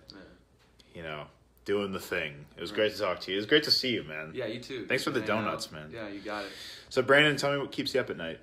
you 0.95 1.03
know 1.03 1.25
doing 1.65 1.91
the 1.91 1.99
thing. 1.99 2.33
It 2.57 2.61
was 2.61 2.71
great 2.71 2.93
to 2.93 2.99
talk 2.99 3.19
to 3.21 3.31
you. 3.31 3.37
It 3.37 3.41
was 3.41 3.45
great 3.45 3.63
to 3.63 3.71
see 3.71 3.89
you, 3.89 4.03
man. 4.03 4.31
Yeah, 4.33 4.45
you 4.45 4.59
too. 4.59 4.85
Thanks 4.87 5.03
for 5.03 5.11
the 5.11 5.19
donuts, 5.19 5.71
man. 5.71 5.91
Yeah, 5.93 6.07
you 6.07 6.21
got 6.21 6.45
it. 6.45 6.51
So, 6.89 7.01
Brandon, 7.01 7.35
tell 7.35 7.51
me 7.51 7.57
what 7.57 7.71
keeps 7.71 7.93
you 7.93 7.99
up 7.99 8.09
at 8.09 8.17
night. 8.17 8.39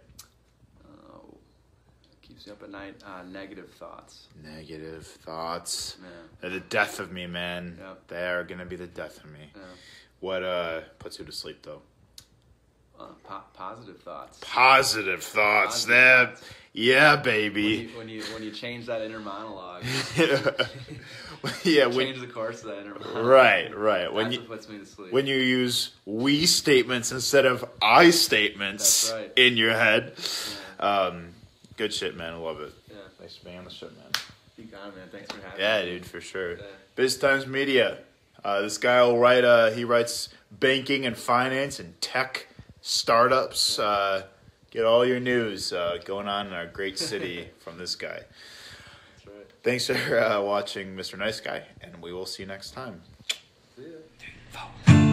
Keeps 2.42 2.46
you 2.48 2.52
up 2.54 2.62
at 2.64 2.70
night. 2.70 2.96
Uh, 3.06 3.22
negative 3.30 3.70
thoughts. 3.78 4.26
Negative 4.42 5.06
thoughts. 5.06 5.96
Man. 6.02 6.10
They're 6.40 6.50
the 6.50 6.58
death 6.60 6.98
of 6.98 7.12
me, 7.12 7.28
man. 7.28 7.78
Yep. 7.80 8.08
They 8.08 8.26
are 8.26 8.42
gonna 8.42 8.64
be 8.64 8.74
the 8.74 8.88
death 8.88 9.22
of 9.22 9.30
me. 9.30 9.38
Yeah. 9.54 9.60
What 10.18 10.42
uh 10.42 10.80
puts 10.98 11.20
you 11.20 11.24
to 11.24 11.30
sleep 11.30 11.62
though? 11.62 11.82
Uh, 12.98 13.06
po- 13.22 13.42
positive 13.54 14.00
thoughts. 14.00 14.38
Positive 14.40 15.22
thoughts. 15.22 15.84
Positive 15.84 15.88
That 15.88 16.38
thoughts. 16.38 16.50
yeah, 16.72 17.14
When 17.14 17.22
baby. 17.22 17.62
you, 17.62 17.98
when 17.98 18.08
you 18.08 18.22
when 18.34 18.42
you 18.42 18.50
change 18.50 18.86
that 18.86 19.02
inner 19.02 19.20
monologue, 19.20 19.84
yeah, 21.64 21.86
when, 21.86 22.06
change 22.06 22.20
the 22.20 22.26
course 22.26 22.62
of 22.62 22.70
that 22.70 22.80
inner 22.80 22.98
monologue. 22.98 23.24
right, 23.24 23.76
right. 23.76 24.12
When 24.12 24.32
you 24.32 24.40
what 24.40 24.48
puts 24.48 24.68
me 24.68 24.78
to 24.78 24.86
sleep. 24.86 25.12
when 25.12 25.26
you 25.28 25.36
use 25.36 25.90
we 26.06 26.46
statements 26.46 27.12
instead 27.12 27.46
of 27.46 27.64
I 27.80 28.10
statements 28.10 29.12
right. 29.14 29.32
in 29.36 29.56
your 29.56 29.74
head. 29.74 30.14
Yeah. 30.80 30.84
Um, 30.84 31.31
good 31.82 31.92
shit, 31.92 32.16
man. 32.16 32.34
I 32.34 32.36
love 32.36 32.60
it. 32.60 32.72
yeah. 32.88 32.96
Thanks 33.18 33.36
for 33.38 33.46
being 33.46 33.58
on 33.58 33.64
the 33.64 33.70
show, 33.70 33.86
man. 33.86 34.12
You 34.56 34.64
got 34.66 34.88
it, 34.88 34.96
man. 34.96 35.08
Thanks 35.10 35.32
for 35.32 35.42
having 35.42 35.60
Yeah, 35.60 35.82
me. 35.82 35.90
dude, 35.90 36.06
for 36.06 36.20
sure. 36.20 36.52
Yeah. 36.56 36.62
Biz 36.94 37.16
Times 37.18 37.44
Media. 37.48 37.98
Uh, 38.44 38.60
this 38.60 38.78
guy 38.78 39.02
will 39.02 39.18
write. 39.18 39.42
Uh, 39.44 39.70
he 39.72 39.82
writes 39.84 40.28
banking 40.52 41.04
and 41.06 41.16
finance 41.16 41.80
and 41.80 42.00
tech 42.00 42.46
startups. 42.82 43.80
Uh, 43.80 44.26
get 44.70 44.84
all 44.84 45.04
your 45.04 45.18
news 45.18 45.72
uh, 45.72 45.98
going 46.04 46.28
on 46.28 46.46
in 46.46 46.52
our 46.52 46.66
great 46.66 47.00
city 47.00 47.48
from 47.58 47.78
this 47.78 47.96
guy. 47.96 48.20
That's 49.16 49.26
right. 49.26 49.46
Thanks 49.64 49.86
for 49.88 50.18
uh, 50.20 50.40
watching, 50.40 50.94
Mr. 50.94 51.18
Nice 51.18 51.40
Guy, 51.40 51.64
and 51.80 52.00
we 52.00 52.12
will 52.12 52.26
see 52.26 52.44
you 52.44 52.48
next 52.48 52.70
time. 52.72 53.02
See 53.76 53.82
ya. 54.54 55.11